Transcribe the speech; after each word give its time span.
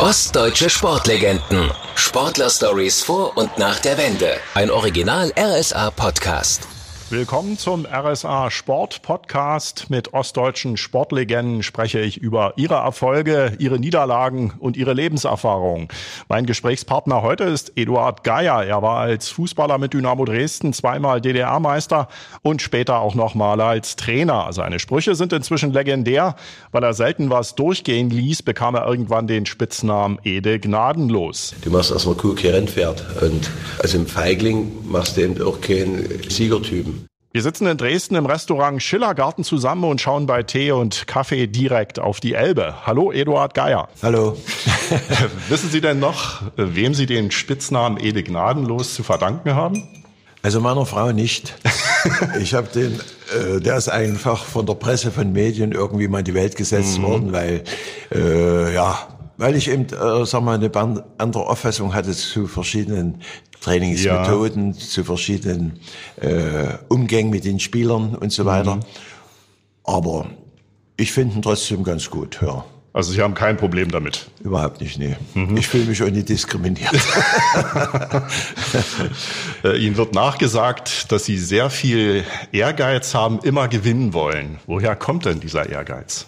Ostdeutsche 0.00 0.68
Sportlegenden. 0.68 1.70
Sportler-Stories 1.94 3.02
vor 3.02 3.34
und 3.38 3.56
nach 3.56 3.78
der 3.80 3.96
Wende. 3.96 4.36
Ein 4.52 4.70
Original 4.70 5.32
RSA 5.38 5.90
Podcast. 5.90 6.68
Willkommen 7.08 7.56
zum 7.56 7.86
RSA 7.86 8.50
Sport 8.50 9.02
Podcast. 9.02 9.90
Mit 9.90 10.12
ostdeutschen 10.12 10.76
Sportlegenden 10.76 11.62
spreche 11.62 12.00
ich 12.00 12.16
über 12.16 12.54
ihre 12.56 12.74
Erfolge, 12.74 13.52
ihre 13.60 13.78
Niederlagen 13.78 14.54
und 14.58 14.76
ihre 14.76 14.92
Lebenserfahrung. 14.92 15.88
Mein 16.28 16.46
Gesprächspartner 16.46 17.22
heute 17.22 17.44
ist 17.44 17.70
Eduard 17.76 18.24
Geier. 18.24 18.64
Er 18.64 18.82
war 18.82 18.98
als 18.98 19.28
Fußballer 19.28 19.78
mit 19.78 19.92
Dynamo 19.92 20.24
Dresden 20.24 20.72
zweimal 20.72 21.20
DDR-Meister 21.20 22.08
und 22.42 22.60
später 22.60 22.98
auch 22.98 23.14
nochmal 23.14 23.60
als 23.60 23.94
Trainer. 23.94 24.48
Seine 24.52 24.80
Sprüche 24.80 25.14
sind 25.14 25.32
inzwischen 25.32 25.72
legendär. 25.72 26.34
Weil 26.72 26.82
er 26.82 26.92
selten 26.92 27.30
was 27.30 27.54
durchgehen 27.54 28.10
ließ, 28.10 28.42
bekam 28.42 28.74
er 28.74 28.84
irgendwann 28.84 29.28
den 29.28 29.46
Spitznamen 29.46 30.18
Ede 30.24 30.58
Gnadenlos. 30.58 31.54
Du 31.62 31.70
machst 31.70 31.92
erstmal 31.92 32.16
Kuh 32.16 32.34
kein 32.34 32.50
Rennpferd. 32.50 33.22
Und 33.22 33.48
also 33.80 33.96
im 33.96 34.08
Feigling 34.08 34.72
machst 34.90 35.16
du 35.16 35.20
eben 35.20 35.40
auch 35.40 35.60
keinen 35.60 36.04
Siegertypen. 36.28 36.95
Wir 37.36 37.42
sitzen 37.42 37.66
in 37.66 37.76
Dresden 37.76 38.14
im 38.14 38.24
Restaurant 38.24 38.82
Schillergarten 38.82 39.44
zusammen 39.44 39.84
und 39.84 40.00
schauen 40.00 40.24
bei 40.24 40.42
Tee 40.42 40.70
und 40.70 41.06
Kaffee 41.06 41.46
direkt 41.46 41.98
auf 41.98 42.18
die 42.18 42.32
Elbe. 42.32 42.86
Hallo, 42.86 43.12
Eduard 43.12 43.52
Geier. 43.52 43.90
Hallo. 44.02 44.38
Wissen 45.50 45.68
Sie 45.68 45.82
denn 45.82 45.98
noch, 45.98 46.40
wem 46.56 46.94
Sie 46.94 47.04
den 47.04 47.30
Spitznamen 47.30 48.00
Ede 48.00 48.22
Gnadenlos 48.22 48.94
zu 48.94 49.02
verdanken 49.02 49.54
haben? 49.54 49.86
Also 50.40 50.62
meiner 50.62 50.86
Frau 50.86 51.12
nicht. 51.12 51.54
Ich 52.40 52.54
habe 52.54 52.68
den, 52.68 53.00
äh, 53.34 53.60
der 53.60 53.76
ist 53.76 53.88
einfach 53.88 54.44
von 54.44 54.64
der 54.64 54.74
Presse, 54.74 55.10
von 55.10 55.32
Medien 55.32 55.72
irgendwie 55.72 56.06
mal 56.06 56.20
in 56.20 56.24
die 56.24 56.34
Welt 56.34 56.56
gesetzt 56.56 56.98
mhm. 56.98 57.02
worden, 57.02 57.32
weil, 57.32 57.64
äh, 58.14 58.72
ja, 58.72 59.08
weil 59.36 59.56
ich 59.56 59.68
eben, 59.68 59.86
äh, 59.86 60.24
sag 60.26 60.42
mal, 60.42 60.54
eine 60.54 60.70
andere 61.18 61.46
Auffassung 61.46 61.94
hatte 61.94 62.12
zu 62.12 62.46
verschiedenen 62.46 63.22
Trainingsmethoden, 63.60 64.72
ja. 64.72 64.78
zu 64.78 65.04
verschiedenen 65.04 65.80
äh, 66.20 66.74
Umgängen 66.88 67.30
mit 67.30 67.44
den 67.44 67.60
Spielern 67.60 68.14
und 68.14 68.32
so 68.32 68.44
weiter. 68.44 68.76
Mhm. 68.76 68.82
Aber 69.84 70.26
ich 70.96 71.12
finde 71.12 71.36
ihn 71.36 71.42
trotzdem 71.42 71.84
ganz 71.84 72.10
gut, 72.10 72.38
ja. 72.42 72.64
Also 72.96 73.12
Sie 73.12 73.20
haben 73.20 73.34
kein 73.34 73.58
Problem 73.58 73.90
damit? 73.90 74.30
Überhaupt 74.42 74.80
nicht, 74.80 74.98
nee. 74.98 75.16
Mhm. 75.34 75.58
Ich 75.58 75.68
fühle 75.68 75.84
mich 75.84 76.02
auch 76.02 76.10
nicht 76.10 76.28
diskriminiert. 76.28 76.92
Äh, 79.64 79.78
Ihnen 79.78 79.96
wird 79.96 80.14
nachgesagt, 80.14 81.10
dass 81.10 81.24
Sie 81.24 81.38
sehr 81.38 81.70
viel 81.70 82.24
Ehrgeiz 82.52 83.14
haben, 83.14 83.38
immer 83.42 83.68
gewinnen 83.68 84.12
wollen. 84.12 84.58
Woher 84.66 84.94
kommt 84.94 85.24
denn 85.24 85.40
dieser 85.40 85.68
Ehrgeiz? 85.68 86.26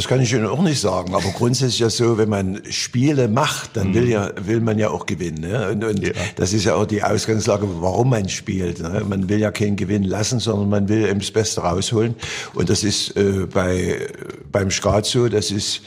Das 0.00 0.08
kann 0.08 0.22
ich 0.22 0.32
Ihnen 0.32 0.46
auch 0.46 0.62
nicht 0.62 0.80
sagen. 0.80 1.14
Aber 1.14 1.28
grundsätzlich 1.28 1.80
ja 1.80 1.90
so, 1.90 2.16
wenn 2.16 2.30
man 2.30 2.62
Spiele 2.70 3.28
macht, 3.28 3.76
dann 3.76 3.92
will 3.92 4.04
mhm. 4.06 4.10
ja 4.10 4.30
will 4.40 4.62
man 4.62 4.78
ja 4.78 4.88
auch 4.88 5.04
gewinnen. 5.04 5.42
Ne? 5.42 5.68
Und, 5.72 5.84
und 5.84 6.02
ja. 6.02 6.12
das 6.36 6.54
ist 6.54 6.64
ja 6.64 6.74
auch 6.74 6.86
die 6.86 7.02
Ausgangslage, 7.02 7.68
warum 7.82 8.08
man 8.08 8.26
spielt. 8.30 8.80
Ne? 8.80 9.04
Man 9.06 9.28
will 9.28 9.38
ja 9.38 9.50
keinen 9.50 9.76
Gewinn 9.76 10.04
lassen, 10.04 10.40
sondern 10.40 10.70
man 10.70 10.88
will 10.88 11.06
eben 11.06 11.20
das 11.20 11.30
Beste 11.30 11.60
rausholen. 11.60 12.14
Und 12.54 12.70
das 12.70 12.82
ist 12.82 13.14
äh, 13.14 13.46
bei 13.52 14.08
beim 14.50 14.70
Skat 14.70 15.04
so. 15.04 15.28
Das 15.28 15.50
ist 15.50 15.82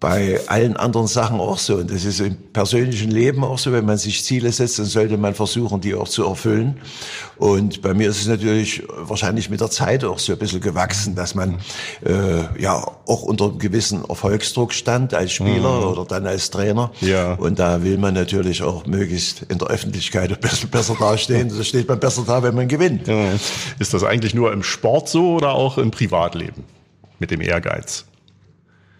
bei 0.00 0.38
allen 0.46 0.76
anderen 0.76 1.08
Sachen 1.08 1.40
auch 1.40 1.58
so. 1.58 1.76
Und 1.76 1.90
das 1.90 2.04
ist 2.04 2.20
im 2.20 2.36
persönlichen 2.52 3.10
Leben 3.10 3.42
auch 3.42 3.58
so. 3.58 3.72
Wenn 3.72 3.84
man 3.84 3.98
sich 3.98 4.22
Ziele 4.22 4.52
setzt, 4.52 4.78
dann 4.78 4.86
sollte 4.86 5.16
man 5.16 5.34
versuchen, 5.34 5.80
die 5.80 5.94
auch 5.94 6.08
zu 6.08 6.24
erfüllen. 6.24 6.76
Und 7.36 7.82
bei 7.82 7.94
mir 7.94 8.08
ist 8.08 8.20
es 8.20 8.28
natürlich 8.28 8.84
wahrscheinlich 8.96 9.50
mit 9.50 9.60
der 9.60 9.70
Zeit 9.70 10.04
auch 10.04 10.20
so 10.20 10.32
ein 10.32 10.38
bisschen 10.38 10.60
gewachsen, 10.60 11.16
dass 11.16 11.34
man 11.34 11.58
äh, 12.04 12.60
ja 12.60 12.80
auch 13.06 13.22
unter 13.22 13.46
einem 13.46 13.58
gewissen 13.58 14.04
Erfolgsdruck 14.08 14.72
stand 14.72 15.14
als 15.14 15.32
Spieler 15.32 15.80
mhm. 15.80 15.86
oder 15.88 16.04
dann 16.04 16.26
als 16.28 16.50
Trainer. 16.50 16.92
Ja. 17.00 17.34
Und 17.34 17.58
da 17.58 17.82
will 17.82 17.98
man 17.98 18.14
natürlich 18.14 18.62
auch 18.62 18.86
möglichst 18.86 19.42
in 19.48 19.58
der 19.58 19.66
Öffentlichkeit 19.66 20.30
ein 20.30 20.40
bisschen 20.40 20.70
besser 20.70 20.96
dastehen. 20.98 21.52
Da 21.56 21.64
steht 21.64 21.88
man 21.88 21.98
besser 21.98 22.22
da, 22.24 22.44
wenn 22.44 22.54
man 22.54 22.68
gewinnt. 22.68 23.08
Ja. 23.08 23.32
Ist 23.80 23.94
das 23.94 24.04
eigentlich 24.04 24.34
nur 24.34 24.52
im 24.52 24.62
Sport 24.62 25.08
so 25.08 25.34
oder 25.34 25.54
auch 25.54 25.76
im 25.76 25.90
Privatleben 25.90 26.64
mit 27.18 27.32
dem 27.32 27.40
Ehrgeiz? 27.40 28.04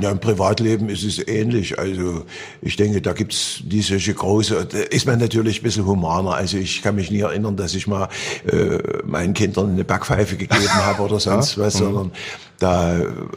Ja, 0.00 0.12
im 0.12 0.20
Privatleben 0.20 0.88
ist 0.88 1.02
es 1.02 1.26
ähnlich. 1.26 1.78
Also 1.78 2.24
ich 2.62 2.76
denke, 2.76 3.02
da 3.02 3.12
gibt's 3.12 3.62
diese 3.64 3.98
große, 3.98 4.66
da 4.70 4.78
ist 4.78 5.06
man 5.06 5.18
natürlich 5.18 5.60
ein 5.60 5.62
bisschen 5.64 5.86
humaner. 5.86 6.34
Also 6.34 6.56
ich 6.56 6.82
kann 6.82 6.94
mich 6.94 7.10
nie 7.10 7.20
erinnern, 7.20 7.56
dass 7.56 7.74
ich 7.74 7.88
mal 7.88 8.08
äh, 8.46 8.78
meinen 9.04 9.34
Kindern 9.34 9.72
eine 9.72 9.84
Backpfeife 9.84 10.36
gegeben 10.36 10.72
habe 10.72 11.02
oder 11.02 11.18
sonst 11.20 11.56
ja? 11.56 11.64
was, 11.64 11.74
mhm. 11.74 11.84
sondern 11.84 12.12
da 12.60 12.96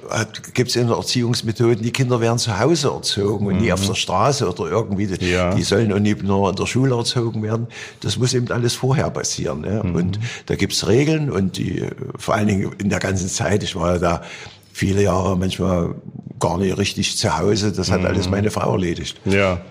hat, 0.09 0.53
gibt's 0.53 0.75
in 0.75 0.89
Erziehungsmethoden, 0.89 1.83
die 1.83 1.91
Kinder 1.91 2.21
werden 2.21 2.37
zu 2.37 2.59
Hause 2.59 2.89
erzogen 2.89 3.47
und 3.47 3.55
mhm. 3.55 3.61
nie 3.61 3.73
auf 3.73 3.85
der 3.85 3.95
Straße 3.95 4.47
oder 4.47 4.69
irgendwie. 4.69 5.05
Ja. 5.19 5.55
Die 5.55 5.63
sollen 5.63 5.91
auch 5.93 5.99
nicht 5.99 6.21
nur 6.21 6.49
in 6.49 6.55
der 6.55 6.65
Schule 6.67 6.95
erzogen 6.95 7.41
werden. 7.41 7.67
Das 8.01 8.17
muss 8.17 8.35
eben 8.35 8.51
alles 8.51 8.75
vorher 8.75 9.09
passieren. 9.09 9.61
Ne? 9.61 9.81
Mhm. 9.83 9.95
Und 9.95 10.19
da 10.45 10.55
gibt's 10.55 10.87
Regeln 10.87 11.31
und 11.31 11.57
die 11.57 11.85
vor 12.17 12.35
allen 12.35 12.47
Dingen 12.47 12.71
in 12.77 12.89
der 12.89 12.99
ganzen 12.99 13.29
Zeit, 13.29 13.63
ich 13.63 13.75
war 13.75 13.93
ja 13.93 13.99
da 13.99 14.21
viele 14.73 15.03
Jahre 15.03 15.37
manchmal 15.37 15.95
gar 16.41 16.57
nicht 16.57 16.77
richtig 16.77 17.17
zu 17.17 17.37
Hause. 17.37 17.71
Das 17.71 17.89
hat 17.89 18.01
mhm. 18.01 18.07
alles 18.07 18.29
meine 18.29 18.51
Frau 18.51 18.73
erledigt. 18.73 19.21
Ja, 19.23 19.61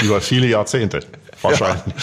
über 0.00 0.22
viele 0.22 0.46
Jahrzehnte 0.46 1.00
wahrscheinlich. 1.42 1.94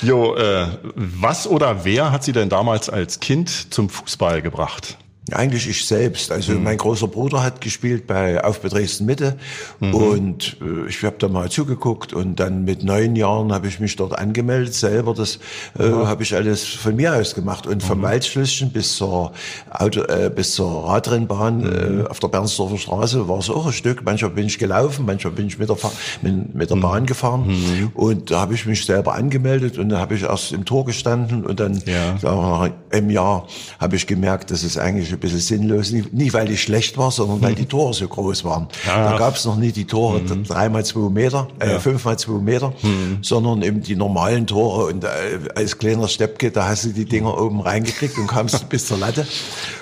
Ja. 0.00 0.08
Jo, 0.08 0.34
äh, 0.34 0.66
was 0.94 1.46
oder 1.46 1.84
wer 1.84 2.10
hat 2.10 2.24
Sie 2.24 2.32
denn 2.32 2.48
damals 2.48 2.88
als 2.88 3.20
Kind 3.20 3.72
zum 3.72 3.88
Fußball 3.88 4.42
gebracht? 4.42 4.96
Eigentlich 5.30 5.68
ich 5.68 5.86
selbst. 5.86 6.32
Also 6.32 6.52
mhm. 6.52 6.64
mein 6.64 6.76
großer 6.76 7.06
Bruder 7.06 7.44
hat 7.44 7.60
gespielt 7.60 8.08
bei 8.08 8.42
Auf 8.42 8.58
Dresden 8.58 9.06
Mitte 9.06 9.36
mhm. 9.78 9.94
und 9.94 10.56
äh, 10.60 10.88
ich 10.88 11.04
habe 11.04 11.14
da 11.16 11.28
mal 11.28 11.48
zugeguckt 11.48 12.12
und 12.12 12.40
dann 12.40 12.64
mit 12.64 12.82
neun 12.82 13.14
Jahren 13.14 13.52
habe 13.52 13.68
ich 13.68 13.78
mich 13.78 13.94
dort 13.94 14.18
angemeldet 14.18 14.74
selber. 14.74 15.14
Das 15.14 15.38
äh, 15.78 15.84
habe 15.84 16.24
ich 16.24 16.34
alles 16.34 16.64
von 16.64 16.96
mir 16.96 17.14
aus 17.14 17.36
gemacht 17.36 17.68
und 17.68 17.84
vom 17.84 17.98
mhm. 17.98 18.02
Waldschlösschen 18.02 18.72
bis 18.72 18.96
zur 18.96 19.32
Auto, 19.70 20.02
äh, 20.02 20.28
bis 20.34 20.54
zur 20.54 20.88
Radrennbahn 20.88 22.02
äh, 22.02 22.08
auf 22.08 22.18
der 22.18 22.26
Bernsdorfer 22.26 22.78
Straße 22.78 23.28
war 23.28 23.38
es 23.38 23.48
auch 23.48 23.66
ein 23.66 23.72
Stück. 23.72 24.02
Manchmal 24.04 24.32
bin 24.32 24.46
ich 24.46 24.58
gelaufen, 24.58 25.06
manchmal 25.06 25.34
bin 25.34 25.46
ich 25.46 25.56
mit 25.56 25.68
der, 25.68 25.76
mit, 26.22 26.52
mit 26.52 26.68
der 26.68 26.78
mhm. 26.78 26.80
Bahn 26.80 27.06
gefahren 27.06 27.46
mhm. 27.46 27.92
und 27.94 28.32
da 28.32 28.40
habe 28.40 28.54
ich 28.54 28.66
mich 28.66 28.84
selber 28.84 29.14
angemeldet 29.14 29.78
und 29.78 29.90
dann 29.90 30.00
habe 30.00 30.16
ich 30.16 30.24
erst 30.24 30.50
im 30.50 30.64
Tor 30.64 30.84
gestanden 30.84 31.46
und 31.46 31.60
dann 31.60 31.80
ja. 31.86 32.16
nach 32.22 32.70
einem 32.90 33.10
Jahr 33.10 33.46
habe 33.78 33.94
ich 33.94 34.08
gemerkt, 34.08 34.50
dass 34.50 34.64
es 34.64 34.76
eigentlich 34.76 35.11
ein 35.12 35.18
bisschen 35.18 35.40
sinnlos. 35.40 35.92
Nicht, 35.92 36.34
weil 36.34 36.50
ich 36.50 36.62
schlecht 36.62 36.98
war, 36.98 37.10
sondern 37.10 37.42
weil 37.42 37.54
die 37.54 37.66
Tore 37.66 37.94
so 37.94 38.06
groß 38.06 38.44
waren. 38.44 38.68
Ja. 38.86 39.12
Da 39.12 39.18
gab 39.18 39.36
es 39.36 39.44
noch 39.44 39.56
nie 39.56 39.72
die 39.72 39.84
Tore 39.84 40.20
mhm. 40.20 40.44
dreimal 40.44 40.84
zwei 40.84 41.08
Meter, 41.10 41.48
äh, 41.58 41.72
ja. 41.72 41.78
fünfmal 41.80 42.18
zwei 42.18 42.40
Meter, 42.40 42.72
mhm. 42.82 43.18
sondern 43.22 43.62
eben 43.62 43.82
die 43.82 43.96
normalen 43.96 44.46
Tore. 44.46 44.86
Und 44.86 45.04
äh, 45.04 45.08
als 45.54 45.78
kleiner 45.78 46.08
Steppke, 46.08 46.50
da 46.50 46.68
hast 46.68 46.84
du 46.84 46.88
die 46.90 47.04
Dinger 47.04 47.40
oben 47.40 47.60
reingekriegt 47.60 48.18
und 48.18 48.26
kamst 48.26 48.68
bis 48.68 48.86
zur 48.86 48.98
Latte. 48.98 49.26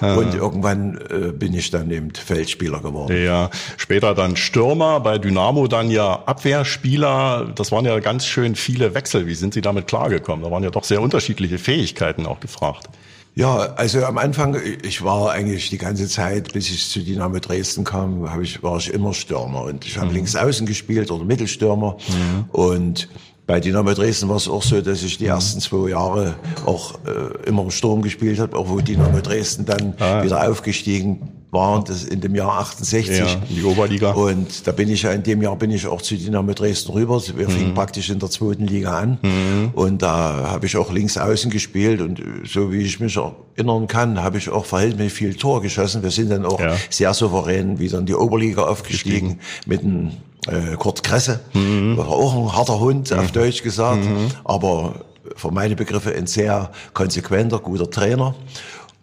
Ja. 0.01 0.15
Und 0.15 0.35
irgendwann 0.35 0.99
äh, 1.11 1.33
bin 1.33 1.55
ich 1.55 1.71
dann 1.71 1.91
eben 1.91 2.13
Feldspieler 2.15 2.81
geworden. 2.81 3.17
Ja, 3.25 3.51
später 3.77 4.15
dann 4.15 4.37
Stürmer, 4.37 5.01
bei 5.01 5.19
Dynamo 5.19 5.67
dann 5.67 5.91
ja 5.91 6.23
Abwehrspieler. 6.27 7.53
Das 7.55 7.73
waren 7.73 7.85
ja 7.85 7.99
ganz 8.01 8.27
schön 8.27 8.55
viele 8.55 8.95
Wechsel. 8.95 9.27
Wie 9.27 9.35
sind 9.35 9.55
Sie 9.55 9.61
damit 9.61 9.87
klargekommen? 9.87 10.45
Da 10.45 10.51
waren 10.51 10.63
ja 10.63 10.71
doch 10.71 10.85
sehr 10.85 11.01
unterschiedliche 11.01 11.59
Fähigkeiten 11.59 12.27
auch 12.27 12.41
gefragt. 12.41 12.89
Ja, 13.35 13.75
also 13.77 14.05
am 14.05 14.19
Anfang, 14.19 14.57
ich 14.83 15.03
war 15.03 15.31
eigentlich 15.31 15.71
die 15.71 15.79
ganze 15.79 16.09
Zeit, 16.09 16.53
bis 16.53 16.69
ich 16.69 16.91
zu 16.91 17.01
Dynamo 17.01 17.39
Dresden 17.39 17.85
kam, 17.85 18.29
hab 18.31 18.41
ich, 18.41 18.63
war 18.63 18.79
ich 18.79 18.93
immer 18.93 19.15
Stürmer. 19.15 19.63
Und 19.65 19.87
ich 19.87 19.97
habe 19.97 20.09
mhm. 20.09 20.15
links 20.15 20.37
außen 20.37 20.67
gespielt 20.67 21.11
oder 21.11 21.25
Mittelstürmer. 21.25 21.97
Mhm. 22.09 22.45
Und 22.51 23.09
bei 23.47 23.61
Dynamo 23.61 23.95
Dresden 23.95 24.29
war 24.29 24.37
es 24.37 24.49
auch 24.49 24.63
so, 24.63 24.81
dass 24.81 25.03
ich 25.03 25.19
die 25.19 25.25
mhm. 25.25 25.31
ersten 25.31 25.61
zwei 25.61 25.91
Jahre 25.91 26.35
auch 26.67 26.99
äh, 27.07 27.49
immer 27.49 27.63
im 27.63 27.71
Sturm 27.71 28.03
gespielt 28.03 28.41
habe, 28.41 28.57
auch 28.57 28.69
wo 28.69 28.81
Dynamo 28.81 29.21
Dresden 29.21 29.65
dann 29.65 29.95
ah. 30.01 30.23
wieder 30.23 30.49
aufgestiegen 30.49 31.40
war 31.51 31.83
das 31.83 32.05
in 32.05 32.21
dem 32.21 32.35
Jahr 32.35 32.61
68. 32.61 33.19
Ja, 33.19 33.27
in 33.49 33.57
die 33.57 33.65
Oberliga. 33.65 34.13
Und 34.13 34.67
da 34.67 34.73
bin 34.73 34.89
ich 34.89 35.03
ja 35.03 35.11
in 35.11 35.23
dem 35.23 35.43
Jahr 35.43 35.57
bin 35.57 35.71
ich 35.71 35.87
auch 35.87 36.01
zu 36.01 36.17
Dynamo 36.17 36.53
Dresden 36.53 36.93
rüber. 36.93 37.21
Wir 37.37 37.49
mhm. 37.49 37.53
fingen 37.53 37.75
praktisch 37.75 38.11
in 38.11 38.21
der 38.21 38.31
zweiten 38.31 38.67
Liga 38.67 38.99
an. 38.99 39.19
Mhm. 39.23 39.71
Und 39.75 40.03
da 40.03 40.51
habe 40.51 40.67
ich 40.67 40.77
auch 40.77 40.93
links 40.93 41.17
außen 41.19 41.51
gespielt. 41.51 42.01
Und 42.01 42.23
so 42.45 42.71
wie 42.71 42.83
ich 42.83 43.01
mich 43.01 43.17
erinnern 43.17 43.89
kann, 43.89 44.23
habe 44.23 44.39
ich 44.39 44.49
auch 44.49 44.65
verhältnismäßig 44.65 45.13
viel 45.13 45.35
Tor 45.35 45.61
geschossen. 45.61 46.03
Wir 46.03 46.11
sind 46.11 46.31
dann 46.31 46.47
auch 46.47 46.61
ja. 46.61 46.77
sehr 46.89 47.13
souverän 47.15 47.79
wieder 47.79 47.99
in 47.99 48.07
die 48.07 48.15
Oberliga 48.15 48.63
aufgestiegen 48.63 49.39
Gestiegen. 49.39 49.41
mit 49.67 49.81
einem 49.81 50.11
äh, 50.47 50.77
Kurt 50.77 51.03
Kresse. 51.03 51.41
Mhm. 51.53 51.97
War 51.97 52.09
auch 52.09 52.35
ein 52.35 52.57
harter 52.57 52.79
Hund, 52.79 53.13
auf 53.13 53.29
mhm. 53.29 53.33
Deutsch 53.33 53.63
gesagt. 53.63 54.05
Mhm. 54.05 54.29
Aber 54.45 54.95
für 55.37 55.51
meine 55.51 55.75
Begriffe 55.77 56.15
ein 56.15 56.27
sehr 56.27 56.71
konsequenter, 56.95 57.59
guter 57.59 57.91
Trainer. 57.91 58.35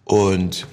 Und 0.06 0.68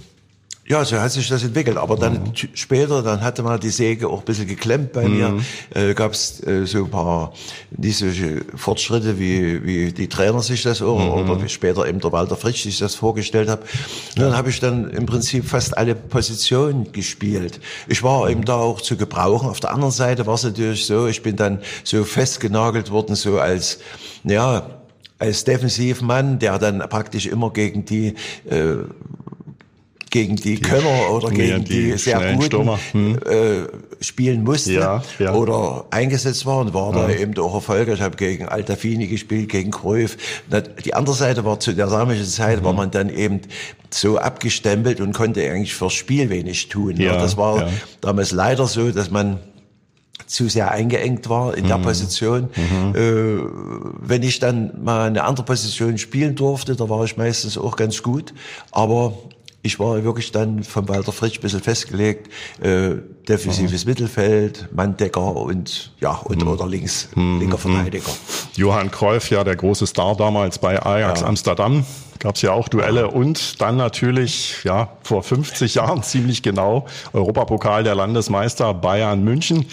Ja, 0.66 0.82
so 0.82 0.98
hat 0.98 1.12
sich 1.12 1.28
das 1.28 1.44
entwickelt. 1.44 1.76
Aber 1.76 1.96
dann 1.96 2.14
mhm. 2.14 2.32
später, 2.54 3.02
dann 3.02 3.20
hatte 3.20 3.42
man 3.42 3.60
die 3.60 3.68
Säge 3.68 4.08
auch 4.08 4.20
ein 4.20 4.24
bisschen 4.24 4.46
geklemmt 4.46 4.92
bei 4.92 5.06
mhm. 5.06 5.16
mir. 5.16 5.40
Äh, 5.74 5.94
Gab 5.94 6.12
es 6.12 6.42
äh, 6.46 6.64
so 6.64 6.84
ein 6.84 6.90
paar 6.90 7.34
nicht 7.76 7.98
solche 7.98 8.42
Fortschritte, 8.56 9.18
wie, 9.18 9.64
wie 9.64 9.92
die 9.92 10.08
Trainer 10.08 10.40
sich 10.40 10.62
das 10.62 10.80
auch, 10.80 10.98
mhm. 10.98 11.30
oder 11.30 11.42
wie 11.42 11.50
später 11.50 11.86
eben 11.86 12.00
der 12.00 12.12
Walter 12.12 12.36
Fritsch 12.36 12.62
sich 12.62 12.78
das 12.78 12.94
vorgestellt 12.94 13.50
hat. 13.50 13.60
Und 14.16 14.22
dann 14.22 14.36
habe 14.36 14.48
ich 14.48 14.58
dann 14.58 14.88
im 14.88 15.04
Prinzip 15.04 15.44
fast 15.46 15.76
alle 15.76 15.94
Positionen 15.94 16.92
gespielt. 16.92 17.60
Ich 17.86 18.02
war 18.02 18.30
eben 18.30 18.46
da 18.46 18.56
auch 18.56 18.80
zu 18.80 18.96
gebrauchen. 18.96 19.50
Auf 19.50 19.60
der 19.60 19.72
anderen 19.72 19.92
Seite 19.92 20.26
war 20.26 20.34
es 20.34 20.44
natürlich 20.44 20.86
so, 20.86 21.06
ich 21.06 21.22
bin 21.22 21.36
dann 21.36 21.60
so 21.82 22.04
festgenagelt 22.04 22.90
worden, 22.90 23.16
so 23.16 23.38
als, 23.38 23.80
ja, 24.24 24.66
als 25.18 25.44
Defensivmann, 25.44 26.38
der 26.38 26.58
dann 26.58 26.78
praktisch 26.88 27.26
immer 27.26 27.50
gegen 27.50 27.84
die 27.84 28.14
äh, 28.48 28.76
gegen 30.14 30.36
die, 30.36 30.54
die 30.54 30.60
Könner 30.60 31.10
oder 31.10 31.28
gegen 31.28 31.64
die, 31.64 31.90
die 31.90 31.98
sehr 31.98 32.36
guten 32.36 32.70
hm. 32.92 33.18
äh, 33.18 33.66
spielen 34.00 34.44
musste 34.44 34.74
ja, 34.74 35.02
ja. 35.18 35.34
oder 35.34 35.86
eingesetzt 35.90 36.46
war 36.46 36.58
und 36.58 36.72
war 36.72 36.94
ja. 36.94 37.08
da 37.08 37.12
eben 37.12 37.36
auch 37.38 37.52
erfolgreich. 37.52 37.96
Ich 37.96 38.00
habe 38.00 38.16
gegen 38.16 38.46
Altafini 38.46 39.08
gespielt, 39.08 39.48
gegen 39.48 39.72
Cruyff. 39.72 40.16
Die 40.84 40.94
andere 40.94 41.16
Seite 41.16 41.44
war 41.44 41.58
zu 41.58 41.72
der 41.72 41.88
damaligen 41.88 42.24
Zeit, 42.24 42.60
mhm. 42.60 42.64
war 42.64 42.74
man 42.74 42.92
dann 42.92 43.08
eben 43.08 43.40
so 43.90 44.16
abgestempelt 44.16 45.00
und 45.00 45.14
konnte 45.14 45.42
eigentlich 45.50 45.74
fürs 45.74 45.94
Spiel 45.94 46.30
wenig 46.30 46.68
tun. 46.68 46.96
Ja, 46.96 47.16
das 47.16 47.36
war 47.36 47.68
damals 48.00 48.30
leider 48.30 48.68
so, 48.68 48.92
dass 48.92 49.10
man 49.10 49.40
zu 50.26 50.48
sehr 50.48 50.70
eingeengt 50.70 51.28
war 51.28 51.56
in 51.56 51.64
mhm. 51.64 51.68
der 51.68 51.78
Position. 51.78 52.50
Mhm. 52.54 52.94
Äh, 52.94 54.08
wenn 54.08 54.22
ich 54.22 54.38
dann 54.38 54.84
mal 54.84 55.08
eine 55.08 55.24
andere 55.24 55.44
Position 55.44 55.98
spielen 55.98 56.36
durfte, 56.36 56.76
da 56.76 56.88
war 56.88 57.04
ich 57.04 57.16
meistens 57.16 57.58
auch 57.58 57.74
ganz 57.74 58.00
gut. 58.00 58.32
Aber 58.70 59.14
ich 59.64 59.80
war 59.80 60.04
wirklich 60.04 60.30
dann 60.30 60.62
von 60.62 60.88
Walter 60.88 61.10
Fritsch 61.10 61.38
ein 61.38 61.40
bisschen 61.40 61.62
festgelegt, 61.62 62.30
äh, 62.60 62.96
defensives 63.28 63.84
mhm. 63.84 63.90
Mittelfeld, 63.90 64.68
Manndecker 64.72 65.36
und 65.36 65.92
ja 66.00 66.12
und 66.12 66.42
mhm. 66.42 66.48
oder 66.48 66.66
links 66.66 67.08
mhm. 67.14 67.40
linker 67.40 67.58
Verteidiger. 67.58 68.10
Johann 68.54 68.90
Cruyff, 68.90 69.30
ja 69.30 69.44
der 69.44 69.56
große 69.56 69.86
Star 69.86 70.16
damals 70.16 70.58
bei 70.58 70.80
Ajax 70.80 71.20
ja. 71.20 71.26
Amsterdam, 71.26 71.84
gab 72.24 72.36
es 72.36 72.42
ja 72.42 72.52
auch 72.52 72.68
Duelle 72.68 73.08
und 73.08 73.60
dann 73.60 73.76
natürlich, 73.76 74.64
ja, 74.64 74.96
vor 75.02 75.22
50 75.22 75.74
Jahren 75.74 76.02
ziemlich 76.04 76.42
genau, 76.42 76.86
Europapokal 77.12 77.84
der 77.84 77.94
Landesmeister 77.94 78.72
Bayern 78.72 79.22
München. 79.22 79.66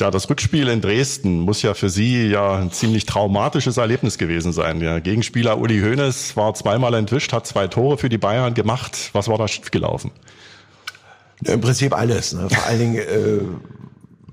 Ja, 0.00 0.10
das 0.10 0.28
Rückspiel 0.30 0.68
in 0.68 0.80
Dresden 0.80 1.40
muss 1.40 1.60
ja 1.60 1.74
für 1.74 1.90
Sie 1.90 2.28
ja 2.28 2.54
ein 2.56 2.72
ziemlich 2.72 3.04
traumatisches 3.04 3.76
Erlebnis 3.76 4.16
gewesen 4.16 4.54
sein. 4.54 4.80
Der 4.80 5.02
Gegenspieler 5.02 5.58
Uli 5.58 5.80
Hoeneß 5.80 6.34
war 6.34 6.54
zweimal 6.54 6.94
entwischt, 6.94 7.34
hat 7.34 7.46
zwei 7.46 7.66
Tore 7.66 7.98
für 7.98 8.08
die 8.08 8.18
Bayern 8.18 8.54
gemacht. 8.54 9.10
Was 9.12 9.28
war 9.28 9.36
da 9.36 9.46
schiefgelaufen? 9.46 10.12
Im 11.44 11.60
Prinzip 11.60 11.96
alles. 11.96 12.32
Ne? 12.32 12.48
Vor 12.48 12.64
allen 12.64 12.78
Dingen 12.78 12.96
äh, 12.96 13.40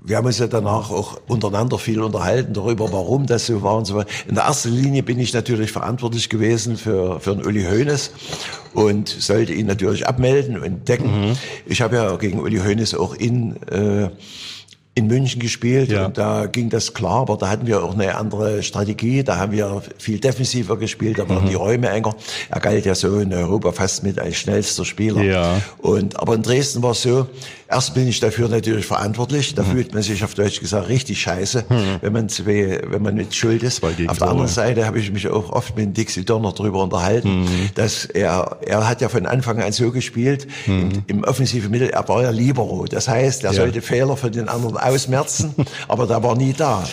wir 0.02 0.16
haben 0.16 0.26
uns 0.26 0.38
ja 0.38 0.46
danach 0.46 0.90
auch 0.90 1.20
untereinander 1.28 1.78
viel 1.78 2.00
unterhalten 2.00 2.54
darüber, 2.54 2.92
warum 2.92 3.26
das 3.26 3.46
so 3.46 3.62
war 3.62 3.76
und 3.76 3.84
so 3.84 3.96
weiter. 3.96 4.08
In 4.28 4.34
der 4.34 4.44
ersten 4.44 4.70
Linie 4.72 5.02
bin 5.02 5.18
ich 5.20 5.32
natürlich 5.32 5.72
verantwortlich 5.72 6.28
gewesen 6.28 6.76
für, 6.76 7.20
für 7.20 7.36
den 7.36 7.44
Uli 7.44 7.64
Hoeneß 7.64 8.10
und 8.72 9.08
sollte 9.08 9.52
ihn 9.52 9.66
natürlich 9.66 10.06
abmelden 10.06 10.58
und 10.58 10.88
decken. 10.88 11.28
Mhm. 11.28 11.36
Ich 11.66 11.82
habe 11.82 11.96
ja 11.96 12.16
gegen 12.16 12.40
Uli 12.40 12.58
Hoeneß 12.58 12.94
auch 12.94 13.14
in 13.14 13.62
äh, 13.68 14.10
in 15.00 15.06
München 15.06 15.40
gespielt 15.40 15.90
ja. 15.90 16.06
und 16.06 16.18
da 16.18 16.46
ging 16.46 16.68
das 16.68 16.94
klar, 16.94 17.22
aber 17.22 17.36
da 17.36 17.48
hatten 17.48 17.66
wir 17.66 17.82
auch 17.82 17.94
eine 17.94 18.14
andere 18.14 18.62
Strategie, 18.62 19.24
da 19.24 19.36
haben 19.38 19.52
wir 19.52 19.82
viel 19.98 20.20
defensiver 20.20 20.76
gespielt, 20.76 21.18
da 21.18 21.28
waren 21.28 21.44
mhm. 21.44 21.48
die 21.48 21.54
Räume 21.54 21.88
enger. 21.88 22.14
Er 22.50 22.60
galt 22.60 22.86
ja 22.86 22.94
so 22.94 23.18
in 23.18 23.32
Europa 23.32 23.72
fast 23.72 24.02
mit 24.02 24.18
als 24.18 24.36
schnellster 24.36 24.84
Spieler. 24.84 25.22
Ja. 25.22 25.60
Und, 25.78 26.20
aber 26.20 26.34
in 26.34 26.42
Dresden 26.42 26.82
war 26.82 26.92
es 26.92 27.02
so, 27.02 27.26
erst 27.70 27.94
bin 27.94 28.08
ich 28.08 28.20
dafür 28.20 28.48
natürlich 28.48 28.86
verantwortlich, 28.86 29.54
da 29.54 29.62
mhm. 29.62 29.72
fühlt 29.72 29.94
man 29.94 30.02
sich 30.02 30.24
auf 30.24 30.34
Deutsch 30.34 30.60
gesagt 30.60 30.88
richtig 30.88 31.20
scheiße, 31.20 31.64
mhm. 31.68 31.74
wenn 32.00 32.12
man 32.12 32.28
zwei, 32.28 32.80
wenn 32.86 33.02
man 33.02 33.14
mit 33.14 33.34
Schuld 33.34 33.62
ist. 33.62 33.82
Auf 33.82 34.18
der 34.18 34.28
anderen 34.28 34.48
Seite 34.48 34.86
habe 34.86 34.98
ich 34.98 35.10
mich 35.12 35.28
auch 35.28 35.50
oft 35.50 35.76
mit 35.76 35.96
Dixie 35.96 36.24
Donner 36.24 36.52
darüber 36.52 36.82
unterhalten, 36.82 37.42
mhm. 37.42 37.70
dass 37.74 38.04
er, 38.04 38.58
er 38.62 38.88
hat 38.88 39.00
ja 39.00 39.08
von 39.08 39.26
Anfang 39.26 39.62
an 39.62 39.72
so 39.72 39.90
gespielt, 39.90 40.46
im, 40.66 40.88
mhm. 40.88 41.02
im 41.06 41.24
offensiven 41.24 41.70
Mittel, 41.70 41.90
er 41.90 42.08
war 42.08 42.22
ja 42.22 42.30
Libero, 42.30 42.86
das 42.86 43.08
heißt, 43.08 43.44
er 43.44 43.52
ja. 43.52 43.56
sollte 43.56 43.82
Fehler 43.82 44.16
für 44.16 44.30
den 44.30 44.48
anderen 44.48 44.76
ausmerzen, 44.76 45.54
aber 45.88 46.06
der 46.06 46.22
war 46.22 46.36
nie 46.36 46.52
da. 46.52 46.84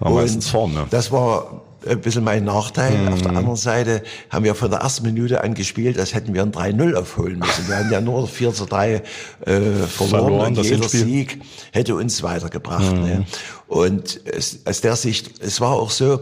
Meistens 0.00 0.48
vorne. 0.48 0.86
Das 0.90 1.12
war 1.12 1.62
ein 1.86 2.00
bisschen 2.00 2.24
mein 2.24 2.44
Nachteil. 2.44 2.96
Mhm. 2.96 3.08
Auf 3.08 3.22
der 3.22 3.30
anderen 3.32 3.56
Seite 3.56 4.02
haben 4.30 4.44
wir 4.44 4.54
von 4.54 4.70
der 4.70 4.80
ersten 4.80 5.04
Minute 5.04 5.42
an 5.42 5.54
gespielt, 5.54 5.98
als 5.98 6.14
hätten 6.14 6.34
wir 6.34 6.42
ein 6.42 6.52
3-0 6.52 6.94
aufholen 6.94 7.38
müssen. 7.38 7.68
Wir 7.68 7.76
haben 7.76 7.90
ja 7.90 8.00
nur 8.00 8.26
4 8.26 8.52
zu 8.52 8.66
3 8.66 8.94
äh, 8.94 9.00
verloren, 9.42 9.86
verloren 9.88 10.56
und 10.58 10.64
jeder 10.64 10.88
Sieg 10.88 11.40
hätte 11.72 11.94
uns 11.94 12.22
weitergebracht. 12.22 12.92
Mhm. 12.92 13.02
Ne? 13.02 13.26
Und 13.66 14.20
es, 14.24 14.60
aus 14.64 14.80
der 14.80 14.96
Sicht, 14.96 15.40
es 15.40 15.60
war 15.60 15.72
auch 15.72 15.90
so, 15.90 16.20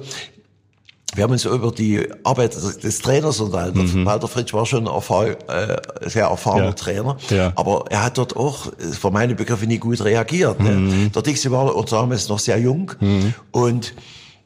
wir 1.14 1.24
haben 1.24 1.32
uns 1.32 1.44
über 1.44 1.70
die 1.70 2.08
Arbeit 2.24 2.54
des 2.54 2.98
Trainers 3.00 3.40
unterhalten. 3.40 4.00
Mhm. 4.00 4.06
Walter 4.06 4.28
Fritsch 4.28 4.54
war 4.54 4.64
schon 4.64 4.86
ein 4.88 4.94
erfahr 4.94 5.26
äh, 5.26 5.76
sehr 6.08 6.26
erfahrener 6.26 6.66
ja. 6.66 6.72
Trainer, 6.72 7.16
ja. 7.28 7.52
aber 7.54 7.84
er 7.90 8.04
hat 8.04 8.16
dort 8.16 8.34
auch 8.34 8.72
für 8.78 9.10
meine 9.10 9.34
Begriffe 9.34 9.66
nie 9.66 9.78
gut 9.78 10.02
reagiert. 10.02 10.60
Ne? 10.60 10.70
Mhm. 10.70 11.12
Der 11.12 11.22
Dixie 11.22 11.50
war 11.50 11.74
auch 11.74 11.84
damals 11.84 12.28
noch 12.28 12.38
sehr 12.38 12.58
jung 12.58 12.92
mhm. 13.00 13.34
und 13.50 13.94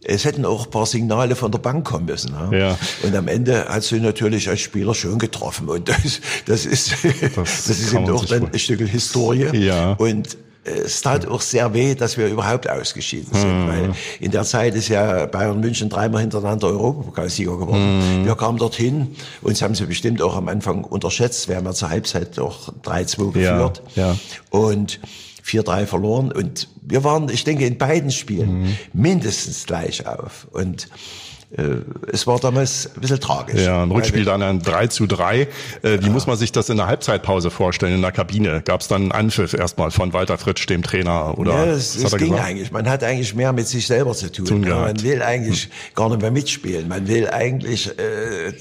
es 0.08 0.24
hätten 0.24 0.44
auch 0.44 0.66
ein 0.66 0.70
paar 0.70 0.86
Signale 0.86 1.34
von 1.34 1.50
der 1.50 1.58
Bank 1.58 1.84
kommen 1.84 2.06
müssen. 2.06 2.32
Ja? 2.32 2.56
ja. 2.56 2.78
Und 3.02 3.14
am 3.16 3.26
Ende 3.28 3.66
hat 3.66 3.82
sie 3.82 4.00
natürlich 4.00 4.48
als 4.48 4.60
Spieler 4.60 4.94
schön 4.94 5.18
getroffen. 5.18 5.68
Und 5.68 5.88
das, 5.88 6.20
das 6.46 6.64
ist, 6.64 6.92
das, 7.02 7.34
das 7.34 7.68
ist 7.68 7.92
eben 7.92 8.08
auch 8.10 8.24
dann 8.24 8.52
ein 8.52 8.58
Stück 8.58 8.80
Historie. 8.80 9.56
Ja. 9.56 9.92
Und 9.92 10.36
es 10.64 11.00
tat 11.00 11.26
auch 11.26 11.40
sehr 11.40 11.74
weh, 11.74 11.94
dass 11.94 12.16
wir 12.18 12.26
überhaupt 12.26 12.68
ausgeschieden 12.68 13.32
sind, 13.32 13.64
mhm. 13.64 13.68
weil 13.68 13.94
in 14.18 14.32
der 14.32 14.42
Zeit 14.42 14.74
ist 14.74 14.88
ja 14.88 15.26
Bayern 15.26 15.60
München 15.60 15.88
dreimal 15.88 16.22
hintereinander 16.22 16.68
Europapokalsieger 16.68 17.56
geworden. 17.56 18.22
Mhm. 18.22 18.24
Wir 18.26 18.34
kamen 18.34 18.58
dorthin, 18.58 19.14
uns 19.42 19.62
haben 19.62 19.76
sie 19.76 19.86
bestimmt 19.86 20.20
auch 20.22 20.34
am 20.34 20.48
Anfang 20.48 20.82
unterschätzt, 20.82 21.48
wir 21.48 21.56
haben 21.56 21.66
ja 21.66 21.72
zur 21.72 21.90
Halbzeit 21.90 22.36
doch 22.36 22.72
3-2 22.82 23.32
geführt 23.32 23.82
ja, 23.94 24.08
ja. 24.08 24.16
und 24.50 24.98
4-3 25.46 25.86
verloren 25.86 26.32
und 26.32 26.68
wir 26.82 27.04
waren, 27.04 27.28
ich 27.28 27.44
denke, 27.44 27.66
in 27.66 27.78
beiden 27.78 28.10
Spielen 28.10 28.62
mhm. 28.62 28.76
mindestens 28.92 29.66
gleich 29.66 30.06
auf 30.06 30.48
und 30.50 30.88
es 32.12 32.26
war 32.26 32.40
damals 32.40 32.90
ein 32.94 33.00
bisschen 33.00 33.20
tragisch. 33.20 33.62
Ja, 33.62 33.82
ein 33.82 33.90
Rückspiel 33.90 34.24
dann 34.24 34.42
ein 34.42 34.62
3 34.62 34.88
zu 34.88 35.06
3. 35.06 35.42
Äh, 35.42 35.46
wie 35.82 36.06
ja. 36.06 36.10
muss 36.10 36.26
man 36.26 36.36
sich 36.36 36.50
das 36.50 36.68
in 36.70 36.76
der 36.76 36.88
Halbzeitpause 36.88 37.50
vorstellen, 37.50 37.94
in 37.94 38.02
der 38.02 38.10
Kabine? 38.10 38.62
Gab 38.62 38.80
es 38.80 38.88
dann 38.88 39.02
einen 39.02 39.12
Anpfiff 39.12 39.54
erstmal 39.54 39.92
von 39.92 40.12
Walter 40.12 40.38
Fritsch, 40.38 40.66
dem 40.68 40.82
Trainer? 40.82 41.38
Oder 41.38 41.54
ja, 41.54 41.66
das, 41.66 41.96
das 42.00 42.16
ging 42.16 42.30
gesagt? 42.30 42.48
eigentlich. 42.48 42.72
Man 42.72 42.88
hat 42.88 43.04
eigentlich 43.04 43.34
mehr 43.34 43.52
mit 43.52 43.68
sich 43.68 43.86
selber 43.86 44.12
zu 44.14 44.30
tun. 44.30 44.44
tun 44.44 44.64
ja, 44.64 44.80
man 44.80 45.02
will 45.02 45.22
eigentlich 45.22 45.64
hm. 45.64 45.70
gar 45.94 46.08
nicht 46.08 46.20
mehr 46.20 46.32
mitspielen. 46.32 46.88
Man 46.88 47.06
will 47.06 47.28
eigentlich 47.28 47.96
äh, 47.96 48.52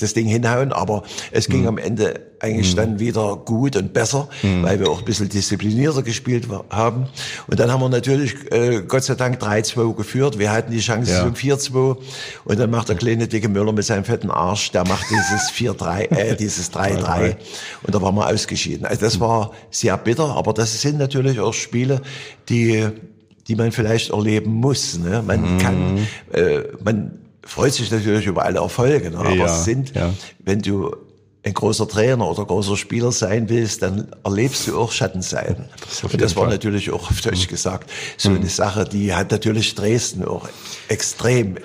das 0.00 0.14
Ding 0.14 0.26
hinhauen, 0.26 0.72
aber 0.72 1.02
es 1.30 1.46
ging 1.48 1.60
hm. 1.60 1.68
am 1.68 1.78
Ende 1.78 2.28
eigentlich 2.40 2.72
mhm. 2.72 2.76
dann 2.76 2.98
wieder 3.00 3.36
gut 3.36 3.76
und 3.76 3.92
besser, 3.92 4.28
mhm. 4.42 4.62
weil 4.62 4.80
wir 4.80 4.88
auch 4.88 5.00
ein 5.00 5.04
bisschen 5.04 5.28
disziplinierter 5.28 6.02
gespielt 6.02 6.48
haben. 6.70 7.06
Und 7.46 7.60
dann 7.60 7.70
haben 7.70 7.80
wir 7.80 7.88
natürlich 7.88 8.34
äh, 8.52 8.82
Gott 8.86 9.04
sei 9.04 9.14
Dank 9.14 9.42
3-2 9.42 9.94
geführt. 9.96 10.38
Wir 10.38 10.52
hatten 10.52 10.70
die 10.70 10.80
Chance 10.80 11.12
ja. 11.12 11.24
zum 11.24 11.34
4-2 11.34 11.97
und 12.44 12.58
dann 12.58 12.70
macht 12.70 12.88
der 12.88 12.96
kleine 12.96 13.28
dicke 13.28 13.48
Müller 13.48 13.72
mit 13.72 13.84
seinem 13.84 14.04
fetten 14.04 14.30
Arsch, 14.30 14.70
der 14.72 14.86
macht 14.86 15.06
dieses 15.10 15.50
4-3, 15.52 16.10
äh, 16.10 16.36
dieses 16.36 16.72
3-3 16.72 17.36
und 17.82 17.94
da 17.94 18.02
waren 18.02 18.14
wir 18.14 18.26
ausgeschieden. 18.26 18.86
Also 18.86 19.02
das 19.02 19.20
war 19.20 19.52
sehr 19.70 19.96
bitter, 19.96 20.36
aber 20.36 20.52
das 20.52 20.80
sind 20.80 20.98
natürlich 20.98 21.40
auch 21.40 21.54
Spiele, 21.54 22.02
die 22.48 22.88
die 23.48 23.56
man 23.56 23.72
vielleicht 23.72 24.10
erleben 24.10 24.52
muss. 24.52 24.98
Ne? 24.98 25.22
Man 25.26 25.54
mhm. 25.54 25.58
kann, 25.58 26.06
äh, 26.32 26.60
man 26.84 27.18
freut 27.42 27.72
sich 27.72 27.90
natürlich 27.90 28.26
über 28.26 28.44
alle 28.44 28.58
Erfolge, 28.58 29.10
ne? 29.10 29.18
aber 29.18 29.32
ja, 29.32 29.46
es 29.46 29.64
sind, 29.64 29.94
ja. 29.94 30.12
wenn 30.44 30.60
du 30.60 30.94
ein 31.48 31.54
großer 31.54 31.88
Trainer 31.88 32.28
oder 32.28 32.44
großer 32.44 32.76
Spieler 32.76 33.10
sein 33.10 33.48
willst, 33.48 33.82
dann 33.82 34.08
erlebst 34.22 34.66
du 34.68 34.78
auch 34.78 34.92
Schattenseiten. 34.92 35.64
Das 35.80 36.04
und 36.04 36.20
das 36.20 36.36
war 36.36 36.44
Fall. 36.44 36.52
natürlich 36.52 36.90
auch 36.90 37.10
auf 37.10 37.20
Deutsch 37.20 37.46
mhm. 37.46 37.50
gesagt 37.50 37.90
so 38.16 38.30
mhm. 38.30 38.36
eine 38.36 38.48
Sache, 38.48 38.84
die 38.84 39.14
hat 39.14 39.30
natürlich 39.30 39.74
Dresden 39.74 40.24
auch 40.24 40.48
extrem, 40.88 41.56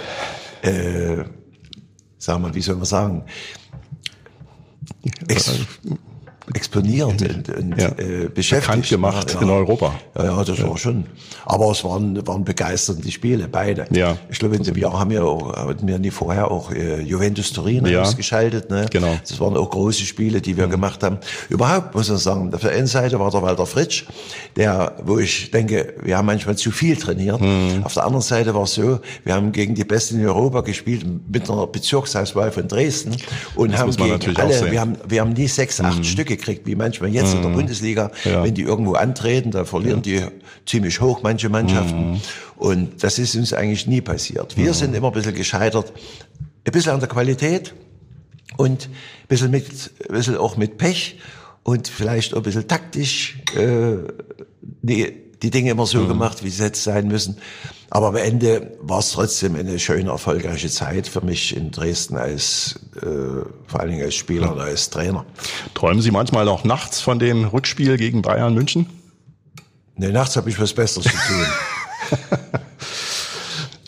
äh, 0.61 1.23
sagen 2.17 2.43
wir, 2.43 2.55
wie 2.55 2.61
soll 2.61 2.75
man 2.75 2.85
sagen, 2.85 3.25
ex 5.27 5.51
exponiert 6.53 7.21
und, 7.21 7.49
und 7.49 7.79
ja. 7.79 7.87
äh, 7.89 8.29
beschäftigt. 8.33 8.67
Bekannt 8.67 8.89
gemacht 8.89 9.33
ja. 9.33 9.41
in 9.41 9.49
Europa. 9.49 9.95
Ja, 10.17 10.25
ja 10.25 10.43
das 10.43 10.57
ja. 10.57 10.69
war 10.69 10.77
schon. 10.77 11.05
Aber 11.45 11.71
es 11.71 11.83
waren, 11.83 12.25
waren 12.27 12.43
begeisternde 12.43 13.09
Spiele, 13.11 13.47
beide. 13.47 13.85
Ja. 13.91 14.17
Ich 14.29 14.39
glaube, 14.39 14.55
in 14.55 14.63
dem 14.63 14.75
Jahr 14.75 14.99
haben 14.99 15.09
wir 15.09 15.23
auch, 15.23 15.55
hatten 15.55 15.87
wir 15.87 15.99
nie 15.99 16.11
vorher 16.11 16.51
auch 16.51 16.71
äh, 16.71 17.01
Juventus 17.01 17.53
Turin 17.53 17.85
ja. 17.85 18.01
ausgeschaltet. 18.01 18.69
Ne? 18.69 18.87
Genau. 18.91 19.15
Das 19.21 19.39
waren 19.39 19.55
auch 19.55 19.69
große 19.69 20.03
Spiele, 20.03 20.41
die 20.41 20.57
wir 20.57 20.67
mhm. 20.67 20.71
gemacht 20.71 21.03
haben. 21.03 21.17
Überhaupt 21.49 21.95
muss 21.95 22.09
man 22.09 22.17
sagen, 22.17 22.53
auf 22.53 22.61
der 22.61 22.71
einen 22.71 22.87
Seite 22.87 23.19
war 23.19 23.31
der 23.31 23.41
Walter 23.41 23.65
Fritsch, 23.65 24.05
der, 24.55 24.95
wo 25.03 25.19
ich 25.19 25.51
denke, 25.51 25.93
wir 26.03 26.17
haben 26.17 26.25
manchmal 26.25 26.57
zu 26.57 26.71
viel 26.71 26.97
trainiert. 26.97 27.39
Mhm. 27.39 27.83
Auf 27.83 27.93
der 27.93 28.03
anderen 28.03 28.23
Seite 28.23 28.53
war 28.53 28.63
es 28.63 28.73
so, 28.73 28.99
wir 29.23 29.33
haben 29.33 29.51
gegen 29.51 29.75
die 29.75 29.85
Besten 29.85 30.19
in 30.19 30.25
Europa 30.25 30.61
gespielt 30.61 31.05
mit 31.31 31.49
einer 31.49 31.67
Bezirksauswahl 31.67 32.51
von 32.51 32.67
Dresden 32.67 33.15
und 33.55 33.71
das 33.71 33.79
haben 33.79 33.95
gegen 33.95 34.35
alle, 34.37 34.71
wir 34.71 34.81
haben, 34.81 34.97
wir 35.07 35.21
haben 35.21 35.33
nie 35.33 35.47
sechs, 35.47 35.79
acht 35.79 35.99
mhm. 35.99 36.03
Stücke 36.03 36.32
mitgekriegt, 36.33 36.65
wie 36.65 36.75
manchmal 36.75 37.09
jetzt 37.13 37.31
mhm. 37.31 37.37
in 37.37 37.41
der 37.41 37.51
mhm. 37.51 37.55
Bundesliga, 37.55 38.11
ja. 38.25 38.43
wenn 38.43 38.53
die 38.53 38.63
irgendwo 38.63 38.93
antreten, 38.93 39.51
da 39.51 39.65
verlieren 39.65 40.01
die 40.01 40.21
ziemlich 40.65 40.99
hoch 41.01 41.21
manche 41.23 41.49
Mannschaften. 41.49 42.11
Mhm. 42.11 42.21
Und 42.57 43.03
das 43.03 43.19
ist 43.19 43.35
uns 43.35 43.53
eigentlich 43.53 43.87
nie 43.87 44.01
passiert. 44.01 44.57
Wir 44.57 44.69
mhm. 44.69 44.73
sind 44.73 44.95
immer 44.95 45.07
ein 45.07 45.13
bisschen 45.13 45.35
gescheitert, 45.35 45.93
ein 46.65 46.71
bisschen 46.71 46.93
an 46.93 46.99
der 46.99 47.09
Qualität 47.09 47.73
und 48.57 48.85
ein 48.87 49.27
bisschen, 49.27 49.51
mit, 49.51 49.65
ein 50.09 50.15
bisschen 50.15 50.37
auch 50.37 50.57
mit 50.57 50.77
Pech 50.77 51.19
und 51.63 51.87
vielleicht 51.87 52.33
auch 52.33 52.37
ein 52.37 52.43
bisschen 52.43 52.67
taktisch 52.67 53.37
äh, 53.55 53.97
die, 54.61 55.22
die 55.43 55.51
Dinge 55.51 55.71
immer 55.71 55.85
so 55.85 55.99
mhm. 55.99 56.07
gemacht, 56.07 56.43
wie 56.43 56.49
sie 56.49 56.63
jetzt 56.63 56.83
sein 56.83 57.07
müssen. 57.07 57.37
Aber 57.89 58.07
am 58.07 58.15
Ende 58.15 58.75
war 58.81 58.99
es 58.99 59.11
trotzdem 59.11 59.55
eine 59.55 59.77
schöne, 59.77 60.09
erfolgreiche 60.09 60.69
Zeit 60.69 61.07
für 61.07 61.21
mich 61.21 61.55
in 61.55 61.69
Dresden 61.69 62.17
als 62.17 62.79
äh, 62.95 63.05
vor 63.67 63.79
allen 63.79 63.91
Dingen 63.91 64.03
als 64.03 64.15
Spieler 64.15 64.53
und 64.53 64.59
als 64.59 64.89
Trainer. 64.89 65.25
Träumen 65.75 66.01
Sie 66.01 66.09
manchmal 66.09 66.47
auch 66.47 66.63
nachts 66.63 67.01
von 67.01 67.19
dem 67.19 67.45
Rückspiel 67.45 67.97
gegen 67.97 68.21
Bayern 68.21 68.53
München? 68.53 68.89
Nee, 69.95 70.11
nachts 70.11 70.35
habe 70.37 70.49
ich 70.49 70.59
was 70.59 70.73
Besseres 70.73 71.05
zu 71.05 71.11
tun. 71.11 71.45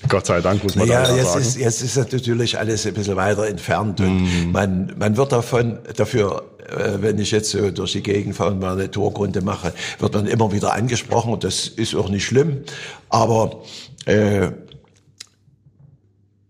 Gott 0.08 0.26
sei 0.26 0.42
Dank 0.42 0.64
muss 0.64 0.76
man 0.76 0.88
ja, 0.88 1.02
jetzt 1.16 1.28
sagen. 1.34 1.42
Ist, 1.42 1.58
jetzt 1.58 1.82
ist 1.82 1.98
natürlich 1.98 2.58
alles 2.58 2.86
ein 2.86 2.94
bisschen 2.94 3.16
weiter 3.16 3.48
entfernt 3.48 4.00
und 4.02 4.24
mm. 4.24 4.52
man, 4.52 4.94
man 4.98 5.18
wird 5.18 5.32
davon, 5.32 5.80
dafür, 5.96 6.44
äh, 6.70 7.02
wenn 7.02 7.20
ich 7.20 7.32
jetzt 7.32 7.52
so 7.52 7.72
durch 7.72 7.94
die 7.94 8.04
Gegend 8.04 8.36
fahre 8.36 8.52
und 8.52 8.60
mal 8.60 8.74
eine 8.74 8.90
Torgrunde 8.90 9.42
mache, 9.42 9.74
wird 10.00 10.14
man 10.14 10.28
immer 10.28 10.52
wieder 10.52 10.74
angesprochen 10.74 11.34
und 11.34 11.44
das 11.44 11.68
ist 11.68 11.96
auch 11.96 12.10
nicht 12.10 12.26
schlimm, 12.26 12.64
aber 13.10 13.62
äh, 14.06 14.52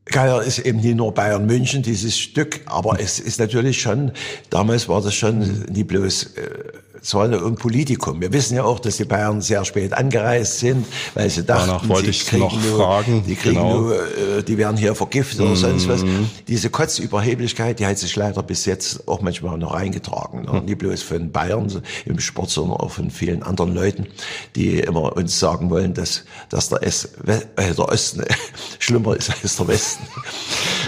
Geier 0.05 0.43
ist 0.43 0.59
eben 0.59 0.81
nicht 0.81 0.95
nur 0.95 1.13
Bayern 1.13 1.47
München, 1.47 1.81
dieses 1.81 2.17
Stück, 2.17 2.61
aber 2.67 2.99
es 2.99 3.19
ist 3.19 3.39
natürlich 3.39 3.81
schon, 3.81 4.11
damals 4.51 4.87
war 4.87 5.01
das 5.01 5.15
schon 5.15 5.65
nie 5.71 5.83
bloß 5.83 6.35
äh, 6.35 6.49
zwar 7.05 7.25
ein 7.25 7.55
Politikum. 7.55 8.19
Wir 8.19 8.33
wissen 8.33 8.55
ja 8.55 8.63
auch, 8.63 8.79
dass 8.79 8.97
die 8.97 9.05
Bayern 9.05 9.39
sehr 9.39 9.63
spät 9.63 9.93
angereist 9.93 10.59
sind, 10.59 10.87
weil 11.13 11.29
sie 11.29 11.43
dachten, 11.43 11.67
Danach 11.67 11.87
wollte 11.87 12.11
sie 12.11 12.25
kriegen 12.25 12.41
noch 12.41 12.63
nur, 12.63 12.77
fragen. 12.77 13.23
die 13.27 13.35
kriegen 13.35 13.55
genau. 13.55 13.79
nur, 13.79 13.95
äh, 13.95 14.43
die 14.43 14.57
werden 14.57 14.75
hier 14.75 14.95
vergiftet 14.95 15.41
oder 15.41 15.55
sonst 15.55 15.87
was. 15.87 16.03
Mhm. 16.03 16.29
Diese 16.47 16.69
Kotzüberheblichkeit, 16.69 17.79
die 17.79 17.85
hat 17.85 17.99
sich 17.99 18.15
leider 18.15 18.41
bis 18.41 18.65
jetzt 18.65 19.07
auch 19.07 19.21
manchmal 19.21 19.57
noch 19.57 19.75
reingetragen. 19.75 20.45
Ne? 20.45 20.59
Mhm. 20.59 20.65
Nicht 20.65 20.79
bloß 20.79 21.03
von 21.03 21.31
Bayern 21.31 21.81
im 22.05 22.19
Sport, 22.19 22.49
sondern 22.49 22.77
auch 22.77 22.91
von 22.91 23.11
vielen 23.11 23.43
anderen 23.43 23.75
Leuten, 23.75 24.07
die 24.55 24.79
immer 24.79 25.15
uns 25.15 25.39
sagen 25.39 25.69
wollen, 25.69 25.93
dass, 25.93 26.25
dass 26.49 26.69
der, 26.69 26.81
S, 26.83 27.05
äh, 27.27 27.73
der 27.73 27.87
Osten 27.87 28.23
schlimmer 28.79 29.15
ist 29.15 29.31
als 29.43 29.57
der 29.57 29.67
Westen. 29.67 30.03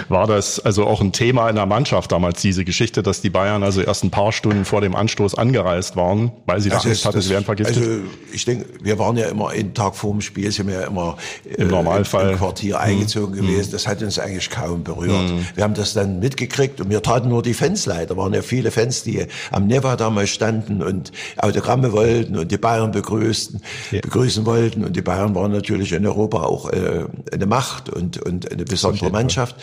War 0.08 0.26
das 0.26 0.58
also 0.58 0.86
auch 0.86 1.00
ein 1.00 1.12
Thema 1.12 1.48
in 1.48 1.56
der 1.56 1.66
Mannschaft 1.66 2.10
damals, 2.10 2.42
diese 2.42 2.64
Geschichte, 2.64 3.02
dass 3.04 3.20
die 3.20 3.30
Bayern 3.30 3.62
also 3.62 3.82
erst 3.82 4.02
ein 4.04 4.10
paar 4.10 4.32
Stunden 4.32 4.64
vor 4.64 4.80
dem 4.80 4.96
Anstoß 4.96 5.36
angereist 5.36 5.94
waren? 5.94 6.07
Waren, 6.08 6.32
weil 6.46 6.60
sie 6.60 6.68
da 6.68 6.76
also 6.76 6.88
Angst 6.88 7.04
hatten, 7.04 7.20
sie 7.20 7.30
werden 7.30 7.44
vergiftet? 7.44 7.76
Also 7.76 7.90
ich 8.32 8.44
denke, 8.44 8.66
wir 8.82 8.98
waren 8.98 9.16
ja 9.16 9.26
immer 9.28 9.50
einen 9.50 9.74
Tag 9.74 9.94
vor 9.96 10.12
dem 10.12 10.20
Spiel, 10.20 10.50
sind 10.50 10.68
wir 10.68 10.80
ja 10.80 10.86
immer 10.86 11.16
im 11.44 11.68
Normalfall 11.68 12.30
im 12.30 12.38
Quartier 12.38 12.76
mhm. 12.76 12.82
eingezogen 12.82 13.34
mhm. 13.34 13.46
gewesen. 13.46 13.72
Das 13.72 13.86
hat 13.86 14.02
uns 14.02 14.18
eigentlich 14.18 14.50
kaum 14.50 14.84
berührt. 14.84 15.30
Mhm. 15.30 15.46
Wir 15.54 15.64
haben 15.64 15.74
das 15.74 15.94
dann 15.94 16.18
mitgekriegt 16.20 16.80
und 16.80 16.90
wir 16.90 17.02
taten 17.02 17.28
nur 17.28 17.42
die 17.42 17.54
Fans 17.54 17.86
leid. 17.86 18.10
Da 18.10 18.16
waren 18.16 18.32
ja 18.34 18.42
viele 18.42 18.70
Fans, 18.70 19.02
die 19.02 19.26
am 19.50 19.66
Neva 19.66 19.96
damals 19.96 20.30
standen 20.30 20.82
und 20.82 21.12
Autogramme 21.36 21.92
wollten 21.92 22.36
und 22.36 22.50
die 22.50 22.58
Bayern 22.58 22.90
begrüßten, 22.90 23.60
ja. 23.90 24.00
begrüßen 24.00 24.46
wollten. 24.46 24.84
Und 24.84 24.96
die 24.96 25.02
Bayern 25.02 25.34
waren 25.34 25.52
natürlich 25.52 25.92
in 25.92 26.06
Europa 26.06 26.42
auch 26.42 26.70
äh, 26.70 27.04
eine 27.32 27.46
Macht 27.46 27.88
und, 27.88 28.18
und 28.18 28.50
eine 28.50 28.64
besondere 28.64 29.10
Mannschaft. 29.10 29.56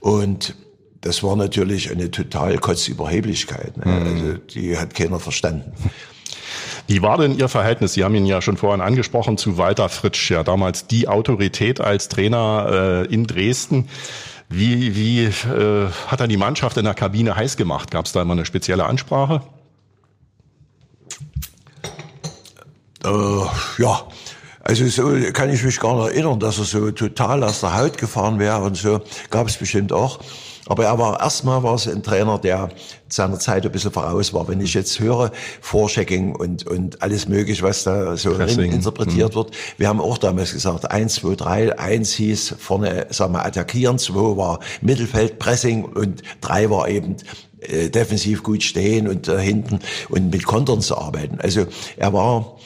Und 0.00 0.54
das 1.04 1.22
war 1.22 1.36
natürlich 1.36 1.90
eine 1.90 2.10
total 2.10 2.56
Kotzüberheblichkeit. 2.58 3.76
Ne? 3.76 3.84
Mhm. 3.84 4.06
Also 4.06 4.38
die 4.54 4.78
hat 4.78 4.94
keiner 4.94 5.20
verstanden. 5.20 5.72
Wie 6.86 7.02
war 7.02 7.18
denn 7.18 7.38
Ihr 7.38 7.48
Verhältnis? 7.48 7.92
Sie 7.92 8.04
haben 8.04 8.14
ihn 8.14 8.24
ja 8.24 8.40
schon 8.40 8.56
vorhin 8.56 8.80
angesprochen 8.80 9.36
zu 9.36 9.58
Walter 9.58 9.90
Fritsch, 9.90 10.30
ja 10.30 10.42
damals 10.42 10.86
die 10.86 11.06
Autorität 11.06 11.80
als 11.80 12.08
Trainer 12.08 13.04
äh, 13.10 13.14
in 13.14 13.26
Dresden. 13.26 13.88
Wie, 14.48 14.96
wie 14.96 15.24
äh, 15.24 15.88
hat 16.06 16.20
er 16.20 16.26
die 16.26 16.36
Mannschaft 16.38 16.78
in 16.78 16.84
der 16.84 16.94
Kabine 16.94 17.36
heiß 17.36 17.58
gemacht? 17.58 17.90
Gab 17.90 18.06
es 18.06 18.12
da 18.12 18.22
immer 18.22 18.32
eine 18.32 18.46
spezielle 18.46 18.86
Ansprache? 18.86 19.42
Äh, 23.04 23.08
ja, 23.78 24.06
also 24.62 24.86
so 24.88 25.32
kann 25.32 25.50
ich 25.50 25.62
mich 25.62 25.78
gar 25.80 25.96
nicht 25.96 26.14
erinnern, 26.14 26.40
dass 26.40 26.58
er 26.58 26.64
so 26.64 26.90
total 26.92 27.44
aus 27.44 27.60
der 27.60 27.76
Haut 27.76 27.98
gefahren 27.98 28.38
wäre 28.38 28.62
und 28.62 28.76
so. 28.78 29.02
Gab 29.30 29.48
es 29.48 29.58
bestimmt 29.58 29.92
auch. 29.92 30.20
Aber 30.66 30.84
er 30.84 30.98
war 30.98 31.20
erstmal 31.20 31.62
war 31.62 31.74
es 31.74 31.86
ein 31.86 32.02
Trainer, 32.02 32.38
der 32.38 32.70
seiner 33.08 33.38
Zeit 33.38 33.64
ein 33.64 33.72
bisschen 33.72 33.92
voraus 33.92 34.32
war. 34.32 34.48
Wenn 34.48 34.60
ich 34.60 34.74
jetzt 34.74 34.98
höre, 35.00 35.30
Vorchecking 35.60 36.34
und, 36.34 36.66
und 36.66 37.02
alles 37.02 37.28
mögliche, 37.28 37.62
was 37.62 37.84
da 37.84 38.16
so 38.16 38.32
interpretiert 38.32 39.32
mhm. 39.32 39.36
wird. 39.36 39.50
Wir 39.76 39.88
haben 39.88 40.00
auch 40.00 40.18
damals 40.18 40.52
gesagt, 40.52 40.90
eins, 40.90 41.14
zwei, 41.14 41.34
drei, 41.34 41.78
eins 41.78 42.12
hieß 42.12 42.56
vorne, 42.58 43.06
sagen 43.10 43.32
wir, 43.34 43.44
attackieren, 43.44 43.98
zwei 43.98 44.36
war 44.36 44.60
Mittelfeld, 44.80 45.38
Pressing 45.38 45.84
und 45.84 46.22
drei 46.40 46.70
war 46.70 46.88
eben 46.88 47.16
äh, 47.60 47.88
defensiv 47.90 48.42
gut 48.42 48.62
stehen 48.62 49.08
und 49.08 49.28
äh, 49.28 49.38
hinten 49.38 49.80
und 50.08 50.30
mit 50.30 50.44
Kontern 50.44 50.80
zu 50.80 50.96
arbeiten. 50.98 51.38
Also 51.40 51.66
er 51.96 52.12
war 52.12 52.56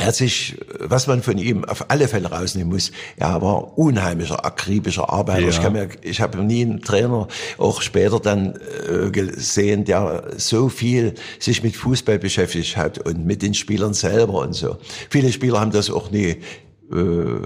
er 0.00 0.06
hat 0.06 0.14
sich, 0.14 0.56
was 0.78 1.06
man 1.06 1.22
von 1.22 1.38
ihm 1.38 1.64
auf 1.64 1.90
alle 1.90 2.08
Fälle 2.08 2.30
rausnehmen 2.30 2.72
muss, 2.72 2.92
er 3.16 3.40
war 3.42 3.76
unheimlicher, 3.78 4.44
akribischer 4.44 5.10
Arbeiter. 5.10 5.40
Ja. 5.40 5.48
Ich, 5.48 5.60
kann 5.60 5.72
mir, 5.72 5.88
ich 6.02 6.20
habe 6.20 6.38
nie 6.38 6.62
einen 6.62 6.80
Trainer, 6.80 7.28
auch 7.58 7.82
später 7.82 8.20
dann 8.20 8.58
äh, 8.88 9.10
gesehen, 9.10 9.84
der 9.84 10.24
so 10.36 10.68
viel 10.68 11.14
sich 11.38 11.62
mit 11.62 11.76
Fußball 11.76 12.18
beschäftigt 12.18 12.76
hat 12.76 12.98
und 12.98 13.24
mit 13.24 13.42
den 13.42 13.54
Spielern 13.54 13.94
selber 13.94 14.40
und 14.40 14.54
so. 14.54 14.76
Viele 15.10 15.32
Spieler 15.32 15.60
haben 15.60 15.72
das 15.72 15.90
auch 15.90 16.10
nie 16.10 16.36
äh, 16.92 17.40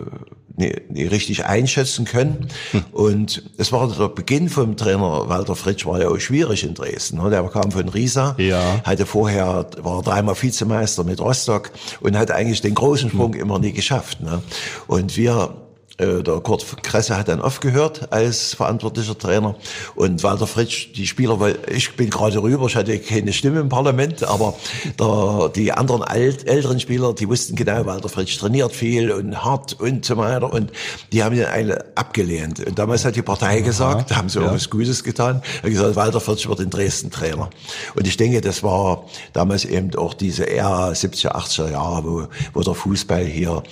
richtig 0.59 1.44
einschätzen 1.44 2.04
können. 2.04 2.49
Hm. 2.73 2.85
Und 2.92 3.42
es 3.59 3.73
war 3.73 3.88
der 3.88 4.09
Beginn 4.09 4.49
vom 4.49 4.76
Trainer 4.76 5.28
Walter 5.28 5.56
Fritsch 5.56 5.87
war 5.87 6.00
ja 6.00 6.09
auch 6.09 6.18
schwierig 6.18 6.64
in 6.64 6.75
Dresden. 6.75 7.18
Ne? 7.18 7.30
Der 7.30 7.42
kam 7.44 7.71
von 7.71 7.88
Riesa, 7.88 8.35
ja. 8.38 8.80
hatte 8.85 9.06
vorher, 9.06 9.66
war 9.78 10.02
dreimal 10.02 10.40
Vizemeister 10.40 11.04
mit 11.04 11.21
Rostock 11.21 11.71
und 12.00 12.16
hat 12.16 12.30
eigentlich 12.30 12.61
den 12.61 12.75
großen 12.75 13.11
Sprung 13.11 13.35
hm. 13.35 13.40
immer 13.40 13.59
nie 13.59 13.73
geschafft. 13.73 14.21
Ne? 14.21 14.42
Und 14.87 15.16
wir 15.16 15.62
äh, 16.02 16.23
der 16.23 16.40
Kurt 16.40 16.82
Kresse 16.82 17.16
hat 17.16 17.28
dann 17.28 17.40
aufgehört 17.40 18.12
als 18.12 18.54
verantwortlicher 18.54 19.16
Trainer 19.16 19.54
und 19.94 20.23
Walter 20.23 20.47
Fritsch, 20.47 20.88
die 20.94 21.06
Spieler, 21.06 21.38
weil 21.40 21.59
ich 21.71 21.94
bin 21.97 22.11
gerade 22.11 22.42
rüber, 22.42 22.66
ich 22.66 22.76
hatte 22.76 22.99
keine 22.99 23.32
Stimme 23.32 23.61
im 23.61 23.68
Parlament, 23.68 24.25
aber 24.25 24.54
der, 24.99 25.50
die 25.54 25.73
anderen 25.73 26.02
alt, 26.02 26.47
älteren 26.47 26.80
Spieler, 26.80 27.14
die 27.14 27.28
wussten 27.28 27.54
genau, 27.54 27.87
Walter 27.87 28.09
Fritsch 28.09 28.38
trainiert 28.38 28.73
viel 28.73 29.12
und 29.12 29.44
hart 29.44 29.75
und 29.80 30.04
so 30.04 30.16
weiter 30.16 30.52
und 30.52 30.73
die 31.12 31.23
haben 31.23 31.37
ihn 31.37 31.44
eine 31.44 31.85
abgelehnt. 31.94 32.66
Und 32.66 32.78
damals 32.78 33.04
hat 33.04 33.16
die 33.16 33.23
Partei 33.23 33.61
gesagt, 33.61 34.11
da 34.11 34.16
haben 34.16 34.28
sie 34.28 34.40
ja. 34.40 34.49
auch 34.49 34.52
was 34.52 34.71
Gutes 34.71 35.04
getan, 35.04 35.42
hat 35.62 35.71
gesagt, 35.71 35.97
Walter 35.97 36.21
Fritsch 36.21 36.49
wird 36.49 36.61
in 36.61 36.71
Dresden 36.71 37.11
Trainer. 37.11 37.50
Und 37.94 38.06
ich 38.06 38.16
denke, 38.16 38.40
das 38.40 38.62
war 38.62 39.04
damals 39.32 39.64
eben 39.64 39.94
auch 39.97 40.14
diese 40.14 40.50
Ära 40.50 40.90
70er, 40.90 41.32
80er 41.32 41.71
Jahre, 41.71 42.04
wo, 42.04 42.28
wo 42.54 42.61
der 42.61 42.75
Fußball 42.75 43.25
hier 43.25 43.62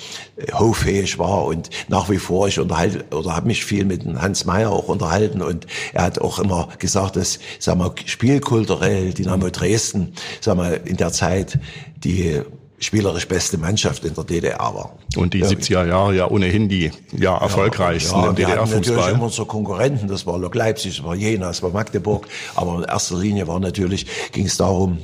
hochfähig 0.53 1.19
war 1.19 1.45
und 1.45 1.71
nach 1.89 2.09
wie 2.09 2.19
vor, 2.21 2.49
ich 2.49 2.59
unterhalte 2.59 3.05
oder 3.15 3.35
habe 3.35 3.49
mich 3.49 3.65
viel 3.65 3.85
mit 3.85 4.05
Hans 4.07 4.45
Meyer 4.45 4.71
auch 4.71 4.89
unterhalten 4.89 5.43
und 5.43 5.67
er 5.93 6.05
hat 6.05 6.21
auch 6.21 6.39
immer 6.39 6.69
gesagt, 6.79 7.17
dass, 7.17 7.39
sag 7.59 7.77
mal, 7.77 7.93
spielkulturell 8.05 9.13
Dynamo 9.13 9.51
Dresden, 9.51 10.13
sag 10.41 10.57
mal, 10.57 10.81
in 10.85 10.97
der 10.97 11.13
Zeit 11.13 11.59
die 12.05 12.43
spielerisch 12.81 13.29
beste 13.29 13.59
Mannschaft 13.59 14.05
in 14.05 14.15
der 14.15 14.25
DDR 14.25 14.59
war. 14.59 14.97
Und 15.17 15.35
die 15.35 15.41
ja, 15.41 15.47
70er 15.47 15.87
Jahre 15.87 16.15
ja 16.15 16.29
ohnehin 16.29 16.69
die 16.69 16.91
ja, 17.13 17.37
erfolgreichsten 17.37 18.17
ja, 18.17 18.25
ja, 18.25 18.31
im 18.31 18.37
DDR-Fußball. 18.37 18.81
natürlich 18.81 19.09
immer 19.15 19.25
unsere 19.25 19.47
Konkurrenten, 19.47 20.09
das 20.09 20.27
war 20.27 20.39
Lok 20.39 20.55
Leipzig, 20.55 20.97
das 20.97 21.05
war 21.05 21.15
Jena, 21.15 21.49
das 21.49 21.63
war 21.63 21.71
Magdeburg, 21.71 22.27
aber 22.55 22.77
in 22.79 22.85
erster 22.85 23.19
Linie 23.19 23.47
war 23.47 23.61
natürlich, 23.61 24.07
ging 24.33 24.47
es 24.47 24.57
darum, 24.57 24.99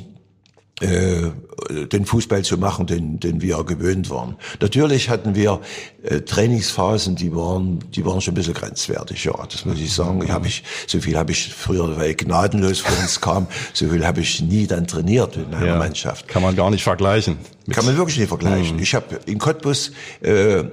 den 0.80 2.04
Fußball 2.04 2.44
zu 2.44 2.58
machen, 2.58 2.86
den, 2.86 3.18
den 3.18 3.40
wir 3.40 3.64
gewöhnt 3.64 4.10
waren. 4.10 4.36
Natürlich 4.60 5.08
hatten 5.08 5.34
wir 5.34 5.60
äh, 6.02 6.20
Trainingsphasen, 6.20 7.16
die 7.16 7.34
waren, 7.34 7.78
die 7.92 8.04
waren 8.04 8.20
schon 8.20 8.32
ein 8.32 8.36
bisschen 8.36 8.52
grenzwertig, 8.52 9.24
ja, 9.24 9.32
das 9.50 9.64
muss 9.64 9.80
ich 9.80 9.92
sagen. 9.94 10.22
Ich 10.22 10.30
hab 10.30 10.44
ich, 10.44 10.64
so 10.86 11.00
viel 11.00 11.16
habe 11.16 11.32
ich 11.32 11.54
früher, 11.54 11.96
weil 11.96 12.10
ich 12.10 12.18
gnadenlos 12.18 12.80
für 12.80 12.92
uns 13.00 13.22
kam, 13.22 13.46
so 13.72 13.88
viel 13.88 14.06
habe 14.06 14.20
ich 14.20 14.42
nie 14.42 14.66
dann 14.66 14.86
trainiert 14.86 15.36
in 15.36 15.54
einer 15.54 15.66
ja, 15.66 15.76
Mannschaft. 15.76 16.28
Kann 16.28 16.42
man 16.42 16.54
gar 16.54 16.70
nicht 16.70 16.84
vergleichen. 16.84 17.38
Kann 17.70 17.86
man 17.86 17.96
wirklich 17.96 18.18
nicht 18.18 18.28
vergleichen. 18.28 18.76
Mhm. 18.76 18.82
Ich 18.82 18.94
habe 18.94 19.18
in 19.24 19.38
Cottbus 19.38 19.92
äh, 20.20 20.64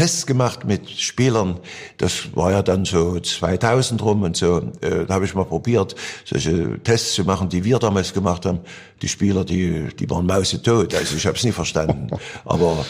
Tests 0.00 0.24
gemacht 0.24 0.64
mit 0.64 0.88
Spielern. 0.88 1.60
Das 1.98 2.34
war 2.34 2.52
ja 2.52 2.62
dann 2.62 2.86
so 2.86 3.20
2000 3.20 4.02
rum 4.02 4.22
und 4.22 4.34
so. 4.34 4.62
Äh, 4.80 5.04
da 5.06 5.12
habe 5.12 5.26
ich 5.26 5.34
mal 5.34 5.44
probiert, 5.44 5.94
solche 6.24 6.82
Tests 6.82 7.12
zu 7.12 7.24
machen, 7.24 7.50
die 7.50 7.64
wir 7.64 7.78
damals 7.78 8.14
gemacht 8.14 8.46
haben. 8.46 8.60
Die 9.02 9.08
Spieler, 9.08 9.44
die, 9.44 9.88
die 9.94 10.08
waren 10.08 10.24
mausetot. 10.24 10.94
Also 10.94 11.16
ich 11.16 11.26
habe 11.26 11.36
es 11.36 11.44
nie 11.44 11.52
verstanden. 11.52 12.08
Aber 12.46 12.86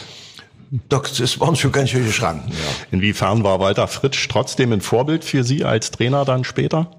das 0.88 1.40
waren 1.40 1.56
schon 1.56 1.72
ganz 1.72 1.90
schöne 1.90 2.12
Schranken. 2.12 2.52
Ja. 2.52 2.86
Inwiefern 2.92 3.42
war 3.42 3.58
Walter 3.58 3.88
Fritsch 3.88 4.28
trotzdem 4.28 4.72
ein 4.72 4.80
Vorbild 4.80 5.24
für 5.24 5.42
Sie 5.42 5.64
als 5.64 5.90
Trainer 5.90 6.24
dann 6.24 6.44
später? 6.44 6.92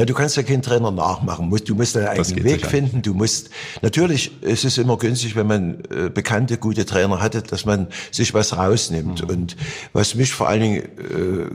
Ja, 0.00 0.06
du 0.06 0.14
kannst 0.14 0.34
ja 0.38 0.42
keinen 0.42 0.62
Trainer 0.62 0.90
nachmachen. 0.90 1.50
Du 1.66 1.74
musst 1.74 1.94
deinen 1.94 2.06
eigenen 2.06 2.42
Weg 2.42 2.64
finden. 2.64 3.02
Du 3.02 3.12
musst, 3.12 3.50
natürlich 3.82 4.42
ist 4.42 4.64
es 4.64 4.78
immer 4.78 4.96
günstig, 4.96 5.36
wenn 5.36 5.46
man 5.46 5.84
äh, 5.90 6.08
bekannte, 6.08 6.56
gute 6.56 6.86
Trainer 6.86 7.20
hatte, 7.20 7.42
dass 7.42 7.66
man 7.66 7.86
sich 8.10 8.32
was 8.32 8.56
rausnimmt. 8.56 9.22
Mhm. 9.24 9.28
Und 9.28 9.56
was 9.92 10.14
mich 10.14 10.32
vor 10.32 10.48
allen 10.48 10.62
Dingen, 10.62 10.82
äh, 10.84 11.50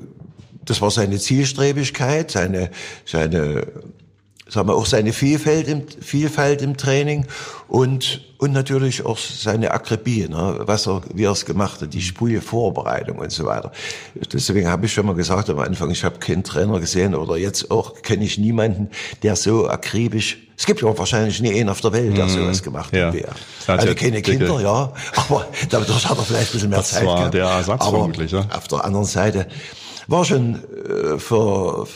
das 0.63 0.79
war 0.79 0.91
seine 0.91 1.17
Zielstrebigkeit, 1.17 2.29
seine, 2.29 2.69
seine 3.03 3.65
sagen 4.47 4.67
wir, 4.67 4.75
auch 4.75 4.85
seine 4.85 5.11
Vielfalt 5.11 5.67
im, 5.67 5.87
Vielfalt 5.87 6.61
im 6.61 6.77
Training 6.77 7.25
und, 7.67 8.21
und 8.45 8.53
natürlich 8.53 9.03
auch 9.05 9.17
seine 9.17 9.71
Akribie, 9.71 10.27
ne, 10.29 10.59
was 10.59 10.87
er, 10.87 11.01
wie 11.13 11.23
er 11.23 11.31
es 11.31 11.45
gemacht 11.45 11.81
hat, 11.81 11.93
die 11.93 12.01
frühe 12.01 12.41
Vorbereitung 12.41 13.17
und 13.17 13.31
so 13.31 13.45
weiter. 13.45 13.71
Deswegen 14.31 14.67
habe 14.67 14.85
ich 14.85 14.93
schon 14.93 15.07
mal 15.07 15.15
gesagt 15.15 15.49
am 15.49 15.59
Anfang, 15.59 15.89
ich 15.89 16.03
habe 16.03 16.19
keinen 16.19 16.43
Trainer 16.43 16.79
gesehen 16.79 17.15
oder 17.15 17.37
jetzt 17.37 17.71
auch 17.71 18.01
kenne 18.03 18.23
ich 18.23 18.37
niemanden, 18.37 18.89
der 19.23 19.35
so 19.35 19.67
akribisch 19.67 20.37
es 20.57 20.65
gibt 20.65 20.81
ja 20.81 20.97
wahrscheinlich 20.97 21.41
nie 21.41 21.59
einen 21.59 21.67
auf 21.67 21.81
der 21.81 21.91
Welt, 21.91 22.15
der 22.15 22.25
mhm. 22.25 22.29
sowas 22.29 22.63
gemacht 22.63 22.93
hat 22.93 23.13
wie 23.13 23.19
er. 23.19 23.35
Also 23.67 23.93
keine 23.93 24.21
Kinder, 24.21 24.61
ja, 24.61 24.93
aber 25.15 25.47
dadurch 25.69 26.07
hat 26.07 26.17
er 26.17 26.23
vielleicht 26.23 26.51
ein 26.51 26.53
bisschen 26.53 26.69
mehr 26.69 26.79
das 26.79 26.91
Zeit 26.91 27.05
war 27.05 27.17
gehabt. 27.17 27.33
der 27.33 27.45
Ersatz 27.45 27.81
aber 27.81 27.97
vermutlich, 27.97 28.31
ja. 28.31 28.45
Auf 28.55 28.69
der 28.69 28.85
anderen 28.85 29.05
Seite 29.05 29.47
war 30.07 30.23
schon 30.23 30.55
äh, 30.55 31.19
für, 31.19 31.87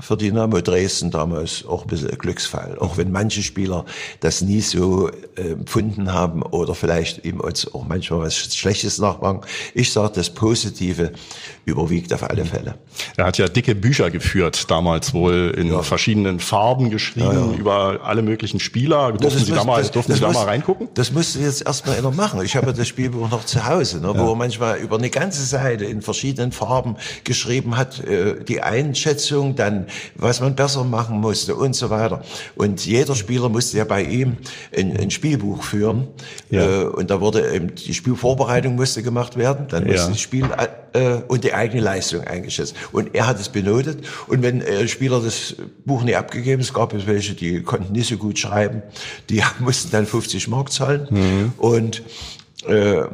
für 0.00 0.16
Dynamo 0.16 0.60
Dresden 0.60 1.10
damals 1.10 1.64
auch 1.66 1.82
ein 1.82 1.88
bisschen 1.88 2.10
ein 2.10 2.18
Glücksfall. 2.18 2.78
Auch 2.78 2.96
wenn 2.96 3.12
manche 3.12 3.42
Spieler 3.42 3.84
das 4.20 4.40
nie 4.40 4.60
so 4.60 5.08
äh, 5.36 5.52
empfunden 5.52 6.12
haben 6.12 6.42
oder 6.42 6.74
vielleicht 6.74 7.24
ihm 7.24 7.40
auch 7.40 7.84
manchmal 7.86 8.20
was 8.20 8.36
Schlechtes 8.36 8.98
nachmachen. 8.98 9.40
Ich 9.74 9.92
sage, 9.92 10.12
das 10.14 10.30
Positive 10.30 11.12
überwiegt 11.64 12.12
auf 12.12 12.22
alle 12.22 12.44
Fälle. 12.44 12.74
Er 13.16 13.26
hat 13.26 13.38
ja 13.38 13.48
dicke 13.48 13.74
Bücher 13.74 14.10
geführt, 14.10 14.70
damals 14.70 15.14
wohl 15.14 15.54
in 15.56 15.68
ja. 15.68 15.82
verschiedenen 15.82 16.40
Farben 16.40 16.90
geschrieben, 16.90 17.26
ja, 17.32 17.52
ja. 17.52 17.58
über 17.58 18.00
alle 18.04 18.22
möglichen 18.22 18.60
Spieler. 18.60 19.12
Durften 19.12 19.44
Sie, 19.44 19.50
muss, 19.50 19.58
da, 19.58 19.64
mal, 19.64 19.78
das, 19.78 19.90
durften 19.90 20.12
das 20.12 20.18
Sie 20.18 20.26
muss, 20.26 20.34
da 20.34 20.40
mal 20.40 20.46
reingucken? 20.46 20.88
Das 20.94 21.12
musste 21.12 21.40
jetzt 21.40 21.66
erstmal 21.66 21.96
einer 21.96 22.10
machen. 22.10 22.42
Ich 22.42 22.56
habe 22.56 22.72
das 22.72 22.86
Spielbuch 22.88 23.30
noch 23.30 23.44
zu 23.44 23.66
Hause, 23.66 24.00
ne, 24.00 24.12
wo 24.16 24.30
er 24.30 24.36
manchmal 24.36 24.78
über 24.78 24.96
eine 24.96 25.10
ganze 25.10 25.44
Seite 25.44 25.84
in 25.84 26.02
verschiedenen 26.02 26.52
Farben 26.52 26.96
geschrieben 27.24 27.76
hat, 27.76 28.00
äh, 28.00 28.42
die 28.44 28.60
Einschätzung, 28.60 29.56
dann 29.56 29.83
was 30.14 30.40
man 30.40 30.54
besser 30.54 30.84
machen 30.84 31.20
musste 31.20 31.54
und 31.54 31.74
so 31.74 31.90
weiter. 31.90 32.22
Und 32.56 32.84
jeder 32.84 33.14
Spieler 33.14 33.48
musste 33.48 33.78
ja 33.78 33.84
bei 33.84 34.02
ihm 34.02 34.36
ein, 34.76 34.96
ein 34.96 35.10
Spielbuch 35.10 35.62
führen. 35.62 36.08
Äh, 36.50 36.84
und 36.84 37.10
da 37.10 37.20
wurde 37.20 37.54
eben 37.54 37.74
die 37.74 37.94
Spielvorbereitung 37.94 38.74
musste 38.74 39.02
gemacht 39.02 39.36
werden, 39.36 39.66
dann 39.68 39.86
musste 39.86 40.10
das 40.10 40.20
Spiel 40.20 40.48
äh, 40.92 41.16
und 41.28 41.44
die 41.44 41.52
eigene 41.54 41.80
Leistung 41.80 42.22
eingeschätzt. 42.22 42.74
Und 42.92 43.14
er 43.14 43.26
hat 43.26 43.40
es 43.40 43.48
benotet. 43.48 44.04
Und 44.26 44.42
wenn 44.42 44.60
äh, 44.60 44.88
Spieler 44.88 45.20
das 45.20 45.56
Buch 45.84 46.02
nicht 46.02 46.16
abgegeben, 46.16 46.62
es 46.62 46.72
gab 46.72 46.94
es 46.94 47.06
welche, 47.06 47.34
die 47.34 47.62
konnten 47.62 47.92
nicht 47.92 48.08
so 48.08 48.16
gut 48.16 48.38
schreiben, 48.38 48.82
die 49.30 49.42
mussten 49.58 49.90
dann 49.90 50.06
50 50.06 50.48
Mark 50.48 50.72
zahlen. 50.72 51.06
Mhm. 51.10 51.52
Und 51.58 52.02
äh, 52.66 53.04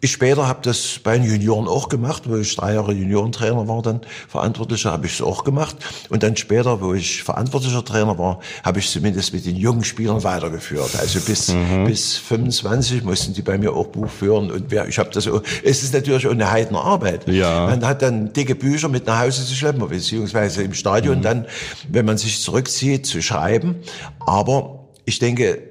ich 0.00 0.12
später 0.12 0.46
habe 0.46 0.60
das 0.62 1.00
bei 1.02 1.18
den 1.18 1.28
Junioren 1.28 1.66
auch 1.66 1.88
gemacht, 1.88 2.24
wo 2.26 2.36
ich 2.36 2.54
drei 2.54 2.74
Jahre 2.74 2.92
Juniorentrainer 2.92 3.66
war, 3.66 3.82
dann 3.82 4.00
verantwortlicher, 4.28 4.92
habe 4.92 5.06
ich 5.06 5.14
es 5.14 5.22
auch 5.22 5.42
gemacht. 5.42 5.76
Und 6.08 6.22
dann 6.22 6.36
später, 6.36 6.80
wo 6.80 6.94
ich 6.94 7.22
verantwortlicher 7.24 7.84
Trainer 7.84 8.16
war, 8.16 8.38
habe 8.62 8.78
ich 8.78 8.88
zumindest 8.90 9.32
mit 9.32 9.44
den 9.44 9.56
jungen 9.56 9.82
Spielern 9.82 10.22
weitergeführt. 10.22 10.96
Also 10.98 11.20
bis 11.20 11.52
mhm. 11.52 11.84
bis 11.84 12.16
25 12.16 13.02
mussten 13.02 13.34
die 13.34 13.42
bei 13.42 13.58
mir 13.58 13.72
auch 13.72 13.88
Buch 13.88 14.08
führen. 14.08 14.50
Und 14.50 14.70
wer, 14.70 14.86
ich 14.86 14.98
habe 14.98 15.10
das 15.10 15.26
auch, 15.26 15.42
es 15.64 15.82
ist 15.82 15.92
natürlich 15.92 16.26
auch 16.26 16.32
eine 16.32 16.50
heidene 16.50 16.80
Arbeit. 16.80 17.26
Ja. 17.28 17.66
Man 17.66 17.84
hat 17.84 18.02
dann 18.02 18.32
dicke 18.32 18.54
Bücher 18.54 18.88
mit 18.88 19.06
nach 19.06 19.20
Hause 19.20 19.44
zu 19.44 19.54
schleppen, 19.54 19.86
beziehungsweise 19.88 20.62
im 20.62 20.74
Stadion 20.74 21.18
mhm. 21.18 21.22
dann, 21.22 21.46
wenn 21.88 22.06
man 22.06 22.18
sich 22.18 22.40
zurückzieht, 22.40 23.06
zu 23.06 23.20
schreiben. 23.20 23.76
Aber 24.20 24.86
ich 25.04 25.18
denke, 25.18 25.67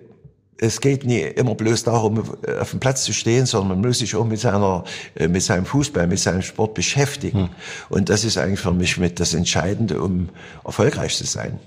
es 0.60 0.82
geht 0.82 1.06
nie 1.06 1.22
immer 1.22 1.56
bloß 1.56 1.84
darum, 1.84 2.24
auf 2.60 2.72
dem 2.72 2.80
Platz 2.80 3.04
zu 3.04 3.14
stehen, 3.14 3.46
sondern 3.46 3.80
man 3.80 3.88
muss 3.88 4.00
sich 4.00 4.16
auch 4.16 4.26
mit 4.26 4.40
seiner, 4.40 4.84
äh, 5.16 5.28
mit 5.28 5.44
seinem 5.44 5.66
Fußball, 5.66 6.08
mit 6.08 6.20
seinem 6.20 6.42
Sport 6.42 6.74
beschäftigen. 6.74 7.44
Hm. 7.44 7.50
Und 7.90 8.10
das 8.10 8.24
ist 8.24 8.38
eigentlich 8.38 8.60
für 8.60 8.74
mich 8.74 8.98
mit 8.98 9.20
das 9.20 9.34
Entscheidende, 9.34 10.02
um 10.02 10.30
erfolgreich 10.66 11.16
zu 11.16 11.26
sein. 11.26 11.60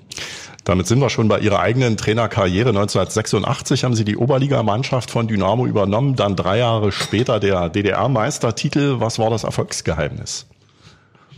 Damit 0.65 0.87
sind 0.87 0.99
wir 0.99 1.09
schon 1.09 1.29
bei 1.29 1.39
Ihrer 1.39 1.61
eigenen 1.61 1.97
Trainerkarriere. 1.97 2.69
1986 2.69 3.85
haben 3.85 3.95
Sie 3.95 4.05
die 4.05 4.17
Oberligamannschaft 4.17 5.11
von 5.11 5.27
Dynamo 5.27 5.67
übernommen, 5.67 6.17
dann 6.17 6.37
drei 6.37 6.59
Jahre 6.59 6.93
später 6.93 7.41
der 7.41 7.71
DDR-Meistertitel. 7.71 8.97
Was 9.01 9.19
war 9.19 9.31
das 9.31 9.45
Erfolgsgeheimnis? 9.45 10.47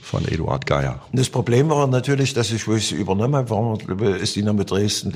Von 0.02 0.26
Eduard 0.26 0.66
Geier. 0.66 1.00
Das 1.12 1.30
Problem 1.30 1.71
war 1.71 1.86
natürlich, 1.86 2.34
dass 2.34 2.50
ich, 2.50 2.67
wo 2.67 2.75
ich 2.75 2.88
sie 2.88 2.97
übernommen 2.97 3.36
habe, 3.36 3.50
war, 3.50 4.17
ist 4.17 4.34
die 4.34 4.43
mit 4.43 4.71
Dresden, 4.71 5.12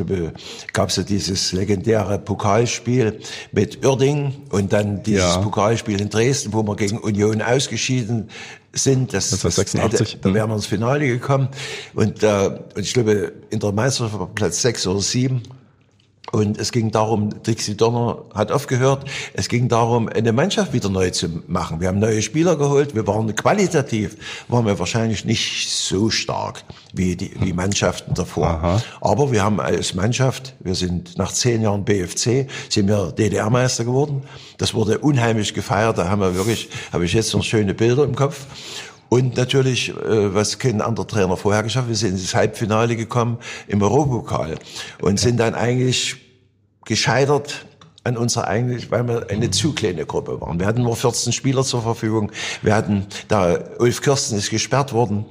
gab 0.73 0.91
es 0.91 0.97
ja 0.97 1.03
dieses 1.03 1.53
legendäre 1.53 2.19
Pokalspiel 2.19 3.19
mit 3.51 3.85
Uerding 3.85 4.33
und 4.51 4.73
dann 4.73 5.03
dieses 5.03 5.35
ja. 5.35 5.39
Pokalspiel 5.39 6.01
in 6.01 6.09
Dresden, 6.09 6.53
wo 6.53 6.63
wir 6.63 6.77
gegen 6.77 6.99
Union 6.99 7.43
ausgeschieden 7.43 8.31
sind. 8.73 9.13
Das, 9.13 9.31
das 9.31 9.43
war 9.43 9.51
86. 9.51 10.01
Hätte, 10.01 10.19
da 10.21 10.35
wären 10.35 10.51
wir 10.51 10.55
ins 10.55 10.67
Finale 10.67 11.07
gekommen. 11.09 11.49
Und, 11.95 12.23
äh, 12.23 12.59
und 12.75 12.83
ich 12.83 12.95
glaube, 12.95 13.33
in 13.51 13.59
der 13.59 13.73
Meisterschaft 13.73 14.35
Platz 14.37 14.63
sechs 14.63 14.87
oder 14.87 15.01
sieben. 15.01 15.43
Und 16.33 16.59
es 16.59 16.73
ging 16.73 16.91
darum, 16.91 17.43
Dixie 17.43 17.77
Donner 17.77 18.25
hat 18.35 18.51
aufgehört, 18.51 19.09
es 19.33 19.49
ging 19.49 19.69
darum, 19.69 20.09
eine 20.09 20.33
Mannschaft 20.33 20.73
wieder 20.73 20.89
neu 20.89 21.11
zu 21.11 21.29
machen. 21.47 21.81
Wir 21.81 21.89
haben 21.89 22.01
neue 22.01 22.21
Spieler 22.21 22.57
geholt, 22.57 22.95
wir 22.95 23.07
waren 23.07 23.35
qualitativ, 23.35 24.17
waren 24.49 24.67
wir 24.67 24.79
wahrscheinlich 24.79 25.25
nicht 25.25 25.71
so 25.71 26.11
stark 26.11 26.65
wie 26.93 27.15
die 27.17 27.33
wie 27.41 27.53
Mannschaften 27.53 28.15
davor. 28.15 28.49
Aha. 28.49 28.83
Aber 29.01 29.31
wir 29.31 29.45
haben 29.45 29.61
als 29.61 29.95
Mannschaft, 29.95 30.55
wir 30.61 30.75
sind 30.75 31.17
nach 31.17 31.33
zehn 31.33 31.63
Jahren 31.63 31.85
BFC, 31.85 32.49
sind 32.69 32.89
wir 32.89 33.13
DDR-Meister 33.13 33.85
geworden. 33.85 34.23
Das 34.59 34.75
wurde 34.75 34.99
unheimlich 34.99 35.55
gefeiert, 35.55 35.99
da 35.99 36.09
haben 36.09 36.21
wir 36.21 36.35
wirklich, 36.35 36.69
habe 36.93 37.05
ich 37.05 37.13
jetzt 37.13 37.33
noch 37.35 37.45
schöne 37.45 37.75
Bilder 37.75 38.05
im 38.05 38.17
Kopf. 38.17 38.47
Und 39.09 39.37
natürlich, 39.37 39.91
äh, 39.91 40.35
was 40.35 40.59
kein 40.59 40.81
anderer 40.81 41.07
Trainer 41.07 41.37
vorher 41.37 41.63
geschafft, 41.63 41.89
wir 41.89 41.97
sind 41.97 42.13
ins 42.13 42.35
Halbfinale 42.35 42.97
gekommen 42.97 43.39
im 43.69 43.83
Europapokal 43.83 44.57
und 45.01 45.21
sind 45.21 45.39
dann 45.39 45.55
eigentlich 45.55 46.17
gescheitert 46.85 47.67
an 48.05 48.17
unserer 48.17 48.47
eigentlich, 48.47 48.91
weil 48.91 49.07
wir 49.07 49.31
eine 49.31 49.51
zu 49.51 49.73
kleine 49.73 50.07
Gruppe 50.07 50.41
waren. 50.41 50.61
Wir 50.61 50.67
hatten 50.67 50.83
nur 50.83 50.97
14 50.97 51.33
Spieler 51.33 51.65
zur 51.65 51.83
Verfügung. 51.83 52.31
Wir 52.63 52.75
hatten, 52.75 53.07
da 53.29 53.59
Ulf 53.79 54.01
Kirsten 54.01 54.37
ist 54.37 54.51
gesperrt 54.51 54.93
worden 54.93 55.25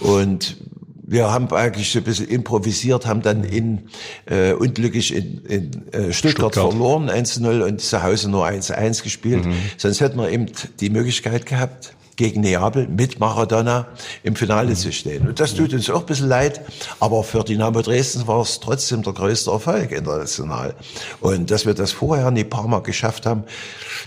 und 0.00 0.56
wir 1.04 1.30
haben 1.30 1.52
eigentlich 1.52 1.92
so 1.92 1.98
ein 1.98 2.04
bisschen 2.04 2.28
improvisiert, 2.28 3.06
haben 3.06 3.20
dann 3.20 3.44
in 3.44 3.82
äh, 4.24 4.52
unglücklich 4.52 5.14
in, 5.14 5.44
in 5.44 5.92
äh, 5.92 6.12
Stuttgart, 6.12 6.54
Stuttgart. 6.54 6.70
verloren, 6.70 7.10
1-0 7.10 7.60
und 7.60 7.80
zu 7.82 8.02
Hause 8.02 8.30
nur 8.30 8.46
1-1 8.46 9.02
gespielt. 9.02 9.44
Mhm. 9.44 9.54
Sonst 9.76 10.00
hätten 10.00 10.18
wir 10.18 10.30
eben 10.30 10.46
die 10.80 10.88
Möglichkeit 10.88 11.44
gehabt, 11.44 11.94
gegen 12.16 12.42
Neapel 12.42 12.88
mit 12.88 13.18
Maradona 13.20 13.86
im 14.22 14.36
Finale 14.36 14.70
mhm. 14.70 14.76
zu 14.76 14.92
stehen. 14.92 15.28
Und 15.28 15.40
das 15.40 15.54
tut 15.54 15.72
uns 15.72 15.88
auch 15.90 16.00
ein 16.00 16.06
bisschen 16.06 16.28
leid, 16.28 16.60
aber 17.00 17.24
für 17.24 17.42
Dynamo 17.44 17.82
Dresden 17.82 18.26
war 18.26 18.42
es 18.42 18.60
trotzdem 18.60 19.02
der 19.02 19.12
größte 19.12 19.50
Erfolg 19.50 19.92
international. 19.92 20.74
Und 21.20 21.50
dass 21.50 21.66
wir 21.66 21.74
das 21.74 21.92
vorher 21.92 22.30
nie 22.30 22.44
paar 22.44 22.68
Mal 22.68 22.82
geschafft 22.82 23.26
haben, 23.26 23.44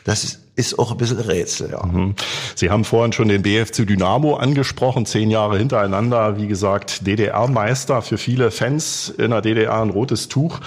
das 0.04 0.24
ist 0.24 0.45
ist 0.56 0.80
auch 0.80 0.92
ein 0.92 0.98
bisschen 0.98 1.20
Rätsel, 1.20 1.72
ja. 1.72 1.86
Mhm. 1.86 2.16
Sie 2.56 2.70
haben 2.70 2.86
vorhin 2.86 3.12
schon 3.12 3.28
den 3.28 3.42
BFC 3.42 3.86
Dynamo 3.86 4.36
angesprochen, 4.36 5.06
zehn 5.06 5.30
Jahre 5.30 5.58
hintereinander, 5.58 6.38
wie 6.38 6.48
gesagt, 6.48 7.06
DDR-Meister 7.06 8.02
für 8.02 8.18
viele 8.18 8.52
Fans 8.52 9.10
in 9.10 9.32
der 9.32 9.42
DDR 9.42 9.82
ein 9.82 9.90
rotes 9.90 10.30
Tuch. 10.30 10.60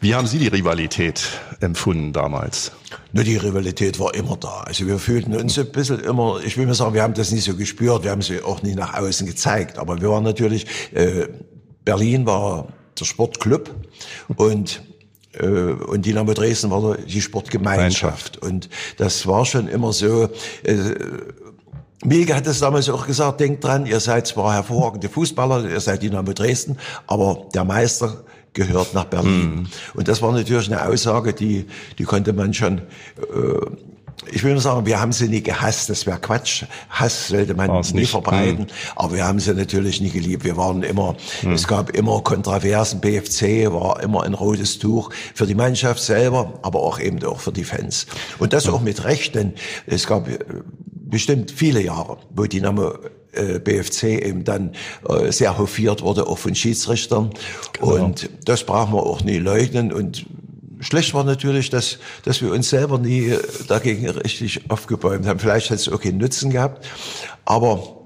Wie 0.00 0.14
haben 0.14 0.26
Sie 0.26 0.38
die 0.38 0.48
Rivalität 0.48 1.22
empfunden 1.60 2.12
damals? 2.12 2.72
Nur 3.12 3.24
die 3.24 3.36
Rivalität 3.36 3.98
war 3.98 4.14
immer 4.14 4.36
da. 4.36 4.62
Also 4.62 4.86
wir 4.86 4.98
fühlten 4.98 5.34
uns 5.34 5.58
ein 5.58 5.70
bisschen 5.70 6.00
immer, 6.00 6.40
ich 6.44 6.56
will 6.56 6.66
mal 6.66 6.74
sagen, 6.74 6.94
wir 6.94 7.02
haben 7.02 7.14
das 7.14 7.30
nicht 7.30 7.44
so 7.44 7.54
gespürt, 7.54 8.04
wir 8.04 8.10
haben 8.10 8.22
sie 8.22 8.42
auch 8.42 8.62
nie 8.62 8.74
nach 8.74 8.94
außen 8.94 9.26
gezeigt, 9.26 9.78
aber 9.78 10.00
wir 10.00 10.10
waren 10.10 10.24
natürlich, 10.24 10.66
äh, 10.92 11.28
Berlin 11.84 12.26
war 12.26 12.68
der 12.98 13.04
Sportclub 13.04 13.74
und 14.36 14.82
und 15.44 16.06
Dynamo 16.06 16.32
Dresden 16.32 16.70
war 16.70 16.96
die 16.96 17.20
Sportgemeinschaft. 17.20 18.38
Und 18.38 18.68
das 18.96 19.26
war 19.26 19.44
schon 19.44 19.68
immer 19.68 19.92
so, 19.92 20.28
äh, 20.62 20.94
Milke 22.04 22.34
hat 22.34 22.46
es 22.46 22.60
damals 22.60 22.88
auch 22.88 23.06
gesagt, 23.06 23.40
denkt 23.40 23.64
dran, 23.64 23.86
ihr 23.86 24.00
seid 24.00 24.26
zwar 24.26 24.54
hervorragende 24.54 25.08
Fußballer, 25.08 25.68
ihr 25.68 25.80
seid 25.80 26.02
Dynamo 26.02 26.32
Dresden, 26.32 26.78
aber 27.06 27.46
der 27.54 27.64
Meister 27.64 28.24
gehört 28.52 28.94
nach 28.94 29.04
Berlin. 29.04 29.54
Mhm. 29.54 29.66
Und 29.94 30.08
das 30.08 30.22
war 30.22 30.32
natürlich 30.32 30.70
eine 30.70 30.86
Aussage, 30.86 31.32
die, 31.32 31.66
die 31.98 32.04
konnte 32.04 32.32
man 32.32 32.54
schon 32.54 32.78
äh, 32.78 32.82
ich 34.30 34.44
will 34.44 34.52
nur 34.52 34.60
sagen, 34.60 34.86
wir 34.86 35.00
haben 35.00 35.12
sie 35.12 35.28
nie 35.28 35.42
gehasst, 35.42 35.88
das 35.90 36.06
wäre 36.06 36.18
Quatsch. 36.18 36.64
Hass 36.90 37.28
sollte 37.28 37.54
man 37.54 37.68
War's 37.68 37.92
nie 37.92 38.00
nicht. 38.00 38.10
verbreiten, 38.10 38.66
hm. 38.66 38.74
aber 38.96 39.14
wir 39.14 39.26
haben 39.26 39.40
sie 39.40 39.54
natürlich 39.54 40.00
nie 40.00 40.10
geliebt. 40.10 40.44
Wir 40.44 40.56
waren 40.56 40.82
immer, 40.82 41.16
hm. 41.40 41.52
es 41.52 41.66
gab 41.66 41.90
immer 41.90 42.20
Kontroversen, 42.22 43.00
BFC 43.00 43.72
war 43.72 44.02
immer 44.02 44.22
ein 44.24 44.34
rotes 44.34 44.78
Tuch 44.78 45.10
für 45.34 45.46
die 45.46 45.54
Mannschaft 45.54 46.02
selber, 46.02 46.58
aber 46.62 46.80
auch 46.80 46.98
eben 46.98 47.22
auch 47.24 47.40
für 47.40 47.52
die 47.52 47.64
Fans. 47.64 48.06
Und 48.38 48.52
das 48.52 48.66
hm. 48.66 48.74
auch 48.74 48.80
mit 48.80 49.04
Recht, 49.04 49.34
denn 49.34 49.54
es 49.86 50.06
gab 50.06 50.28
äh, 50.28 50.38
bestimmt 50.92 51.50
viele 51.50 51.80
Jahre, 51.80 52.18
wo 52.34 52.44
Dynamo 52.44 52.92
äh, 53.36 53.58
BFC 53.58 54.04
eben 54.24 54.44
dann 54.44 54.72
äh, 55.08 55.30
sehr 55.30 55.58
hofiert 55.58 56.02
wurde, 56.02 56.26
auch 56.26 56.38
von 56.38 56.54
Schiedsrichtern. 56.54 57.30
Genau. 57.74 58.04
Und 58.04 58.30
das 58.44 58.64
brauchen 58.64 58.94
wir 58.94 59.02
auch 59.02 59.22
nie 59.22 59.38
leugnen. 59.38 59.92
Und 59.92 60.26
schlecht 60.80 61.14
war 61.14 61.24
natürlich, 61.24 61.70
dass, 61.70 61.98
dass 62.24 62.42
wir 62.42 62.52
uns 62.52 62.70
selber 62.70 62.98
nie 62.98 63.34
dagegen 63.68 64.08
richtig 64.08 64.70
aufgebäumt 64.70 65.26
haben. 65.26 65.38
Vielleicht 65.38 65.70
hat 65.70 65.78
es 65.78 65.88
auch 65.88 66.00
keinen 66.00 66.18
Nutzen 66.18 66.50
gehabt. 66.50 66.86
Aber 67.44 67.96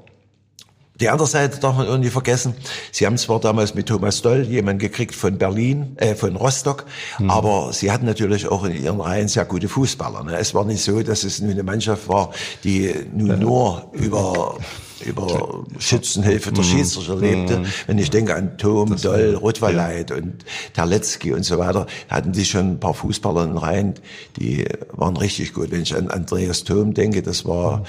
die 1.01 1.09
andere 1.09 1.27
Seite 1.27 1.59
darf 1.61 1.77
man 1.77 1.87
irgendwie 1.87 2.11
vergessen. 2.11 2.55
Sie 2.93 3.07
haben 3.07 3.17
zwar 3.17 3.41
damals 3.41 3.75
mit 3.75 3.87
Thomas 3.87 4.21
Doll 4.21 4.43
jemanden 4.43 4.81
gekriegt 4.81 5.15
von 5.15 5.39
Berlin, 5.39 5.97
äh, 5.97 6.15
von 6.15 6.37
Rostock, 6.37 6.85
mhm. 7.19 7.31
aber 7.31 7.73
sie 7.73 7.91
hatten 7.91 8.05
natürlich 8.05 8.47
auch 8.49 8.65
in 8.65 8.75
ihren 8.75 9.01
Reihen 9.01 9.27
sehr 9.27 9.47
gute 9.47 9.69
Fußballer. 9.69 10.25
Ne? 10.25 10.37
Es 10.37 10.55
war 10.55 10.67
nicht 10.67 10.83
so, 10.83 11.03
dass 11.03 11.25
es 11.25 11.41
nur 11.41 11.53
eine 11.53 11.63
Mannschaft 11.63 12.07
war, 12.09 12.33
die 12.65 12.95
nun 13.15 13.39
nur 13.39 13.89
über 13.93 14.59
über 15.05 15.65
Schützenhilfe 15.79 16.53
der 16.53 16.65
mhm. 16.65 16.69
Schiedsrichter 16.69 17.17
lebte. 17.17 17.59
Mhm. 17.59 17.67
Wenn 17.87 17.99
ich 17.99 18.11
denke 18.11 18.35
an 18.35 18.59
Tom, 18.59 18.91
das 18.91 19.03
Doll, 19.03 19.35
Rotwaleit 19.35 20.11
ja. 20.11 20.17
und 20.17 20.45
Terletzky 20.75 21.33
und 21.33 21.45
so 21.45 21.59
weiter, 21.59 21.87
hatten 22.09 22.33
die 22.33 22.45
schon 22.45 22.73
ein 22.73 22.81
paar 22.81 22.95
Fußballer 22.95 23.45
in 23.45 23.57
Reihen, 23.57 23.95
die 24.37 24.65
waren 24.93 25.17
richtig 25.17 25.53
gut. 25.53 25.71
Wenn 25.71 25.83
ich 25.83 25.97
an 25.97 26.09
Andreas 26.09 26.65
Thom 26.65 26.95
denke, 26.95 27.23
das 27.23 27.45
war 27.45 27.85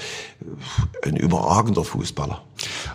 ein 1.02 1.16
überragender 1.16 1.84
Fußballer. 1.84 2.42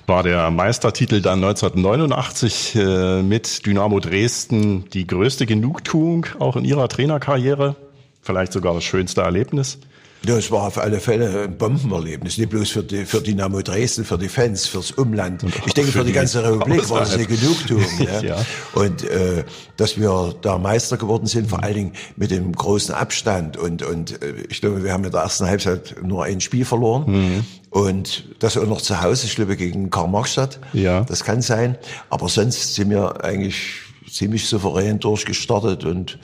War 0.06 0.24
der 0.24 0.50
Meistertitel 0.52 1.22
dann 1.22 1.44
1989 1.44 2.76
äh, 2.76 3.22
mit 3.22 3.66
Dynamo 3.66 4.00
Dresden 4.00 4.86
die 4.94 5.06
größte 5.06 5.46
Genugtuung 5.46 6.26
auch 6.40 6.56
in 6.56 6.66
Ihrer 6.66 6.88
Trainerkarriere? 6.88 7.76
Vielleicht 8.22 8.54
sogar 8.54 8.74
das 8.74 8.84
schönste 8.84 9.22
Erlebnis? 9.22 9.80
Ja, 10.28 10.38
es 10.38 10.52
war 10.52 10.64
auf 10.64 10.78
alle 10.78 11.00
Fälle 11.00 11.44
ein 11.44 11.58
Bombenerlebnis, 11.58 12.38
nicht 12.38 12.50
bloß 12.50 12.70
für, 12.70 12.84
die, 12.84 13.06
für 13.06 13.22
Dynamo 13.22 13.62
Dresden, 13.62 14.04
für 14.04 14.18
die 14.18 14.28
Fans, 14.28 14.68
fürs 14.68 14.92
Umland. 14.92 15.46
Ich 15.66 15.74
denke, 15.74 15.92
für, 15.92 16.00
für 16.00 16.06
die 16.06 16.12
ganze 16.12 16.44
Republik 16.44 16.90
war 16.90 17.00
das 17.00 17.14
eine 17.14 17.26
Genugtuung. 17.26 17.86
ja. 18.00 18.22
ja. 18.22 18.46
Und 18.74 19.04
äh, 19.06 19.46
dass 19.78 19.98
wir 19.98 20.36
da 20.42 20.58
Meister 20.58 20.98
geworden 20.98 21.28
sind, 21.28 21.50
vor 21.50 21.64
allen 21.64 21.76
Dingen 21.76 21.92
mit 22.18 22.32
dem 22.32 22.52
großen 22.52 22.94
Abstand. 22.94 23.56
Und, 23.56 23.84
und 23.84 24.22
äh, 24.22 24.34
ich 24.50 24.60
glaube, 24.60 24.84
wir 24.84 24.92
haben 24.92 25.06
in 25.06 25.12
der 25.12 25.22
ersten 25.22 25.46
Halbzeit 25.46 25.96
nur 26.04 26.26
ein 26.26 26.42
Spiel 26.42 26.66
verloren. 26.66 27.06
Mhm. 27.08 27.46
Und 27.70 28.26
das 28.40 28.58
auch 28.58 28.68
noch 28.68 28.82
zu 28.82 29.02
Hause, 29.02 29.28
ich 29.28 29.36
glaube, 29.36 29.56
gegen 29.56 29.90
Karl-Marx-Stadt. 29.90 30.60
Ja. 30.74 31.06
Das 31.06 31.24
kann 31.24 31.42
sein. 31.42 31.78
Aber 32.10 32.28
sonst 32.28 32.76
sind 32.76 32.90
wir 32.90 33.24
eigentlich 33.24 33.87
ziemlich 34.18 34.48
souverän 34.48 35.00
durchgestartet 35.00 35.86
und 35.86 36.18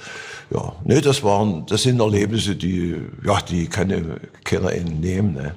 ja, 0.51 0.73
ne, 0.83 1.01
das 1.01 1.23
waren, 1.23 1.65
das 1.67 1.83
sind 1.83 1.99
Erlebnisse, 1.99 2.55
die, 2.55 2.95
ja, 3.25 3.39
die 3.41 3.67
kann 3.67 4.19
keiner 4.43 4.71
entnehmen. 4.73 5.33
Ne. 5.33 5.55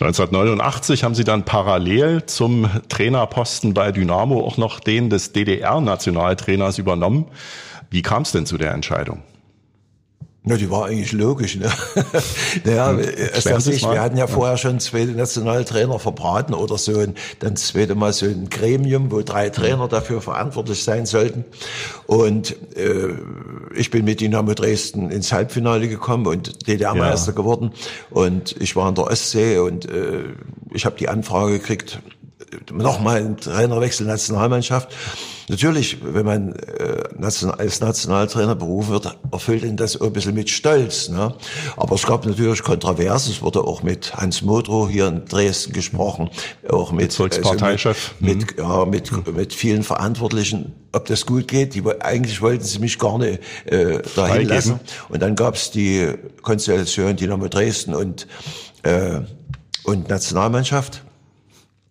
1989 0.00 1.04
haben 1.04 1.14
Sie 1.14 1.24
dann 1.24 1.44
parallel 1.44 2.24
zum 2.26 2.68
Trainerposten 2.88 3.74
bei 3.74 3.92
Dynamo 3.92 4.40
auch 4.40 4.56
noch 4.56 4.80
den 4.80 5.10
des 5.10 5.32
DDR-Nationaltrainers 5.32 6.78
übernommen. 6.78 7.26
Wie 7.90 8.02
kam 8.02 8.22
es 8.22 8.32
denn 8.32 8.46
zu 8.46 8.56
der 8.58 8.72
Entscheidung? 8.72 9.22
Na, 10.44 10.56
die 10.56 10.70
war 10.70 10.86
eigentlich 10.86 11.12
logisch. 11.12 11.54
Ne? 11.54 11.70
naja, 12.64 12.90
hm. 12.90 12.98
erst 12.98 13.68
ich, 13.68 13.82
wir 13.82 14.00
hatten 14.00 14.16
ja 14.16 14.26
vorher 14.26 14.56
schon 14.56 14.80
zwei 14.80 15.04
Nationaltrainer 15.04 16.00
verbraten 16.00 16.52
oder 16.52 16.78
so 16.78 16.98
und 16.98 17.16
dann 17.38 17.54
das 17.54 17.68
zweite 17.68 17.94
Mal 17.94 18.12
so 18.12 18.26
ein 18.26 18.48
Gremium, 18.50 19.12
wo 19.12 19.22
drei 19.22 19.50
Trainer 19.50 19.86
dafür 19.86 20.20
verantwortlich 20.20 20.82
sein 20.82 21.06
sollten. 21.06 21.44
Und 22.06 22.56
äh, 22.76 23.14
ich 23.76 23.90
bin 23.90 24.04
mit 24.04 24.20
Dynamo 24.20 24.54
Dresden 24.54 25.12
ins 25.12 25.32
Halbfinale 25.32 25.86
gekommen 25.86 26.26
und 26.26 26.66
DDR-Meister 26.66 27.30
ja. 27.30 27.36
geworden. 27.36 27.70
Und 28.10 28.60
ich 28.60 28.74
war 28.74 28.88
in 28.88 28.96
der 28.96 29.04
Ostsee 29.04 29.58
und 29.58 29.88
äh, 29.88 30.24
ich 30.72 30.84
habe 30.86 30.96
die 30.98 31.08
Anfrage 31.08 31.52
gekriegt, 31.52 32.00
nochmal 32.72 33.18
ein 33.18 33.36
Trainerwechsel 33.36 34.06
Nationalmannschaft. 34.06 34.94
Natürlich, 35.48 35.98
wenn 36.02 36.24
man 36.24 36.52
äh, 36.54 37.52
als 37.58 37.80
Nationaltrainer 37.80 38.54
berufen 38.54 38.90
wird, 38.90 39.18
erfüllt 39.30 39.64
ihn 39.64 39.76
das 39.76 40.00
ein 40.00 40.12
bisschen 40.12 40.34
mit 40.34 40.50
Stolz. 40.50 41.08
Ne? 41.08 41.34
Aber 41.76 41.94
es 41.94 42.06
gab 42.06 42.24
natürlich 42.24 42.62
Kontroversen. 42.62 43.32
Es 43.32 43.42
wurde 43.42 43.62
auch 43.62 43.82
mit 43.82 44.14
Hans 44.14 44.42
Modrow 44.42 44.88
hier 44.88 45.08
in 45.08 45.24
Dresden 45.24 45.72
gesprochen, 45.72 46.30
auch 46.68 46.92
mit 46.92 47.12
Volksparteichef, 47.12 48.14
also 48.20 48.32
mit, 48.34 48.56
mhm. 48.56 48.62
ja, 48.62 48.84
mit, 48.84 49.34
mit 49.34 49.52
vielen 49.52 49.82
Verantwortlichen, 49.82 50.72
ob 50.92 51.06
das 51.06 51.26
gut 51.26 51.48
geht. 51.48 51.74
Die, 51.74 51.82
eigentlich 52.00 52.40
wollten 52.40 52.64
sie 52.64 52.78
mich 52.78 52.98
gar 52.98 53.18
nicht 53.18 53.40
äh, 53.66 54.00
dahin 54.14 54.48
lassen. 54.48 54.80
Und 55.08 55.20
dann 55.22 55.34
gab 55.34 55.56
es 55.56 55.70
die 55.70 56.08
Konstellation 56.42 57.16
Dynamo 57.16 57.48
Dresden 57.48 57.94
und 57.94 58.26
äh, 58.84 59.20
und 59.84 60.08
Nationalmannschaft. 60.08 61.02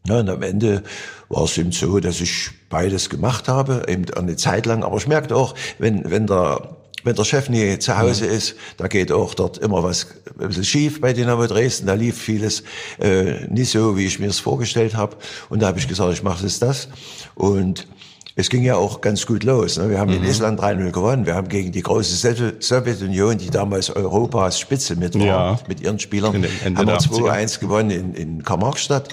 Ja, 0.07 0.19
und 0.19 0.29
am 0.29 0.41
Ende 0.41 0.83
war 1.29 1.43
es 1.43 1.57
eben 1.57 1.71
so, 1.71 1.99
dass 1.99 2.21
ich 2.21 2.49
beides 2.69 3.09
gemacht 3.09 3.47
habe, 3.47 3.83
eben 3.87 4.05
eine 4.13 4.35
Zeit 4.35 4.65
lang. 4.65 4.83
Aber 4.83 4.97
ich 4.97 5.07
merkte 5.07 5.35
auch, 5.35 5.53
wenn, 5.77 6.09
wenn 6.09 6.27
der 6.27 6.77
wenn 7.03 7.15
der 7.15 7.23
Chef 7.23 7.49
nie 7.49 7.79
zu 7.79 7.97
Hause 7.97 8.25
mhm. 8.25 8.31
ist, 8.31 8.55
da 8.77 8.87
geht 8.87 9.11
auch 9.11 9.33
dort 9.33 9.57
immer 9.57 9.83
was 9.83 10.07
ein 10.39 10.47
bisschen 10.47 10.63
schief 10.63 11.01
bei 11.01 11.13
Dynamo 11.13 11.47
Dresden. 11.47 11.87
Da 11.87 11.93
lief 11.93 12.17
vieles 12.17 12.63
äh, 12.99 13.47
nicht 13.47 13.71
so, 13.71 13.97
wie 13.97 14.05
ich 14.05 14.19
mir 14.19 14.27
es 14.27 14.39
vorgestellt 14.39 14.95
habe. 14.95 15.17
Und 15.49 15.61
da 15.61 15.67
habe 15.67 15.79
ich 15.79 15.87
gesagt, 15.87 16.13
ich 16.13 16.23
mache 16.23 16.43
jetzt 16.43 16.61
das. 16.61 16.89
Und 17.33 17.87
es 18.35 18.49
ging 18.49 18.63
ja 18.63 18.75
auch 18.75 19.01
ganz 19.01 19.25
gut 19.25 19.43
los. 19.43 19.77
Ne? 19.77 19.89
Wir 19.89 19.99
haben 19.99 20.11
mhm. 20.11 20.23
in 20.23 20.29
Island 20.29 20.59
3-0 20.61 20.91
gewonnen. 20.91 21.25
Wir 21.25 21.35
haben 21.35 21.49
gegen 21.49 21.71
die 21.71 21.81
große 21.81 22.55
Sowjetunion, 22.59 23.37
die 23.37 23.49
damals 23.49 23.89
Europas 23.89 24.59
Spitze 24.59 24.95
mit 24.95 25.15
war, 25.15 25.25
ja. 25.25 25.59
mit 25.67 25.81
ihren 25.81 25.99
Spielern, 25.99 26.33
haben 26.33 26.87
wir 26.87 26.97
2-1 26.97 27.59
gewonnen 27.59 27.91
in, 27.91 28.13
in 28.13 28.43
Karl-Marx-Stadt. 28.43 29.09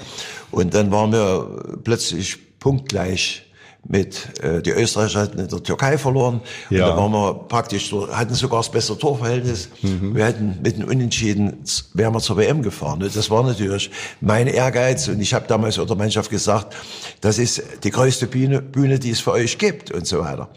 Und 0.50 0.74
dann 0.74 0.90
waren 0.90 1.12
wir 1.12 1.78
plötzlich 1.84 2.58
punktgleich 2.58 3.48
mit 3.86 4.42
äh, 4.42 4.60
die 4.60 4.70
Österreicher 4.70 5.20
hatten 5.20 5.38
in 5.38 5.48
der 5.48 5.62
Türkei 5.62 5.96
verloren 5.96 6.40
ja. 6.68 6.84
und 6.84 6.90
da 6.90 6.96
waren 6.96 7.12
wir 7.12 7.34
praktisch 7.48 7.92
hatten 7.92 8.34
sogar 8.34 8.60
das 8.60 8.70
bessere 8.70 8.98
Torverhältnis. 8.98 9.70
Mhm. 9.82 10.14
Wir 10.14 10.26
hätten 10.26 10.58
mit 10.62 10.78
dem 10.78 10.88
Unentschieden 10.88 11.64
wären 11.94 12.12
wir 12.12 12.20
zur 12.20 12.36
WM 12.36 12.62
gefahren. 12.62 13.00
Das 13.00 13.30
war 13.30 13.42
natürlich 13.44 13.90
mein 14.20 14.46
Ehrgeiz 14.46 15.08
und 15.08 15.20
ich 15.20 15.32
habe 15.32 15.46
damals 15.46 15.78
unter 15.78 15.94
Mannschaft 15.94 16.30
gesagt, 16.30 16.74
das 17.20 17.38
ist 17.38 17.62
die 17.84 17.90
größte 17.90 18.26
Bühne, 18.26 18.60
Bühne, 18.60 18.98
die 18.98 19.10
es 19.10 19.20
für 19.20 19.32
euch 19.32 19.58
gibt 19.58 19.90
und 19.90 20.06
so 20.06 20.20
weiter. 20.20 20.48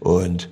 Und 0.00 0.48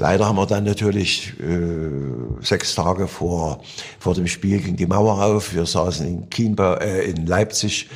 Leider 0.00 0.26
haben 0.26 0.36
wir 0.36 0.46
dann 0.46 0.64
natürlich 0.64 1.34
äh, 1.40 2.40
sechs 2.40 2.74
Tage 2.74 3.06
vor, 3.06 3.60
vor 3.98 4.14
dem 4.14 4.26
Spiel 4.26 4.58
gegen 4.58 4.76
die 4.76 4.86
Mauer 4.86 5.22
auf. 5.22 5.54
Wir 5.54 5.66
saßen 5.66 6.06
in, 6.06 6.30
Kienbau, 6.30 6.76
äh, 6.76 7.02
in 7.02 7.26
Leipzig 7.26 7.90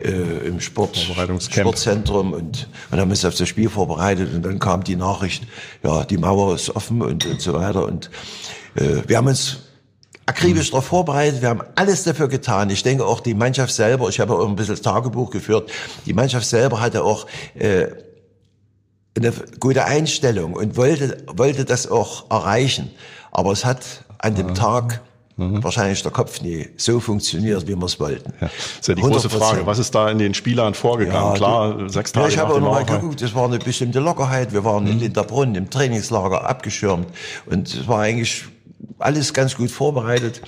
äh, 0.00 0.46
im 0.46 0.60
Sport, 0.60 0.96
Sportzentrum 0.96 2.32
und, 2.32 2.68
und 2.92 3.00
haben 3.00 3.10
uns 3.10 3.24
auf 3.24 3.34
das 3.34 3.48
Spiel 3.48 3.68
vorbereitet. 3.68 4.32
Und 4.32 4.44
dann 4.44 4.60
kam 4.60 4.84
die 4.84 4.94
Nachricht, 4.94 5.48
ja, 5.82 6.04
die 6.04 6.16
Mauer 6.16 6.54
ist 6.54 6.76
offen 6.76 7.02
und, 7.02 7.26
und 7.26 7.40
so 7.40 7.54
weiter. 7.54 7.86
Und 7.86 8.08
äh, 8.76 9.02
wir 9.08 9.16
haben 9.16 9.26
uns 9.26 9.58
akribisch 10.26 10.70
darauf 10.70 10.84
vorbereitet, 10.84 11.42
wir 11.42 11.48
haben 11.48 11.62
alles 11.74 12.04
dafür 12.04 12.28
getan. 12.28 12.70
Ich 12.70 12.84
denke 12.84 13.04
auch 13.04 13.18
die 13.18 13.34
Mannschaft 13.34 13.74
selber, 13.74 14.08
ich 14.08 14.20
habe 14.20 14.34
auch 14.34 14.46
ein 14.46 14.54
bisschen 14.54 14.80
Tagebuch 14.80 15.30
geführt, 15.30 15.72
die 16.06 16.12
Mannschaft 16.12 16.46
selber 16.46 16.80
hatte 16.80 17.02
auch 17.02 17.26
äh, 17.58 17.88
eine 19.18 19.32
gute 19.60 19.84
Einstellung 19.84 20.54
und 20.54 20.76
wollte, 20.76 21.24
wollte 21.26 21.64
das 21.64 21.90
auch 21.90 22.30
erreichen. 22.30 22.90
Aber 23.30 23.52
es 23.52 23.64
hat 23.64 24.04
an 24.18 24.34
dem 24.34 24.54
Tag 24.54 25.00
mhm. 25.36 25.62
wahrscheinlich 25.62 26.02
der 26.02 26.12
Kopf 26.12 26.40
nie 26.40 26.68
so 26.76 27.00
funktioniert, 27.00 27.66
wie 27.66 27.76
wir 27.76 27.84
es 27.84 27.98
wollten. 28.00 28.32
Ja. 28.40 28.48
Das 28.48 28.80
ist 28.80 28.88
ja 28.88 28.94
die 28.94 29.02
große 29.02 29.30
Frage. 29.30 29.66
Was 29.66 29.78
ist 29.78 29.94
da 29.94 30.10
in 30.10 30.18
den 30.18 30.34
Spielern 30.34 30.74
vorgegangen? 30.74 31.32
Ja, 31.32 31.34
Klar, 31.34 31.90
sechs 31.90 32.12
Tage 32.12 32.26
ja, 32.26 32.32
Ich 32.32 32.38
habe 32.38 32.54
auch 32.54 32.60
nochmal 32.60 32.84
geguckt, 32.84 33.22
es 33.22 33.34
war 33.34 33.46
eine 33.46 33.58
bestimmte 33.58 34.00
Lockerheit. 34.00 34.52
Wir 34.52 34.64
waren 34.64 34.84
mhm. 34.84 34.90
in 34.90 35.00
Linderbrunn 35.00 35.54
im 35.54 35.70
Trainingslager 35.70 36.48
abgeschirmt 36.48 37.08
und 37.46 37.68
es 37.68 37.88
war 37.88 38.00
eigentlich 38.00 38.44
alles 38.98 39.32
ganz 39.32 39.56
gut 39.56 39.70
vorbereitet. 39.70 40.42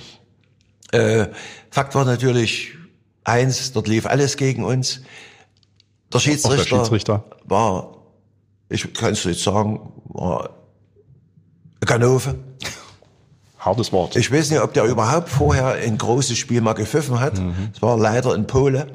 Äh, 0.91 1.27
Fakt 1.69 1.95
war 1.95 2.05
natürlich 2.05 2.73
eins, 3.23 3.71
dort 3.71 3.87
lief 3.87 4.05
alles 4.05 4.37
gegen 4.37 4.65
uns. 4.65 5.01
Der 6.13 6.19
Schiedsrichter, 6.19 6.57
der 6.57 6.65
Schiedsrichter. 6.65 7.23
war, 7.45 8.00
ich 8.71 8.93
kann 8.93 9.11
es 9.13 9.23
jetzt 9.25 9.43
sagen, 9.43 9.91
war 10.05 10.49
Ganove 11.81 12.35
hartes 13.59 13.91
Wort. 13.91 14.15
Ich 14.15 14.31
weiß 14.31 14.49
nicht, 14.49 14.61
ob 14.61 14.73
der 14.73 14.85
überhaupt 14.85 15.29
vorher 15.29 15.73
ein 15.73 15.97
großes 15.97 16.37
Spiel 16.37 16.61
mal 16.61 16.73
gepfiffen 16.73 17.19
hat. 17.19 17.37
Mhm. 17.37 17.69
Es 17.73 17.81
mhm. 17.81 17.85
war 17.85 17.97
leider 17.97 18.33
in 18.33 18.47
Pole. 18.47 18.87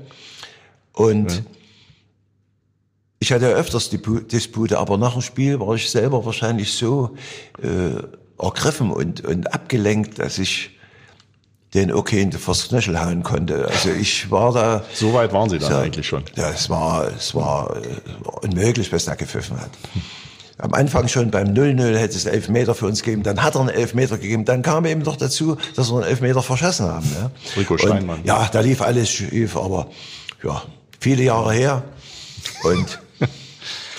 Und 0.92 1.30
ja. 1.30 1.38
ich 3.20 3.32
hatte 3.32 3.48
ja 3.48 3.52
öfters 3.52 3.90
die 3.90 3.98
Dispute, 3.98 4.78
aber 4.78 4.98
nach 4.98 5.12
dem 5.12 5.22
Spiel 5.22 5.60
war 5.60 5.74
ich 5.74 5.88
selber 5.88 6.24
wahrscheinlich 6.24 6.72
so 6.72 7.14
äh, 7.62 8.02
ergriffen 8.42 8.90
und, 8.90 9.24
und 9.24 9.52
abgelenkt, 9.54 10.18
dass 10.18 10.38
ich 10.38 10.75
den 11.74 11.92
okay 11.92 12.22
in 12.22 12.32
vors 12.32 12.68
Knöchel 12.68 13.00
hauen 13.00 13.22
konnte. 13.22 13.68
Also 13.68 13.90
ich 13.90 14.30
war 14.30 14.52
da. 14.52 14.84
So 14.94 15.12
weit 15.12 15.32
waren 15.32 15.50
Sie 15.50 15.58
dann 15.58 15.70
so, 15.70 15.76
eigentlich 15.76 16.06
schon. 16.06 16.24
Ja, 16.34 16.50
es 16.50 16.70
war, 16.70 17.08
es 17.16 17.34
war 17.34 17.76
äh, 17.76 18.46
unmöglich, 18.46 18.92
was 18.92 19.06
er 19.06 19.16
gepfiffen 19.16 19.60
hat. 19.60 19.70
am 20.58 20.72
Anfang 20.72 21.08
schon 21.08 21.30
beim 21.30 21.48
0-0 21.48 21.96
hätte 21.96 22.16
es 22.16 22.24
Elfmeter 22.24 22.74
für 22.74 22.86
uns 22.86 23.02
gegeben, 23.02 23.22
dann 23.22 23.42
hat 23.42 23.54
er 23.56 23.60
einen 23.60 23.68
Elfmeter 23.68 24.16
gegeben, 24.16 24.44
dann 24.44 24.62
kam 24.62 24.86
eben 24.86 25.02
doch 25.02 25.16
dazu, 25.16 25.56
dass 25.74 25.90
wir 25.90 25.96
einen 25.96 26.06
Elfmeter 26.08 26.42
verschossen 26.42 26.86
haben. 26.86 27.08
Ne? 27.10 27.30
Rico 27.56 27.76
Steinmann. 27.76 28.20
Und, 28.20 28.26
ja, 28.26 28.48
da 28.50 28.60
lief 28.60 28.80
alles 28.80 29.10
schief, 29.10 29.56
aber 29.56 29.88
ja, 30.42 30.62
viele 30.98 31.24
Jahre 31.24 31.52
her. 31.52 31.82
Und, 32.62 33.00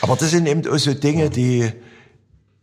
aber 0.02 0.16
das 0.16 0.32
sind 0.32 0.48
eben 0.48 0.68
auch 0.68 0.78
so 0.78 0.94
Dinge, 0.94 1.30
die, 1.30 1.72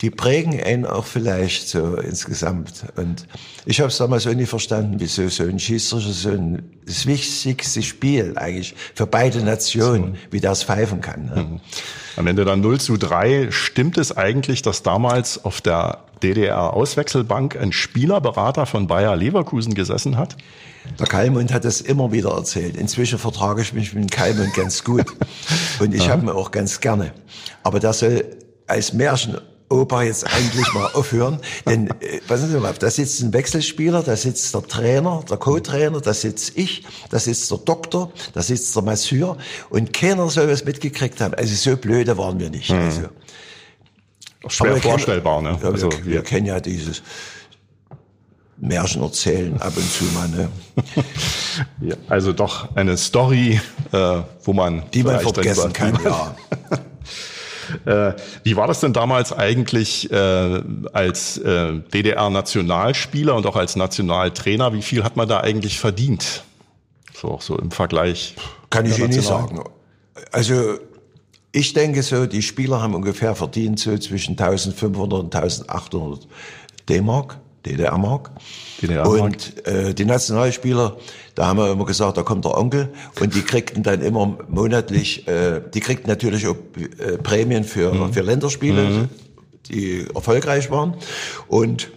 die 0.01 0.11
prägen 0.11 0.61
einen 0.61 0.87
auch 0.87 1.05
vielleicht 1.05 1.69
so 1.69 1.97
insgesamt. 1.97 2.85
Und 2.97 3.27
ich 3.65 3.81
habe 3.81 3.89
es 3.89 3.97
damals 3.97 4.27
auch 4.27 4.35
nie 4.35 4.47
verstanden, 4.47 4.97
wieso 4.99 5.29
so 5.29 5.45
ein 5.45 5.59
Schießerischer, 5.59 6.13
so 6.13 6.31
ein, 6.31 6.71
das 6.85 7.07
wichtigste 7.07 7.83
Spiel 7.83 8.35
eigentlich 8.37 8.75
für 8.95 9.07
beide 9.07 9.43
Nationen, 9.43 10.17
wie 10.31 10.41
das 10.41 10.65
pfeifen 10.65 11.01
kann. 11.01 11.27
Ne? 11.27 11.43
Mhm. 11.43 11.61
Am 12.17 12.27
Ende 12.27 12.45
dann 12.45 12.61
0 12.61 12.81
zu 12.81 12.97
3. 12.97 13.51
Stimmt 13.51 13.97
es 13.97 14.17
eigentlich, 14.17 14.63
dass 14.63 14.83
damals 14.83 15.45
auf 15.45 15.61
der 15.61 16.05
DDR-Auswechselbank 16.23 17.57
ein 17.57 17.73
Spielerberater 17.73 18.67
von 18.67 18.89
Bayer 18.89 19.17
Leverkusen 19.17 19.75
gesessen 19.75 20.17
hat? 20.17 20.37
Der 20.99 21.07
Kalmund 21.07 21.53
hat 21.53 21.65
das 21.65 21.81
immer 21.81 22.13
wieder 22.13 22.31
erzählt. 22.31 22.77
Inzwischen 22.77 23.19
vertrage 23.19 23.63
ich 23.63 23.73
mich 23.73 23.95
mit 23.95 24.05
dem 24.05 24.11
Kalmund 24.11 24.55
ganz 24.55 24.85
gut. 24.85 25.07
Und 25.79 25.95
ich 25.95 26.09
habe 26.09 26.23
ihn 26.23 26.29
auch 26.31 26.51
ganz 26.51 26.81
gerne. 26.81 27.13
Aber 27.63 27.81
der 27.81 27.93
soll 27.93 28.25
als 28.67 28.93
Märchen 28.93 29.39
Opa 29.69 30.03
jetzt 30.03 30.27
eigentlich 30.27 30.73
mal 30.75 30.91
aufhören. 30.93 31.41
Denn, 31.67 31.89
äh, 32.01 32.21
passen 32.27 32.51
Sie 32.51 32.59
mal 32.59 32.71
auf, 32.71 32.79
da 32.79 32.91
sitzt 32.91 33.23
ein 33.23 33.33
Wechselspieler, 33.33 34.03
da 34.03 34.17
sitzt 34.17 34.55
der 34.55 34.63
Trainer, 34.63 35.25
der 35.29 35.37
Co-Trainer, 35.37 36.01
da 36.01 36.15
sitzt 36.15 36.57
ich, 36.57 36.85
da 37.11 37.19
sitzt 37.19 37.51
der 37.51 37.59
Doktor, 37.59 38.13
da 38.35 38.43
sitzt 38.43 38.75
der 38.77 38.83
Masseur 38.83 39.37
und 39.71 39.93
keiner 39.93 40.29
soll 40.29 40.49
was 40.49 40.65
mitgekriegt 40.65 41.21
haben. 41.21 41.35
Also 41.35 41.55
so 41.55 41.77
blöde 41.77 42.17
waren 42.19 42.39
wir 42.39 42.51
nicht. 42.51 42.71
Hm. 42.71 42.79
Also, 42.79 43.09
Schwer 44.47 44.77
vorstellbar, 44.77 45.43
kennen, 45.43 45.55
ne? 45.55 45.63
Ja, 45.63 45.71
also, 45.71 45.91
wir, 45.91 46.05
wir, 46.05 46.13
wir 46.13 46.23
kennen 46.23 46.47
ja 46.47 46.61
dieses 46.61 47.03
Märchen 48.59 49.03
erzählen 49.03 49.61
ab 49.61 49.73
und 49.77 49.91
zu 49.91 50.05
mal. 50.05 50.29
Ne? 50.29 50.49
ja, 51.81 51.97
also 52.09 52.33
doch 52.33 52.75
eine 52.77 52.97
Story, 52.97 53.61
äh, 53.93 54.21
wo 54.43 54.53
man 54.53 54.85
die 54.93 55.03
man 55.03 55.21
vergessen 55.21 55.73
kann. 55.73 55.99
Ja. 56.05 56.37
Äh, 57.85 58.13
wie 58.43 58.57
war 58.57 58.67
das 58.67 58.81
denn 58.81 58.93
damals 58.93 59.33
eigentlich 59.33 60.11
äh, 60.11 60.63
als 60.93 61.39
äh, 61.39 61.81
DDR-Nationalspieler 61.93 63.35
und 63.35 63.47
auch 63.47 63.57
als 63.57 63.77
Nationaltrainer? 63.77 64.73
Wie 64.73 64.83
viel 64.83 65.05
hat 65.05 65.17
man 65.17 65.29
da 65.29 65.41
eigentlich 65.41 65.79
verdient? 65.79 66.45
So 67.15 67.29
auch 67.29 67.43
so 67.43 67.59
im 67.59 67.71
Vergleich. 67.71 68.37
Kann 68.71 68.87
ich 68.87 68.99
Ihnen 68.99 69.11
nicht 69.11 69.23
sagen. 69.23 69.63
Also 70.33 70.79
ich 71.53 71.73
denke 71.73 72.03
so, 72.03 72.27
die 72.27 72.43
Spieler 72.43 72.83
haben 72.83 72.95
ungefähr 72.95 73.35
verdient 73.37 73.79
so 73.79 73.97
zwischen 73.99 74.33
1500 74.33 75.21
und 75.21 75.35
1800 75.35 76.27
D-Mark, 76.89 77.39
DDR-Mark. 77.67 78.31
DDR 78.81 79.09
und 79.09 79.67
äh, 79.67 79.95
die 79.95 80.05
Nationalspieler, 80.05 80.97
da 81.35 81.47
haben 81.47 81.59
wir 81.59 81.71
immer 81.71 81.85
gesagt, 81.85 82.17
da 82.17 82.23
kommt 82.23 82.45
der 82.45 82.57
Onkel 82.57 82.91
und 83.21 83.35
die 83.35 83.43
kriegten 83.43 83.83
dann 83.83 84.03
immer 84.03 84.39
monatlich, 84.49 85.27
äh, 85.27 85.61
die 85.73 85.81
kriegten 85.81 86.09
natürlich 86.09 86.47
auch 86.47 86.57
äh, 86.99 87.19
Prämien 87.19 87.65
für, 87.65 87.93
mhm. 87.93 88.13
für 88.13 88.23
Länderspiele, 88.23 88.83
mhm. 88.83 89.09
die 89.71 90.07
erfolgreich 90.15 90.71
waren 90.71 90.95
und 91.49 91.91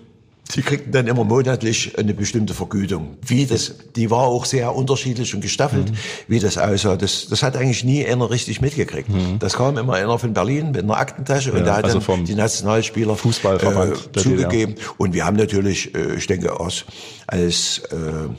Sie 0.50 0.62
kriegten 0.62 0.92
dann 0.92 1.08
immer 1.08 1.24
monatlich 1.24 1.98
eine 1.98 2.14
bestimmte 2.14 2.54
Vergütung. 2.54 3.18
Wie 3.26 3.46
das, 3.46 3.76
die 3.96 4.10
war 4.10 4.24
auch 4.24 4.46
sehr 4.46 4.74
unterschiedlich 4.74 5.36
und 5.36 5.42
gestaffelt, 5.42 5.92
mhm. 5.92 5.98
wie 6.28 6.40
das 6.40 6.58
aussah. 6.58 6.96
Das, 6.96 7.28
das 7.30 7.44
hat 7.44 7.58
eigentlich 7.58 7.84
nie 7.84 8.06
einer 8.06 8.30
richtig 8.30 8.62
mitgekriegt. 8.62 9.10
Mhm. 9.10 9.40
Das 9.40 9.54
kam 9.54 9.78
immer 9.78 9.94
einer 9.94 10.18
von 10.18 10.34
Berlin 10.34 10.72
mit 10.72 10.84
einer 10.84 10.98
Aktentasche 10.98 11.50
ja, 11.50 11.58
und 11.58 11.66
der 11.66 11.76
hat 11.76 11.84
also 11.84 12.00
dann 12.00 12.24
die 12.24 12.36
Nationalspieler 12.36 13.16
Fußballverband 13.16 14.10
äh, 14.16 14.20
zugegeben. 14.20 14.76
Und 14.98 15.14
wir 15.14 15.26
haben 15.26 15.36
natürlich, 15.36 15.94
äh, 15.94 16.16
ich 16.16 16.28
denke, 16.28 16.60
als, 16.60 16.86
als 17.28 17.80
äh, 17.92 18.30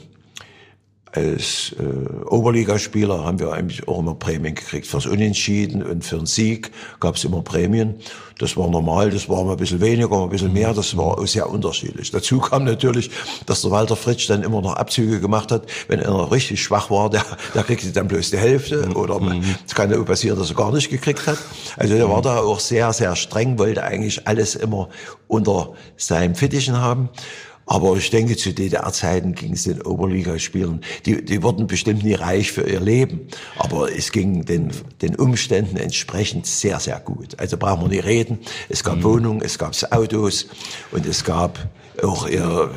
als 1.11 1.75
äh, 1.79 2.25
Oberligaspieler 2.27 3.23
haben 3.23 3.39
wir 3.39 3.51
eigentlich 3.51 3.87
auch 3.87 3.99
immer 3.99 4.13
Prämien 4.13 4.53
gekriegt. 4.53 4.85
Fürs 4.85 5.07
Unentschieden 5.07 5.81
und 5.83 6.05
für 6.05 6.17
den 6.17 6.25
Sieg 6.25 6.71
gab 6.99 7.15
es 7.15 7.23
immer 7.23 7.41
Prämien. 7.41 7.95
Das 8.37 8.55
war 8.55 8.69
normal, 8.69 9.09
das 9.09 9.27
war 9.27 9.43
mal 9.43 9.51
ein 9.51 9.57
bisschen 9.57 9.81
weniger, 9.81 10.07
mal 10.09 10.23
ein 10.23 10.29
bisschen 10.29 10.53
mehr, 10.53 10.73
das 10.73 10.95
war 10.95 11.25
sehr 11.27 11.49
unterschiedlich. 11.49 12.11
Dazu 12.11 12.39
kam 12.39 12.63
natürlich, 12.63 13.09
dass 13.45 13.63
der 13.63 13.71
Walter 13.71 13.95
Fritsch 13.95 14.29
dann 14.29 14.43
immer 14.43 14.61
noch 14.61 14.75
Abzüge 14.75 15.19
gemacht 15.19 15.51
hat. 15.51 15.63
Wenn 15.87 15.99
einer 15.99 16.31
richtig 16.31 16.63
schwach 16.63 16.89
war, 16.89 17.09
der, 17.09 17.25
der 17.53 17.63
kriegte 17.63 17.91
dann 17.91 18.07
bloß 18.07 18.29
die 18.29 18.37
Hälfte 18.37 18.85
mhm. 18.87 18.95
oder 18.95 19.19
es 19.65 19.75
kann 19.75 19.91
ja 19.91 19.99
auch 19.99 20.05
passieren, 20.05 20.37
dass 20.37 20.49
er 20.49 20.55
gar 20.55 20.71
nicht 20.71 20.89
gekriegt 20.89 21.25
hat. 21.27 21.37
Also 21.75 21.95
der 21.95 22.09
war 22.09 22.21
da 22.21 22.39
auch 22.39 22.59
sehr, 22.59 22.93
sehr 22.93 23.15
streng, 23.15 23.57
wollte 23.59 23.83
eigentlich 23.83 24.27
alles 24.27 24.55
immer 24.55 24.89
unter 25.27 25.73
seinem 25.97 26.35
Fittichen 26.35 26.79
haben. 26.79 27.09
Aber 27.71 27.95
ich 27.97 28.09
denke, 28.09 28.35
zu 28.35 28.51
DDR-Zeiten 28.51 29.35
ging 29.35 29.53
es 29.53 29.65
den 29.65 29.83
Oberligaspielern, 29.83 30.81
die, 31.05 31.23
die 31.23 31.43
wurden 31.43 31.67
bestimmt 31.67 32.03
nie 32.03 32.15
reich 32.15 32.51
für 32.51 32.67
ihr 32.67 32.79
Leben, 32.79 33.27
aber 33.59 33.95
es 33.95 34.11
ging 34.11 34.43
den, 34.43 34.71
den 35.03 35.15
Umständen 35.15 35.77
entsprechend 35.77 36.47
sehr, 36.47 36.79
sehr 36.79 36.99
gut. 36.99 37.39
Also 37.39 37.57
brauchen 37.57 37.83
wir 37.83 37.89
nicht 37.89 38.05
reden. 38.05 38.39
Es 38.69 38.83
gab 38.83 38.97
mhm. 38.97 39.03
Wohnungen, 39.03 39.41
es 39.43 39.59
gab 39.59 39.75
Autos 39.91 40.47
und 40.91 41.05
es 41.05 41.23
gab 41.23 41.69
auch 42.01 42.27
eher 42.27 42.71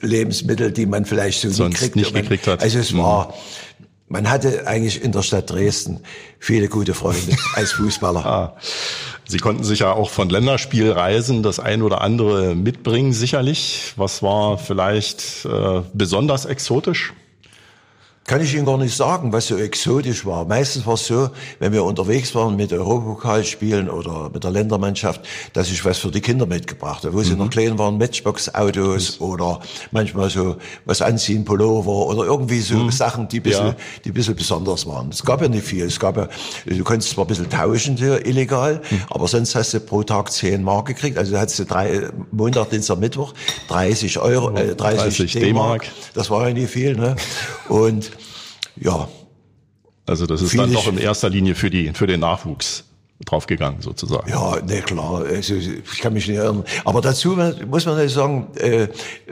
Lebensmittel, 0.00 0.72
die 0.72 0.86
man 0.86 1.04
vielleicht 1.04 1.42
so 1.42 1.48
Sonst 1.48 1.74
gekriegt, 1.74 1.94
nicht 1.94 2.12
gekriegt 2.12 2.48
hat. 2.48 2.60
Also 2.60 2.80
es 2.80 2.92
mhm. 2.92 2.98
Man 4.08 4.28
hatte 4.30 4.66
eigentlich 4.66 5.02
in 5.02 5.12
der 5.12 5.22
Stadt 5.22 5.50
Dresden 5.50 6.00
viele 6.38 6.68
gute 6.68 6.94
Freunde 6.94 7.36
als 7.54 7.72
Fußballer. 7.72 8.24
ah. 8.26 8.56
Sie 9.26 9.38
konnten 9.38 9.62
sich 9.62 9.80
ja 9.80 9.92
auch 9.92 10.08
von 10.08 10.30
Länderspielreisen 10.30 11.42
das 11.42 11.60
ein 11.60 11.82
oder 11.82 12.00
andere 12.00 12.54
mitbringen, 12.54 13.12
sicherlich. 13.12 13.92
Was 13.96 14.22
war 14.22 14.56
vielleicht 14.56 15.44
äh, 15.44 15.82
besonders 15.92 16.46
exotisch? 16.46 17.12
Kann 18.28 18.42
ich 18.42 18.54
Ihnen 18.54 18.66
gar 18.66 18.76
nicht 18.76 18.94
sagen, 18.94 19.32
was 19.32 19.46
so 19.46 19.56
exotisch 19.56 20.26
war. 20.26 20.44
Meistens 20.44 20.86
war 20.86 20.94
es 20.94 21.06
so, 21.06 21.30
wenn 21.60 21.72
wir 21.72 21.82
unterwegs 21.82 22.34
waren 22.34 22.56
mit 22.56 22.70
Europapokalspielen 22.74 23.88
oder 23.88 24.28
mit 24.28 24.44
der 24.44 24.50
Ländermannschaft, 24.50 25.22
dass 25.54 25.70
ich 25.70 25.82
was 25.82 25.96
für 25.96 26.10
die 26.10 26.20
Kinder 26.20 26.44
mitgebracht 26.44 27.04
habe. 27.04 27.14
Wo 27.14 27.20
mhm. 27.20 27.24
sie 27.24 27.36
noch 27.36 27.48
klein 27.48 27.78
waren, 27.78 27.96
Matchbox-Autos 27.96 29.18
mhm. 29.18 29.26
oder 29.26 29.60
manchmal 29.92 30.28
so 30.28 30.56
was 30.84 31.00
anziehen, 31.00 31.46
Pullover 31.46 32.06
oder 32.06 32.24
irgendwie 32.24 32.60
so 32.60 32.76
mhm. 32.76 32.90
Sachen, 32.90 33.28
die 33.28 33.38
ein 33.38 33.42
bisschen, 33.42 33.66
ja. 33.68 33.76
die 34.04 34.10
ein 34.10 34.14
bisschen 34.14 34.36
besonders 34.36 34.86
waren. 34.86 35.08
Es 35.08 35.24
gab 35.24 35.40
ja 35.40 35.48
nicht 35.48 35.64
viel. 35.64 35.86
Es 35.86 35.98
gab 35.98 36.18
ja, 36.18 36.28
du 36.66 36.84
konntest 36.84 37.12
zwar 37.12 37.24
ein 37.24 37.28
bisschen 37.28 37.48
tauschen, 37.48 37.96
so 37.96 38.14
illegal, 38.14 38.82
mhm. 38.90 39.00
aber 39.08 39.26
sonst 39.26 39.54
hast 39.54 39.72
du 39.72 39.80
pro 39.80 40.02
Tag 40.02 40.30
10 40.30 40.62
Mark 40.62 40.84
gekriegt. 40.84 41.16
Also 41.16 41.38
hattest 41.38 41.60
du 41.60 41.64
drei, 41.64 42.10
Montag, 42.30 42.68
Dienstag, 42.68 42.98
Mittwoch 42.98 43.32
30 43.68 44.18
Euro, 44.18 44.50
äh, 44.54 44.74
30, 44.74 45.16
30 45.16 45.32
D-Mark. 45.32 45.86
Das 46.12 46.28
war 46.28 46.46
ja 46.46 46.52
nicht 46.52 46.70
viel, 46.70 46.94
ne? 46.94 47.16
Und 47.70 48.10
ja. 48.80 49.08
Also 50.06 50.26
das 50.26 50.40
ist 50.40 50.58
dann 50.58 50.72
doch 50.72 50.88
in 50.88 50.96
erster 50.98 51.28
Linie 51.28 51.54
für 51.54 51.70
die 51.70 51.92
für 51.92 52.06
den 52.06 52.20
Nachwuchs 52.20 52.87
draufgegangen 53.24 53.80
sozusagen. 53.80 54.30
Ja, 54.30 54.60
ne 54.64 54.80
klar, 54.80 55.24
also, 55.28 55.54
ich 55.54 56.00
kann 56.00 56.12
mich 56.12 56.28
nicht 56.28 56.36
erinnern. 56.36 56.64
Aber 56.84 57.00
dazu 57.00 57.30
muss 57.68 57.84
man 57.84 57.94
natürlich 57.94 58.14
sagen, 58.14 58.46
äh, 58.56 58.88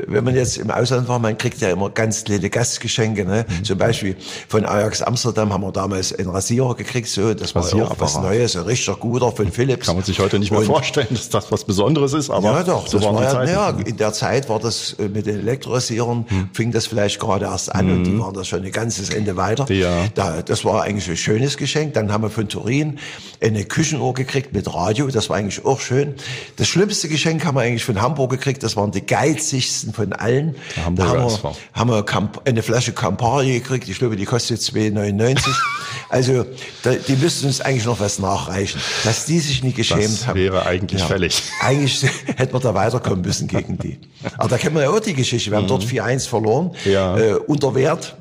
wenn 0.07 0.25
man 0.25 0.35
jetzt 0.35 0.59
im 0.59 0.70
Ausland 0.70 1.07
war, 1.07 1.18
man 1.20 1.38
kriegt 1.38 1.61
ja 1.61 1.70
immer 1.70 1.90
ganz 1.90 2.25
kleine 2.25 2.51
Gastgeschenke. 2.51 3.25
Ne? 3.25 3.46
Mhm. 3.49 3.64
Zum 3.64 3.79
Beispiel 3.79 4.16
von 4.49 4.64
Ajax 4.64 5.03
Amsterdam 5.03 5.53
haben 5.53 5.62
wir 5.62 5.72
damals 5.72 6.12
einen 6.12 6.31
Rasierer 6.31 6.75
gekriegt, 6.75 7.09
so 7.09 7.33
das 7.33 7.55
war 7.55 7.77
ja 7.77 7.85
auch 7.85 7.96
was 7.99 8.16
Neues, 8.16 8.57
ein 8.57 8.62
richtiger 8.62 8.96
guter 8.96 9.31
von 9.31 9.53
Philips. 9.53 9.87
Kann 9.87 9.96
man 9.96 10.05
sich 10.05 10.18
heute 10.18 10.38
nicht 10.38 10.51
mehr 10.51 10.61
Und, 10.61 10.66
vorstellen, 10.66 11.09
dass 11.11 11.29
das 11.29 11.53
was 11.53 11.64
Besonderes 11.64 12.12
ist, 12.12 12.31
aber 12.31 12.53
ja 12.53 12.62
doch, 12.64 12.88
so 12.88 12.99
das 12.99 13.07
war 13.07 13.22
ja, 13.22 13.44
ja, 13.44 13.70
in 13.70 13.96
der 13.96 14.12
Zeit 14.12 14.49
war 14.49 14.59
das 14.59 14.94
äh, 14.94 15.09
mit 15.09 15.27
den 15.27 15.38
Elektrorasierern, 15.38 16.27
mhm. 16.29 16.51
fing 16.53 16.72
das 16.72 16.87
vielleicht 16.87 17.20
gerade 17.20 17.46
erst 17.46 17.72
an 17.72 17.87
mhm. 17.87 17.92
und 17.92 18.05
die 18.05 18.11
mhm. 18.11 18.20
waren 18.20 18.35
das 18.35 18.49
schon 18.49 18.64
ein 18.64 18.72
ganzes 18.72 19.11
Ende 19.11 19.37
weiter. 19.37 19.70
Ja. 19.72 20.07
Da, 20.14 20.42
das 20.42 20.64
war 20.64 20.83
eigentlich 20.83 21.09
ein 21.09 21.16
schönes 21.16 21.57
Geschenk. 21.57 21.94
Dann 21.94 22.12
haben 22.12 22.25
wir 22.25 22.31
von 22.31 22.49
Turin 22.49 22.99
eine 23.40 23.64
Küchenuhr 23.77 24.15
gekriegt 24.15 24.55
mit 24.55 24.73
Radio, 24.73 25.07
das 25.09 25.29
war 25.29 25.37
eigentlich 25.37 25.62
auch 25.67 25.81
schön. 25.81 26.15
Das 26.57 26.67
schlimmste 26.67 27.09
Geschenk 27.09 27.45
haben 27.45 27.57
wir 27.57 27.61
eigentlich 27.61 27.85
von 27.85 28.01
Hamburg 28.01 28.31
gekriegt, 28.31 28.62
das 28.62 28.75
waren 28.75 28.91
die 28.91 29.05
geizigsten 29.05 29.93
von 29.93 30.15
allen. 30.15 30.55
Da 30.75 30.85
haben 30.87 30.97
wir, 30.97 31.55
haben 31.75 31.91
wir 31.91 32.41
eine 32.47 32.62
Flasche 32.62 32.93
Campari 32.93 33.53
gekriegt, 33.61 33.87
ich 33.87 33.99
glaube, 33.99 34.17
die 34.17 34.25
kostet 34.25 34.61
2,99. 34.61 35.41
also 36.09 36.47
da, 36.85 36.95
die 36.95 37.17
müssten 37.17 37.49
uns 37.49 37.61
eigentlich 37.61 37.85
noch 37.85 38.01
was 38.01 38.19
nachreichen, 38.19 38.81
dass 39.05 39.27
die 39.27 39.41
sich 39.41 39.62
nicht 39.62 39.77
geschämt 39.77 40.05
das 40.05 40.27
haben. 40.27 40.41
wäre 40.41 40.65
eigentlich 40.65 41.03
ja. 41.03 41.07
fällig. 41.07 41.43
Eigentlich 41.61 42.03
hätten 42.39 42.55
wir 42.55 42.61
da 42.61 42.73
weiterkommen 42.73 43.21
müssen 43.21 43.47
gegen 43.47 43.77
die. 43.77 43.99
Aber 44.39 44.49
da 44.49 44.57
kennen 44.57 44.75
wir 44.75 44.85
ja 44.85 44.89
auch 44.89 45.01
die 45.01 45.12
Geschichte, 45.12 45.51
wir 45.51 45.59
haben 45.59 45.65
mhm. 45.65 45.69
dort 45.69 45.85
4-1 45.85 46.31
verloren, 46.31 46.71
ja. 46.87 47.19
äh, 47.19 47.35
unter 47.35 47.75
Wert 47.75 48.17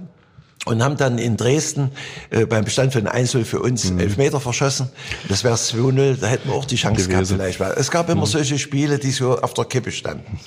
und 0.66 0.84
haben 0.84 0.98
dann 0.98 1.18
in 1.18 1.38
Dresden 1.38 1.92
äh, 2.30 2.46
beim 2.46 2.66
Bestand 2.66 2.94
von 2.94 3.08
1 3.08 3.38
für 3.44 3.60
uns 3.60 3.92
mhm. 3.92 4.00
elf 4.00 4.18
Meter 4.18 4.40
verschossen. 4.40 4.90
Das 5.30 5.44
wäre 5.44 5.56
2-0, 5.56 6.18
da 6.20 6.28
hätten 6.28 6.50
wir 6.50 6.56
auch 6.56 6.66
die 6.66 6.76
Chance 6.76 7.08
gewesen. 7.08 7.38
gehabt 7.38 7.56
vielleicht. 7.56 7.80
Es 7.80 7.92
gab 7.92 8.10
immer 8.10 8.22
mhm. 8.22 8.26
solche 8.26 8.60
Spiele, 8.60 9.00
die 9.00 9.12
so 9.12 9.40
auf 9.40 9.54
der 9.54 9.66
Kippe 9.66 9.92
standen. 9.92 10.40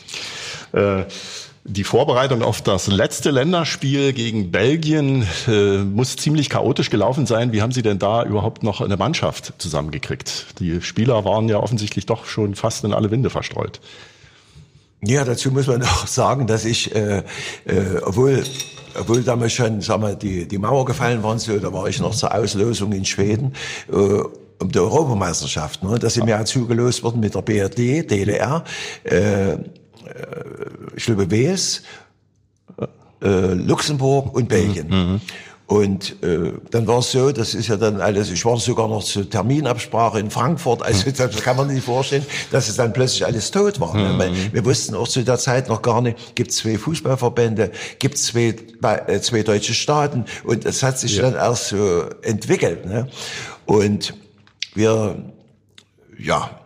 Äh, 0.72 1.04
die 1.64 1.84
Vorbereitung 1.84 2.42
auf 2.42 2.62
das 2.62 2.86
letzte 2.86 3.30
Länderspiel 3.30 4.14
gegen 4.14 4.50
Belgien 4.50 5.26
äh, 5.46 5.78
muss 5.78 6.16
ziemlich 6.16 6.48
chaotisch 6.48 6.88
gelaufen 6.88 7.26
sein. 7.26 7.52
Wie 7.52 7.60
haben 7.60 7.72
Sie 7.72 7.82
denn 7.82 7.98
da 7.98 8.24
überhaupt 8.24 8.62
noch 8.62 8.80
eine 8.80 8.96
Mannschaft 8.96 9.52
zusammengekriegt? 9.58 10.46
Die 10.60 10.80
Spieler 10.80 11.26
waren 11.26 11.46
ja 11.48 11.58
offensichtlich 11.58 12.06
doch 12.06 12.24
schon 12.24 12.54
fast 12.54 12.84
in 12.84 12.94
alle 12.94 13.10
Winde 13.10 13.28
verstreut. 13.28 13.80
Ja, 15.02 15.24
dazu 15.24 15.50
muss 15.50 15.66
man 15.66 15.82
auch 15.84 16.06
sagen, 16.06 16.46
dass 16.46 16.64
ich, 16.64 16.94
äh, 16.94 17.18
äh, 17.64 17.98
obwohl 18.02 18.44
obwohl 18.98 19.22
damals 19.22 19.52
schon, 19.52 19.80
sagen 19.80 20.02
wir, 20.02 20.14
die, 20.16 20.48
die 20.48 20.58
Mauer 20.58 20.84
gefallen 20.84 21.22
waren, 21.22 21.38
so, 21.38 21.56
da 21.58 21.72
war 21.72 21.86
ich 21.88 22.00
noch 22.00 22.14
zur 22.14 22.34
Auslosung 22.34 22.92
in 22.92 23.04
Schweden. 23.04 23.54
Äh, 23.92 24.22
um 24.60 24.72
die 24.72 24.78
Europameisterschaft, 24.78 25.84
ne? 25.84 26.00
da 26.00 26.10
sind 26.10 26.26
wir 26.26 26.34
ja 26.34 26.44
zugelost 26.44 27.04
worden 27.04 27.20
mit 27.20 27.32
der 27.32 27.42
BRD, 27.42 28.10
DDR, 28.10 28.64
äh, 29.04 29.52
äh, 29.52 29.58
ich 30.96 31.04
glaube 31.04 31.30
WS, 31.30 31.82
äh, 33.22 33.54
Luxemburg 33.54 34.34
und 34.34 34.48
Belgien. 34.48 34.88
Mhm. 34.88 35.20
Und 35.68 36.22
äh, 36.22 36.54
dann 36.70 36.86
war 36.86 37.00
es 37.00 37.12
so, 37.12 37.30
das 37.30 37.52
ist 37.52 37.68
ja 37.68 37.76
dann 37.76 38.00
alles, 38.00 38.30
ich 38.30 38.42
war 38.46 38.56
sogar 38.56 38.88
noch 38.88 39.04
zur 39.04 39.28
Terminabsprache 39.28 40.18
in 40.18 40.30
Frankfurt, 40.30 40.82
also 40.82 41.10
das 41.16 41.42
kann 41.42 41.58
man 41.58 41.68
nicht 41.68 41.84
vorstellen, 41.84 42.24
dass 42.50 42.70
es 42.70 42.76
dann 42.76 42.94
plötzlich 42.94 43.26
alles 43.26 43.50
tot 43.50 43.78
war. 43.78 43.94
Mhm. 43.94 44.18
Wir, 44.18 44.52
wir 44.54 44.64
wussten 44.64 44.94
auch 44.94 45.06
zu 45.06 45.22
der 45.22 45.36
Zeit 45.36 45.68
noch 45.68 45.82
gar 45.82 46.00
nicht, 46.00 46.34
gibt 46.34 46.52
es 46.52 46.56
zwei 46.56 46.78
Fußballverbände, 46.78 47.70
gibt 47.98 48.14
es 48.14 48.24
zwei, 48.24 48.54
äh, 48.80 49.20
zwei 49.20 49.42
deutsche 49.42 49.74
Staaten 49.74 50.24
und 50.44 50.64
es 50.64 50.82
hat 50.82 50.98
sich 50.98 51.16
ja. 51.16 51.24
dann 51.24 51.34
erst 51.34 51.68
so 51.68 52.04
entwickelt. 52.22 52.86
Ne? 52.86 53.06
Und 53.66 54.14
wir, 54.74 55.22
ja, 56.18 56.60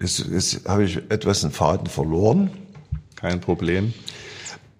jetzt, 0.00 0.24
jetzt 0.30 0.68
habe 0.68 0.84
ich 0.84 0.98
etwas 1.08 1.42
einen 1.42 1.52
Faden 1.52 1.88
verloren. 1.88 2.52
Kein 3.16 3.40
Problem. 3.40 3.92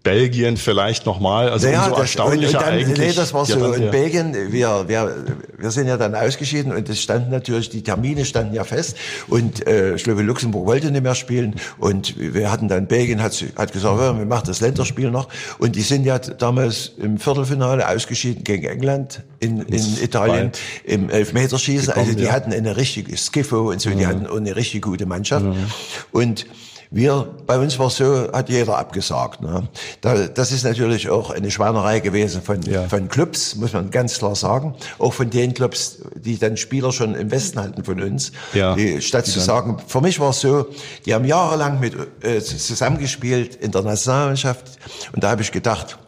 Belgien 0.05 0.59
vielleicht 0.59 1.07
nochmal, 1.07 1.49
also 1.49 1.67
naja, 1.67 1.87
umso 1.87 2.03
erstaunlicher 2.03 2.49
und, 2.51 2.55
und 2.57 2.63
dann, 2.63 2.75
eigentlich. 2.75 2.99
Nee, 2.99 3.13
das 3.15 3.33
war 3.33 3.47
so. 3.47 3.73
In 3.73 3.91
Belgien, 3.91 4.37
wir, 4.53 4.85
wir, 4.87 5.25
wir 5.57 5.71
sind 5.71 5.89
ja 5.89 5.97
dann 5.97 6.15
ausgeschieden 6.15 6.73
und 6.73 6.89
es 6.91 7.01
standen 7.01 7.31
natürlich, 7.31 7.71
die 7.71 7.83
Termine 7.83 8.27
standen 8.27 8.55
ja 8.55 8.65
fest 8.65 8.99
und 9.29 9.67
äh, 9.67 9.97
glaube, 9.97 10.23
Luxemburg 10.23 10.67
wollte 10.67 10.91
nicht 10.91 11.03
mehr 11.03 11.15
spielen 11.15 11.55
und 11.79 12.15
wir 12.19 12.53
hatten 12.53 12.69
dann, 12.69 12.87
Belgien 12.87 13.23
hat, 13.23 13.33
hat 13.57 13.73
gesagt, 13.73 13.99
ja, 13.99 14.17
wir 14.17 14.27
machen 14.27 14.45
das 14.47 14.61
Länderspiel 14.61 15.11
noch 15.11 15.29
und 15.59 15.75
die 15.75 15.83
sind 15.83 16.05
ja 16.05 16.19
damals 16.19 16.93
im 16.99 17.17
Viertelfinale 17.19 17.89
ausgeschieden 17.89 18.45
gegen 18.45 18.67
England 18.67 19.23
in, 19.41 19.63
in 19.63 20.03
Italien 20.03 20.49
weit. 20.49 20.59
im 20.85 21.09
Elfmeterschießen, 21.09 21.95
also 21.95 22.13
die 22.13 22.25
ja. 22.25 22.33
hatten 22.33 22.53
eine 22.53 22.77
richtige 22.77 23.17
Skiffo 23.17 23.71
und 23.71 23.81
so, 23.81 23.89
die 23.89 23.97
mhm. 23.97 24.07
hatten 24.07 24.27
eine 24.27 24.55
richtig 24.55 24.83
gute 24.83 25.07
Mannschaft 25.07 25.47
mhm. 25.47 25.67
und 26.13 26.47
wir, 26.95 27.29
bei 27.45 27.59
uns 27.59 27.77
war 27.81 27.89
es 27.89 27.97
so, 27.97 28.31
hat 28.33 28.49
jeder 28.49 28.79
abgesagt. 28.79 29.43
Ne? 29.43 29.67
Da, 30.01 30.29
das 30.29 30.53
ist 30.53 30.63
natürlich 30.63 31.11
auch 31.11 31.31
eine 31.31 31.51
Schweinerei 31.51 31.99
gewesen 31.99 32.41
von, 32.41 32.63
ja. 32.63 32.89
von 32.89 33.09
Clubs, 33.09 33.57
muss 33.57 33.73
man 33.73 33.91
ganz 33.91 34.19
klar 34.19 34.37
sagen. 34.37 34.77
Auch 35.01 35.13
von 35.13 35.29
den 35.29 35.55
Clubs, 35.55 36.03
die 36.15 36.39
dann 36.39 36.57
Spieler 36.57 36.93
schon 36.93 37.17
im 37.17 37.33
Westen 37.33 37.61
hatten 37.61 37.83
von 37.83 38.01
uns. 38.01 38.31
Ja. 38.53 38.77
Die, 38.77 39.03
statt 39.03 39.27
die 39.27 39.33
zu 39.33 39.41
sagen, 39.41 39.79
für 39.85 40.01
mich 40.01 40.21
war 40.21 40.31
es 40.31 40.41
so, 40.41 40.67
die 41.05 41.13
haben 41.13 41.25
jahrelang 41.25 41.81
mit 41.81 41.97
äh, 42.23 42.41
zusammengespielt 42.41 43.57
in 43.57 43.73
der 43.73 43.83
Nationalmannschaft. 43.83 44.79
Und 45.13 45.25
da 45.25 45.31
habe 45.31 45.43
ich 45.43 45.51
gedacht, 45.51 45.99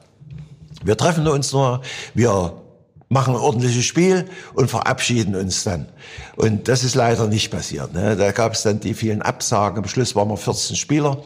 wir 0.84 0.96
treffen 0.96 1.26
uns 1.26 1.52
nur, 1.52 1.82
wir 2.14 2.52
machen 3.08 3.34
ein 3.34 3.40
ordentliches 3.40 3.84
Spiel 3.84 4.24
und 4.54 4.68
verabschieden 4.68 5.36
uns 5.36 5.64
dann. 5.64 5.86
Und 6.34 6.68
das 6.68 6.82
ist 6.82 6.94
leider 6.94 7.26
nicht 7.28 7.50
passiert. 7.50 7.94
Ne? 7.94 8.16
Da 8.16 8.32
gab 8.32 8.54
es 8.54 8.62
dann 8.62 8.80
die 8.80 8.94
vielen 8.94 9.22
Absagen. 9.22 9.78
Am 9.78 9.88
Schluss 9.88 10.16
waren 10.16 10.28
wir 10.28 10.36
14 10.36 10.76
Spieler. 10.76 11.22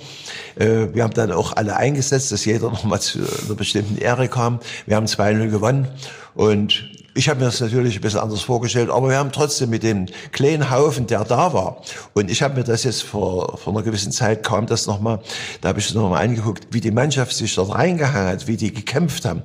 Äh, 0.56 0.92
wir 0.92 1.02
haben 1.02 1.14
dann 1.14 1.32
auch 1.32 1.56
alle 1.56 1.76
eingesetzt, 1.76 2.32
dass 2.32 2.44
jeder 2.44 2.70
nochmal 2.70 3.00
zu 3.00 3.20
einer 3.20 3.54
bestimmten 3.54 3.96
Ehre 3.96 4.28
kam. 4.28 4.60
Wir 4.86 4.96
haben 4.96 5.06
2-0 5.06 5.48
gewonnen. 5.48 5.88
Und 6.34 6.90
ich 7.14 7.28
habe 7.28 7.40
mir 7.40 7.46
das 7.46 7.60
natürlich 7.60 7.96
ein 7.96 8.00
bisschen 8.00 8.20
anders 8.20 8.42
vorgestellt, 8.42 8.90
aber 8.90 9.08
wir 9.08 9.16
haben 9.16 9.32
trotzdem 9.32 9.70
mit 9.70 9.82
dem 9.82 10.06
kleinen 10.32 10.70
Haufen, 10.70 11.06
der 11.06 11.24
da 11.24 11.52
war, 11.52 11.82
und 12.14 12.30
ich 12.30 12.42
habe 12.42 12.54
mir 12.54 12.64
das 12.64 12.84
jetzt 12.84 13.02
vor, 13.02 13.58
vor 13.58 13.72
einer 13.72 13.82
gewissen 13.82 14.12
Zeit 14.12 14.42
kam 14.42 14.66
das 14.66 14.86
nochmal, 14.86 15.20
da 15.60 15.70
habe 15.70 15.80
ich 15.80 15.88
es 15.88 15.94
nochmal 15.94 16.24
angeguckt, 16.24 16.68
wie 16.70 16.80
die 16.80 16.90
Mannschaft 16.90 17.34
sich 17.34 17.54
dort 17.54 17.74
reingehangen 17.74 18.28
hat, 18.28 18.46
wie 18.46 18.56
die 18.56 18.72
gekämpft 18.72 19.24
haben. 19.24 19.42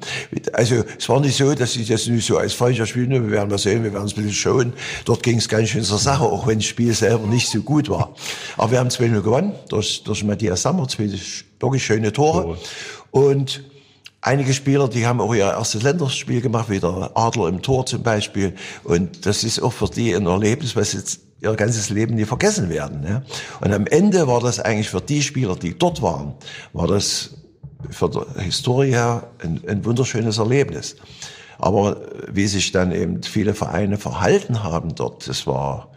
Also 0.54 0.84
es 0.98 1.10
war 1.10 1.20
nicht 1.20 1.38
so, 1.38 1.54
dass 1.54 1.74
sie 1.74 1.86
das 1.86 2.08
nicht 2.08 2.26
so 2.26 2.38
als 2.38 2.54
falscher 2.54 2.86
spielen, 2.86 3.10
wir 3.10 3.32
werden 3.32 3.50
mal 3.50 3.58
sehen, 3.58 3.84
wir 3.84 3.94
werden 3.94 4.06
es 4.06 4.14
ein 4.14 4.24
bisschen 4.24 4.34
schauen. 4.34 4.74
Dort 5.06 5.24
ging 5.24 5.38
es 5.38 5.50
ganz 5.50 5.70
schön 5.70 5.84
zur 5.84 5.98
Sache, 5.98 6.24
auch 6.24 6.48
wenn 6.48 6.60
das 6.60 6.66
Spiel 6.66 6.94
selber 6.94 7.28
nicht 7.28 7.50
so 7.50 7.62
gut 7.62 7.90
war. 7.90 8.14
Aber 8.58 8.72
wir 8.72 8.80
haben 8.80 8.90
2-0 8.90 9.22
gewonnen, 9.22 9.54
durch, 9.70 10.04
durch 10.04 10.24
Matthias 10.24 10.62
Sammer, 10.62 10.88
zwei 10.88 11.10
wirklich 11.60 11.86
schöne 11.86 12.14
Tore. 12.14 12.58
Und 13.12 13.64
Einige 14.26 14.56
Spieler, 14.56 14.88
die 14.88 15.06
haben 15.06 15.22
auch 15.22 15.36
ihr 15.36 15.44
erstes 15.44 15.84
Länderspiel 15.84 16.42
gemacht, 16.42 16.68
wie 16.68 16.80
der 16.80 17.12
Adler 17.14 17.48
im 17.48 17.62
Tor 17.62 17.86
zum 17.86 18.02
Beispiel. 18.02 18.56
Und 18.84 19.28
das 19.28 19.44
ist 19.44 19.62
auch 19.62 19.72
für 19.72 19.88
die 19.88 20.16
ein 20.16 20.26
Erlebnis, 20.26 20.76
was 20.76 20.94
jetzt 20.94 21.20
ihr 21.42 21.54
ganzes 21.54 21.92
Leben 21.92 22.16
nie 22.16 22.26
vergessen 22.26 22.70
werden. 22.70 23.02
Ne? 23.02 23.24
Und 23.62 23.72
am 23.72 23.86
Ende 23.86 24.26
war 24.26 24.40
das 24.40 24.60
eigentlich 24.60 24.90
für 24.90 25.02
die 25.02 25.22
Spieler, 25.22 25.56
die 25.56 25.78
dort 25.78 26.02
waren, 26.02 26.34
war 26.74 26.88
das 26.88 27.36
für 27.92 28.10
die 28.10 28.42
Historie 28.42 28.90
her 28.90 29.30
ein, 29.44 29.62
ein 29.68 29.86
wunderschönes 29.86 30.40
Erlebnis. 30.40 30.96
Aber 31.60 32.02
wie 32.28 32.48
sich 32.48 32.72
dann 32.72 32.92
eben 32.94 33.22
viele 33.22 33.54
Vereine 33.54 34.00
verhalten 34.00 34.64
haben 34.64 34.96
dort, 34.96 35.30
das 35.30 35.46
war 35.46 35.92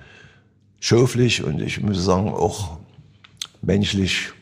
schoflich 0.80 1.42
und 1.42 1.62
ich 1.62 1.80
muss 1.80 2.04
sagen 2.04 2.28
auch 2.28 2.76
menschlich 3.62 4.32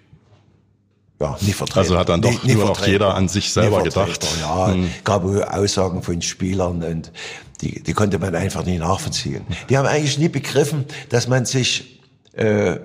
ja, 1.20 1.37
nicht 1.40 1.57
vertreten. 1.57 1.79
Also 1.79 1.98
hat 1.98 2.09
dann 2.09 2.20
doch 2.20 2.42
nie, 2.42 2.55
nur 2.55 2.66
noch 2.66 2.87
jeder 2.87 3.14
an 3.14 3.29
sich 3.29 3.52
selber 3.52 3.83
gedacht. 3.83 4.26
Ja, 4.40 4.68
hm. 4.68 4.90
gab 5.05 5.24
Aussagen 5.24 6.02
von 6.02 6.20
Spielern 6.22 6.83
und 6.83 7.12
die, 7.61 7.83
die 7.83 7.92
konnte 7.94 8.18
man 8.18 8.35
einfach 8.35 8.64
nicht 8.64 8.81
nachvollziehen. 8.81 9.46
Die 9.70 9.79
haben 9.79 9.87
eigentlich 9.87 10.18
nie 10.18 10.29
begriffen, 10.29 10.85
dass 11.09 11.26
man 11.26 11.46
sich 11.46 12.00
äh, 12.33 12.79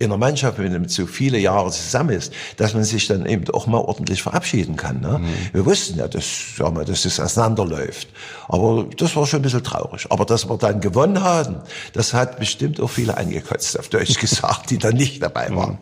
in 0.00 0.10
der 0.10 0.18
Mannschaft, 0.18 0.58
wenn 0.58 0.72
man 0.72 0.88
so 0.88 1.06
viele 1.06 1.38
Jahre 1.38 1.70
zusammen 1.70 2.10
ist, 2.10 2.32
dass 2.56 2.72
man 2.74 2.84
sich 2.84 3.08
dann 3.08 3.26
eben 3.26 3.50
auch 3.50 3.66
mal 3.66 3.78
ordentlich 3.78 4.22
verabschieden 4.22 4.76
kann. 4.76 5.00
Ne? 5.00 5.18
Mhm. 5.18 5.26
Wir 5.52 5.66
wussten 5.66 5.98
ja, 5.98 6.06
dass, 6.06 6.56
sagen 6.56 6.76
wir, 6.76 6.84
dass 6.84 7.02
das 7.02 7.18
auseinanderläuft. 7.18 8.08
Aber 8.48 8.86
das 8.96 9.16
war 9.16 9.26
schon 9.26 9.40
ein 9.40 9.42
bisschen 9.42 9.64
traurig. 9.64 10.06
Aber 10.10 10.24
dass 10.24 10.48
wir 10.48 10.56
dann 10.56 10.80
gewonnen 10.80 11.22
haben, 11.22 11.56
das 11.94 12.14
hat 12.14 12.38
bestimmt 12.38 12.80
auch 12.80 12.90
viele 12.90 13.16
angekotzt, 13.16 13.78
auf 13.78 13.88
Deutsch 13.88 14.14
gesagt, 14.20 14.70
die 14.70 14.78
dann 14.78 14.94
nicht 14.94 15.20
dabei 15.20 15.54
waren. 15.54 15.72
Mhm. 15.72 15.78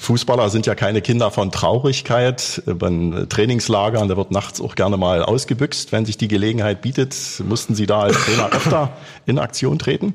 Fußballer 0.00 0.50
sind 0.50 0.66
ja 0.66 0.74
keine 0.74 1.00
Kinder 1.00 1.30
von 1.30 1.50
Traurigkeit. 1.50 2.62
Bei 2.66 2.90
Trainingslagern, 3.28 4.08
da 4.08 4.16
wird 4.18 4.30
nachts 4.30 4.60
auch 4.60 4.74
gerne 4.74 4.98
mal 4.98 5.22
ausgebüxt, 5.22 5.90
wenn 5.92 6.04
sich 6.04 6.18
die 6.18 6.28
Gelegenheit 6.28 6.82
bietet. 6.82 7.16
Mussten 7.48 7.74
Sie 7.74 7.86
da 7.86 8.02
als 8.02 8.16
Trainer 8.24 8.50
öfter 8.52 8.92
in 9.24 9.38
Aktion 9.38 9.78
treten? 9.78 10.14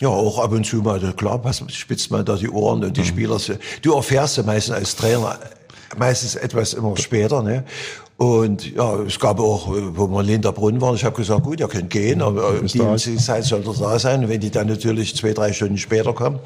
Ja, 0.00 0.08
auch 0.08 0.38
ab 0.38 0.52
und 0.52 0.66
zu 0.66 0.76
mal, 0.76 1.00
klar, 1.16 1.40
spitzt 1.68 2.10
man 2.10 2.24
da 2.24 2.36
die 2.36 2.48
Ohren 2.48 2.82
und 2.84 2.96
die 2.96 3.02
mhm. 3.02 3.06
Spieler, 3.06 3.38
du 3.82 3.94
erfährst 3.94 4.36
ja 4.36 4.42
meistens 4.42 4.74
als 4.74 4.96
Trainer 4.96 5.38
meistens 5.96 6.34
etwas 6.34 6.74
immer 6.74 6.96
später, 6.96 7.42
ne? 7.42 7.64
Und 8.16 8.72
ja, 8.72 8.94
es 9.00 9.18
gab 9.18 9.40
auch, 9.40 9.66
wo 9.66 10.06
wir 10.06 10.20
in 10.20 10.26
Linderbrunn 10.26 10.80
waren, 10.80 10.94
ich 10.94 11.04
habe 11.04 11.16
gesagt, 11.16 11.42
gut, 11.42 11.58
ihr 11.58 11.66
könnt 11.66 11.90
gehen, 11.90 12.22
aber 12.22 12.60
die 12.62 13.16
Zeit 13.16 13.42
soll 13.42 13.62
da 13.62 13.98
sein. 13.98 14.22
Und 14.22 14.28
wenn 14.30 14.38
die 14.38 14.52
dann 14.52 14.68
natürlich 14.68 15.16
zwei, 15.16 15.32
drei 15.32 15.52
Stunden 15.52 15.78
später 15.78 16.12
kommen, 16.12 16.38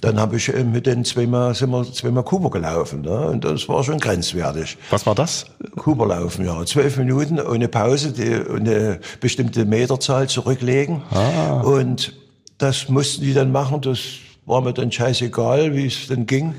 dann 0.00 0.18
habe 0.18 0.38
ich 0.38 0.48
äh, 0.48 0.64
mit 0.64 0.86
denen 0.86 1.04
zweimal, 1.04 1.54
sind 1.54 1.70
wir 1.70 1.84
zweimal 1.92 2.24
Kuba 2.24 2.48
gelaufen. 2.48 3.02
Ne? 3.02 3.28
Und 3.28 3.44
das 3.44 3.68
war 3.68 3.84
schon 3.84 3.98
grenzwertig. 3.98 4.78
Was 4.88 5.04
war 5.04 5.14
das? 5.14 5.44
Kuba 5.76 6.06
laufen, 6.06 6.46
ja. 6.46 6.64
Zwölf 6.64 6.96
Minuten 6.96 7.38
ohne 7.38 7.68
Pause, 7.68 8.12
die, 8.12 8.32
eine 8.32 8.98
bestimmte 9.20 9.66
Meterzahl 9.66 10.26
zurücklegen. 10.26 11.02
Ah. 11.10 11.60
Und 11.60 12.14
das 12.60 12.88
mussten 12.88 13.22
die 13.22 13.34
dann 13.34 13.50
machen. 13.50 13.80
Das 13.80 13.98
war 14.46 14.60
mir 14.60 14.72
dann 14.72 14.92
scheißegal, 14.92 15.74
wie 15.74 15.86
es 15.86 16.06
denn 16.08 16.26
ging. 16.26 16.54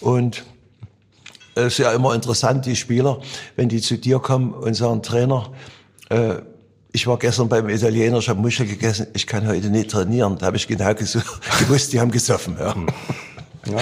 Und 0.00 0.44
es 1.54 1.66
ist 1.66 1.78
ja 1.78 1.92
immer 1.92 2.14
interessant, 2.14 2.64
die 2.64 2.76
Spieler, 2.76 3.20
wenn 3.56 3.68
die 3.68 3.80
zu 3.80 3.98
dir 3.98 4.20
kommen 4.20 4.54
und 4.54 4.74
sagen, 4.74 5.02
Trainer, 5.02 5.50
äh, 6.08 6.36
ich 6.92 7.06
war 7.06 7.18
gestern 7.18 7.48
beim 7.48 7.68
Italiener, 7.68 8.18
ich 8.18 8.28
habe 8.28 8.40
Muschel 8.40 8.66
gegessen, 8.66 9.08
ich 9.14 9.26
kann 9.26 9.46
heute 9.46 9.68
nicht 9.70 9.90
trainieren. 9.90 10.38
Da 10.38 10.46
habe 10.46 10.56
ich 10.56 10.68
genau 10.68 10.94
gewusst, 10.94 11.92
die 11.92 12.00
haben 12.00 12.10
gesoffen. 12.10 12.56
Ja. 12.58 12.74
ja. 13.66 13.78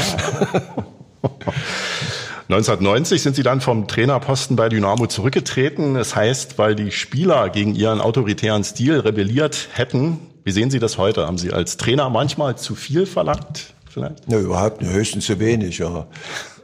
1990 2.49 3.23
sind 3.23 3.37
sie 3.37 3.43
dann 3.43 3.61
vom 3.61 3.87
Trainerposten 3.87 4.57
bei 4.57 4.69
Dynamo 4.69 5.07
zurückgetreten. 5.07 5.95
Das 5.95 6.17
heißt, 6.17 6.59
weil 6.59 6.75
die 6.75 6.91
Spieler 6.91 7.51
gegen 7.51 7.75
ihren 7.75 8.01
autoritären 8.01 8.65
Stil 8.65 9.01
rebelliert 9.01 9.69
hätten. 9.73 10.30
Wie 10.45 10.53
sehen 10.53 10.71
Sie 10.71 10.79
das 10.79 10.99
heute? 10.99 11.27
Haben 11.27 11.39
Sie 11.39 11.53
als 11.53 11.77
Trainer 11.77 12.11
manchmal 12.11 12.57
zu 12.57 12.75
viel 12.75 13.07
verlangt? 13.07 13.75
Vielleicht? 13.91 14.29
Ne, 14.29 14.39
überhaupt 14.39 14.81
nicht, 14.81 14.93
höchstens 14.93 15.27
zu 15.27 15.41
wenig, 15.41 15.79
ja. 15.79 16.07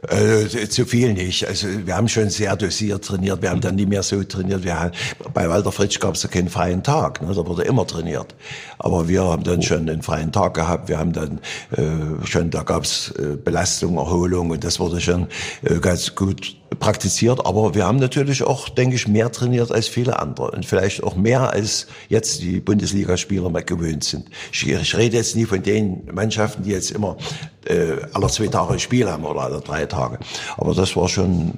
Äh, 0.07 0.69
zu 0.69 0.85
viel 0.85 1.13
nicht. 1.13 1.45
Also 1.45 1.67
wir 1.85 1.95
haben 1.95 2.07
schon 2.07 2.29
sehr 2.29 2.55
dosiert 2.55 3.03
trainiert. 3.03 3.41
Wir 3.41 3.49
haben 3.49 3.59
dann 3.59 3.75
nie 3.75 3.85
mehr 3.85 4.03
so 4.03 4.23
trainiert. 4.23 4.63
Wir 4.63 4.79
haben, 4.79 4.91
bei 5.33 5.49
Walter 5.49 5.71
Fritsch 5.71 5.99
gab 5.99 6.15
es 6.15 6.23
ja 6.23 6.29
keinen 6.29 6.47
freien 6.47 6.83
Tag. 6.83 7.21
Ne? 7.21 7.33
Da 7.33 7.45
wurde 7.45 7.63
immer 7.63 7.85
trainiert. 7.85 8.33
Aber 8.77 9.09
wir 9.09 9.23
haben 9.23 9.43
dann 9.43 9.61
schon 9.61 9.89
einen 9.89 10.03
freien 10.03 10.31
Tag 10.31 10.53
gehabt. 10.53 10.87
Wir 10.87 10.99
haben 10.99 11.11
dann 11.11 11.39
äh, 11.71 12.25
schon, 12.25 12.49
da 12.49 12.63
gab 12.63 12.83
es 12.83 13.11
äh, 13.17 13.35
Belastung, 13.35 13.97
Erholung 13.97 14.51
und 14.51 14.63
das 14.63 14.79
wurde 14.79 15.01
schon 15.01 15.27
äh, 15.63 15.79
ganz 15.79 16.15
gut 16.15 16.55
praktiziert, 16.79 17.45
aber 17.45 17.75
wir 17.75 17.85
haben 17.85 17.97
natürlich 17.97 18.43
auch, 18.43 18.69
denke 18.69 18.95
ich, 18.95 19.07
mehr 19.07 19.31
trainiert 19.31 19.71
als 19.71 19.87
viele 19.87 20.19
andere 20.19 20.51
und 20.51 20.65
vielleicht 20.65 21.03
auch 21.03 21.15
mehr 21.15 21.51
als 21.51 21.87
jetzt 22.09 22.41
die 22.41 22.59
Bundesligaspieler 22.59 23.49
mal 23.49 23.63
gewöhnt 23.63 24.03
sind. 24.03 24.29
Ich, 24.51 24.67
ich 24.67 24.97
rede 24.97 25.17
jetzt 25.17 25.35
nie 25.35 25.45
von 25.45 25.61
den 25.63 26.03
Mannschaften, 26.13 26.63
die 26.63 26.71
jetzt 26.71 26.91
immer 26.91 27.17
äh, 27.65 27.97
alle 28.13 28.27
zwei 28.27 28.47
Tage 28.47 28.73
ein 28.73 28.79
Spiel 28.79 29.09
haben 29.09 29.25
oder 29.25 29.41
alle 29.41 29.61
drei 29.61 29.85
Tage, 29.85 30.19
aber 30.57 30.73
das 30.73 30.95
war 30.95 31.07
schon, 31.07 31.53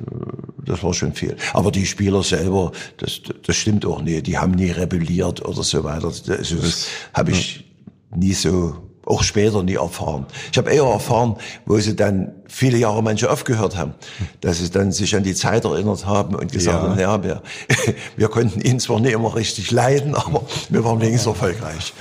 das 0.65 0.83
war 0.83 0.93
schon 0.93 1.13
viel. 1.13 1.35
Aber 1.53 1.71
die 1.71 1.85
Spieler 1.85 2.23
selber, 2.23 2.71
das, 2.97 3.21
das 3.45 3.55
stimmt 3.55 3.85
auch 3.85 4.01
nie, 4.01 4.21
die 4.21 4.37
haben 4.37 4.51
nie 4.51 4.71
rebelliert 4.71 5.45
oder 5.45 5.63
so 5.63 5.83
weiter. 5.83 6.05
Also 6.05 6.33
das, 6.33 6.49
das 6.49 6.87
habe 7.13 7.31
ich 7.31 7.65
nie 8.15 8.33
so 8.33 8.88
auch 9.09 9.23
später 9.23 9.63
nie 9.63 9.75
erfahren. 9.75 10.25
Ich 10.51 10.57
habe 10.57 10.71
eher 10.71 10.83
erfahren, 10.83 11.35
wo 11.65 11.77
sie 11.79 11.95
dann 11.95 12.31
viele 12.47 12.77
Jahre 12.77 13.01
manche 13.01 13.29
aufgehört 13.29 13.75
haben, 13.75 13.93
dass 14.41 14.59
sie 14.59 14.69
dann 14.69 14.91
sich 14.91 15.15
an 15.15 15.23
die 15.23 15.33
Zeit 15.33 15.65
erinnert 15.65 16.05
haben 16.05 16.35
und 16.35 16.51
gesagt 16.51 16.77
ja. 16.77 16.83
haben, 16.83 16.95
naja, 16.95 17.23
wir, 17.23 17.41
wir 18.17 18.27
konnten 18.27 18.61
ihn 18.61 18.79
zwar 18.79 18.99
nicht 18.99 19.13
immer 19.13 19.35
richtig 19.35 19.71
leiden, 19.71 20.15
aber 20.15 20.43
wir 20.69 20.83
waren 20.83 21.01
wenigstens 21.01 21.27
erfolgreich. 21.27 21.93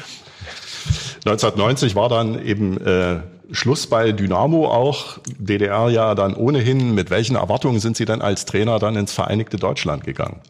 1990 1.25 1.95
war 1.95 2.09
dann 2.09 2.45
eben 2.45 2.79
äh, 2.85 3.21
Schluss 3.51 3.87
bei 3.87 4.13
Dynamo 4.13 4.69
auch, 4.69 5.19
DDR 5.39 5.89
ja 5.89 6.15
dann 6.15 6.35
ohnehin. 6.35 6.95
Mit 6.95 7.11
welchen 7.11 7.37
Erwartungen 7.37 7.81
sind 7.81 7.97
Sie 7.97 8.05
dann 8.05 8.21
als 8.21 8.45
Trainer 8.45 8.79
dann 8.79 8.97
ins 8.97 9.13
Vereinigte 9.13 9.57
Deutschland 9.57 10.05
gegangen? 10.05 10.41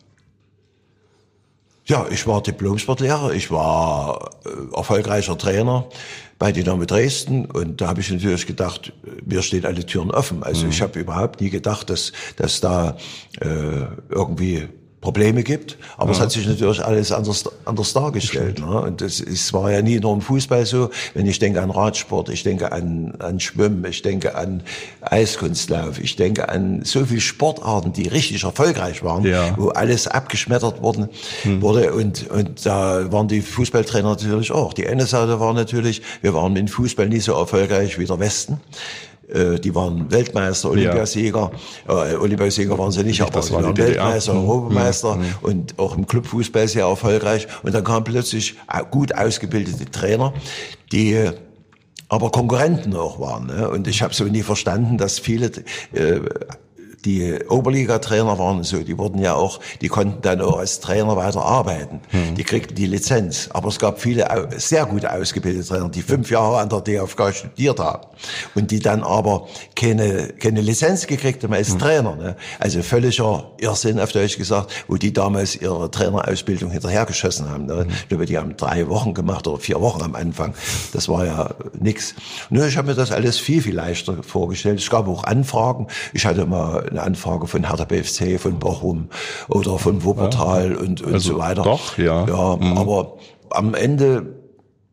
Ja, 1.88 2.06
ich 2.10 2.26
war 2.26 2.42
Diplomsportlehrer, 2.42 3.32
ich 3.32 3.50
war 3.50 4.30
äh, 4.44 4.76
erfolgreicher 4.76 5.38
Trainer 5.38 5.86
bei 6.38 6.52
Dynamo 6.52 6.84
Dresden 6.84 7.46
und 7.46 7.80
da 7.80 7.88
habe 7.88 8.02
ich 8.02 8.10
natürlich 8.10 8.46
gedacht, 8.46 8.92
mir 9.24 9.40
stehen 9.40 9.64
alle 9.64 9.86
Türen 9.86 10.10
offen. 10.10 10.42
Also 10.42 10.66
mhm. 10.66 10.70
ich 10.70 10.82
habe 10.82 11.00
überhaupt 11.00 11.40
nie 11.40 11.48
gedacht, 11.48 11.88
dass, 11.88 12.12
dass 12.36 12.60
da 12.60 12.98
äh, 13.40 13.86
irgendwie 14.10 14.68
Probleme 15.00 15.44
gibt. 15.44 15.78
Aber 15.96 16.10
ja. 16.10 16.16
es 16.16 16.20
hat 16.20 16.32
sich 16.32 16.46
natürlich 16.46 16.84
alles 16.84 17.12
anders, 17.12 17.44
anders 17.64 17.92
dargestellt. 17.92 18.58
Ne? 18.58 18.80
Und 18.80 19.00
es, 19.00 19.20
es 19.20 19.52
war 19.52 19.70
ja 19.70 19.80
nie 19.80 20.00
nur 20.00 20.12
im 20.12 20.20
Fußball 20.20 20.66
so. 20.66 20.90
Wenn 21.14 21.26
ich 21.26 21.38
denke 21.38 21.62
an 21.62 21.70
Radsport, 21.70 22.28
ich 22.30 22.42
denke 22.42 22.72
an, 22.72 23.14
an 23.20 23.38
Schwimmen, 23.38 23.84
ich 23.88 24.02
denke 24.02 24.34
an 24.34 24.62
Eiskunstlauf, 25.00 26.00
ich 26.00 26.16
denke 26.16 26.48
an 26.48 26.82
so 26.84 27.04
viele 27.04 27.20
Sportarten, 27.20 27.92
die 27.92 28.08
richtig 28.08 28.42
erfolgreich 28.42 29.04
waren, 29.04 29.24
ja. 29.24 29.54
wo 29.56 29.68
alles 29.68 30.08
abgeschmettert 30.08 30.82
worden, 30.82 31.08
hm. 31.42 31.62
wurde. 31.62 31.92
Und, 31.92 32.28
und 32.30 32.66
da 32.66 33.12
waren 33.12 33.28
die 33.28 33.40
Fußballtrainer 33.40 34.08
natürlich 34.08 34.50
auch. 34.50 34.72
Die 34.72 34.88
eine 34.88 35.06
Seite 35.06 35.38
war 35.38 35.54
natürlich, 35.54 36.02
wir 36.22 36.34
waren 36.34 36.52
mit 36.54 36.70
Fußball 36.70 37.08
nie 37.08 37.20
so 37.20 37.34
erfolgreich 37.34 37.98
wie 37.98 38.04
der 38.04 38.18
Westen. 38.18 38.60
Äh, 39.28 39.58
die 39.58 39.74
waren 39.74 40.10
Weltmeister, 40.10 40.70
Olympiasieger. 40.70 41.50
Äh, 41.86 42.14
Olympiasieger 42.16 42.78
waren 42.78 42.92
sie 42.92 43.04
nicht, 43.04 43.20
aber 43.20 43.42
sie 43.42 43.52
waren 43.52 43.76
Weltmeister, 43.76 44.34
mhm. 44.34 44.48
Europameister 44.48 45.16
mhm. 45.16 45.24
und 45.42 45.78
auch 45.78 45.96
im 45.96 46.06
Clubfußball 46.06 46.66
sehr 46.68 46.86
erfolgreich. 46.86 47.46
Und 47.62 47.74
dann 47.74 47.84
kamen 47.84 48.04
plötzlich 48.04 48.56
gut 48.90 49.14
ausgebildete 49.14 49.90
Trainer, 49.90 50.32
die 50.92 51.30
aber 52.08 52.30
Konkurrenten 52.30 52.96
auch 52.96 53.20
waren. 53.20 53.46
Ne? 53.46 53.68
Und 53.68 53.86
ich 53.86 54.02
habe 54.02 54.14
so 54.14 54.24
nie 54.24 54.42
verstanden, 54.42 54.96
dass 54.96 55.18
viele 55.18 55.50
äh, 55.92 56.20
die 57.04 57.38
Oberliga-Trainer 57.48 58.38
waren 58.38 58.64
so, 58.64 58.82
die 58.82 58.98
wurden 58.98 59.20
ja 59.20 59.34
auch, 59.34 59.60
die 59.80 59.88
konnten 59.88 60.20
dann 60.22 60.40
auch 60.40 60.58
als 60.58 60.80
Trainer 60.80 61.16
weiter 61.16 61.42
arbeiten. 61.42 62.00
Mhm. 62.10 62.34
Die 62.34 62.44
kriegten 62.44 62.74
die 62.74 62.86
Lizenz. 62.86 63.48
Aber 63.52 63.68
es 63.68 63.78
gab 63.78 64.00
viele 64.00 64.26
sehr 64.56 64.86
gut 64.86 65.06
ausgebildete 65.06 65.66
Trainer, 65.66 65.88
die 65.88 66.02
fünf 66.02 66.30
Jahre 66.30 66.58
an 66.58 66.68
der 66.68 66.80
DFK 66.80 67.32
studiert 67.32 67.78
haben 67.78 68.06
und 68.54 68.70
die 68.70 68.80
dann 68.80 69.02
aber 69.02 69.46
keine, 69.76 70.28
keine 70.38 70.60
Lizenz 70.60 71.06
gekriegt 71.06 71.44
haben 71.44 71.54
als 71.54 71.74
mhm. 71.74 71.78
Trainer. 71.78 72.16
Ne? 72.16 72.36
Also 72.58 72.82
völliger 72.82 73.50
Irrsinn 73.58 74.00
auf 74.00 74.12
Deutsch 74.12 74.36
gesagt, 74.36 74.72
wo 74.88 74.96
die 74.96 75.12
damals 75.12 75.56
ihre 75.56 75.90
Trainerausbildung 75.90 76.70
hinterhergeschossen 76.70 77.48
haben. 77.48 77.66
Ne? 77.66 77.84
Mhm. 77.84 77.90
Ich 77.90 78.08
glaube, 78.08 78.26
die 78.26 78.38
haben 78.38 78.56
drei 78.56 78.88
Wochen 78.88 79.14
gemacht 79.14 79.46
oder 79.46 79.58
vier 79.58 79.80
Wochen 79.80 80.02
am 80.02 80.14
Anfang. 80.14 80.54
Das 80.92 81.08
war 81.08 81.24
ja 81.24 81.54
nix. 81.78 82.14
Nur 82.50 82.66
ich 82.66 82.76
habe 82.76 82.88
mir 82.88 82.94
das 82.94 83.12
alles 83.12 83.38
viel, 83.38 83.62
viel 83.62 83.74
leichter 83.74 84.22
vorgestellt. 84.22 84.80
Es 84.80 84.90
gab 84.90 85.06
auch 85.08 85.24
Anfragen. 85.24 85.86
Ich 86.12 86.26
hatte 86.26 86.44
mal 86.46 86.87
eine 86.90 87.02
Anfrage 87.02 87.46
von 87.46 87.66
Hertha 87.66 87.84
BFC, 87.84 88.40
von 88.40 88.58
Bochum 88.58 89.08
oder 89.48 89.78
von 89.78 90.04
Wuppertal 90.04 90.72
ja. 90.72 90.78
und, 90.78 91.02
und 91.02 91.14
also 91.14 91.32
so 91.32 91.38
weiter. 91.38 91.62
Doch, 91.62 91.98
ja. 91.98 92.26
Ja, 92.26 92.56
mhm. 92.56 92.78
aber 92.78 93.16
am 93.50 93.74
Ende 93.74 94.34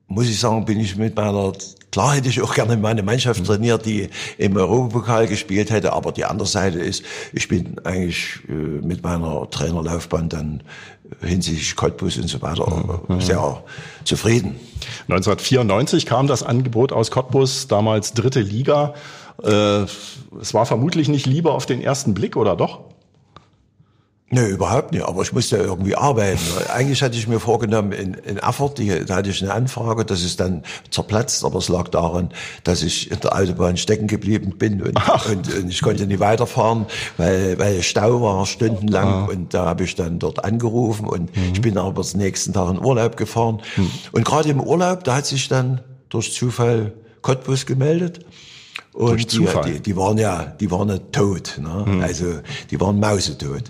muss 0.08 0.30
ich 0.30 0.40
sagen, 0.40 0.66
bin 0.66 0.80
ich 0.80 0.96
mit 0.98 1.16
meiner, 1.16 1.52
klar 1.92 2.16
hätte 2.16 2.30
ich 2.30 2.42
auch 2.42 2.54
gerne 2.54 2.78
meine 2.78 3.02
Mannschaft 3.02 3.42
mhm. 3.42 3.46
trainiert, 3.46 3.86
die 3.86 4.10
im 4.38 4.56
Europapokal 4.56 5.28
gespielt 5.28 5.72
hätte, 5.72 5.94
aber 5.94 6.12
die 6.12 6.26
andere 6.26 6.48
Seite 6.48 6.80
ist, 6.80 7.04
ich 7.34 7.48
bin 7.48 7.80
eigentlich 7.84 8.40
äh, 8.48 8.54
mit 8.54 9.04
meiner 9.04 9.50
Trainerlaufbahn 9.50 10.30
dann 10.30 10.64
hinsichtlich 11.22 11.76
Cottbus 11.76 12.18
und 12.18 12.28
so 12.28 12.42
weiter 12.42 13.02
mhm. 13.08 13.22
sehr 13.22 13.64
zufrieden. 14.04 14.60
1994 15.08 16.06
kam 16.06 16.28
das 16.28 16.44
Angebot 16.44 16.92
aus 16.92 17.12
Cottbus, 17.12 17.68
damals 17.68 18.14
dritte 18.14 18.42
Liga. 18.42 18.94
Äh, 19.44 19.86
es 20.42 20.54
war 20.54 20.66
vermutlich 20.66 21.08
nicht 21.10 21.26
Liebe 21.26 21.52
auf 21.52 21.66
den 21.66 21.82
ersten 21.82 22.14
Blick, 22.14 22.36
oder 22.36 22.56
doch? 22.56 22.82
Nee, 24.32 24.48
überhaupt 24.48 24.92
nicht. 24.92 25.06
Aber 25.06 25.22
ich 25.22 25.32
musste 25.34 25.58
ja 25.58 25.64
irgendwie 25.64 25.96
arbeiten. 25.96 26.42
Eigentlich 26.74 27.04
hatte 27.04 27.16
ich 27.16 27.28
mir 27.28 27.40
vorgenommen, 27.40 27.92
in, 27.92 28.16
in 28.16 28.38
Erfurt, 28.38 28.80
die, 28.80 29.06
da 29.06 29.18
hatte 29.18 29.30
ich 29.30 29.42
eine 29.44 29.54
Anfrage, 29.54 30.04
das 30.04 30.24
ist 30.24 30.40
dann 30.40 30.64
zerplatzt, 30.90 31.46
aber 31.46 31.60
es 31.60 31.70
lag 31.70 31.90
daran, 31.90 32.32
dass 32.64 32.82
ich 32.82 33.12
in 33.12 33.20
der 33.20 33.36
Autobahn 33.36 33.78
stecken 33.78 34.08
geblieben 34.08 34.58
bin 34.58 34.82
und, 34.82 34.98
und, 35.30 35.54
und, 35.54 35.70
ich 35.70 35.82
konnte 35.82 36.08
nicht 36.08 36.20
weiterfahren, 36.20 36.88
weil, 37.18 37.60
weil 37.60 37.84
Stau 37.84 38.22
war 38.24 38.48
stundenlang 38.48 39.08
ah. 39.08 39.26
und 39.26 39.54
da 39.54 39.66
habe 39.68 39.84
ich 39.84 39.94
dann 39.94 40.18
dort 40.18 40.44
angerufen 40.44 41.08
und 41.08 41.36
mhm. 41.38 41.52
ich 41.54 41.62
bin 41.62 41.78
aber 41.78 42.02
den 42.02 42.20
nächsten 42.20 42.52
Tag 42.52 42.72
in 42.72 42.84
Urlaub 42.84 43.18
gefahren. 43.18 43.62
Mhm. 43.78 43.92
Und 44.12 44.26
gerade 44.26 44.50
im 44.50 44.60
Urlaub, 44.60 45.04
da 45.04 45.18
hat 45.18 45.28
sich 45.28 45.48
dann 45.50 45.82
durch 46.10 46.34
Zufall 46.34 46.94
Cottbus 47.22 47.68
gemeldet. 47.68 48.26
Und 48.94 49.34
die, 49.34 49.46
die, 49.66 49.80
die, 49.82 49.96
waren 49.96 50.18
ja, 50.18 50.46
die 50.46 50.72
waren 50.72 50.90
ja 50.90 50.98
tot. 51.12 51.60
Ne? 51.62 51.86
Mhm. 51.86 52.02
Also 52.02 52.26
die 52.72 52.80
waren 52.80 53.00
mausetot. 53.00 53.64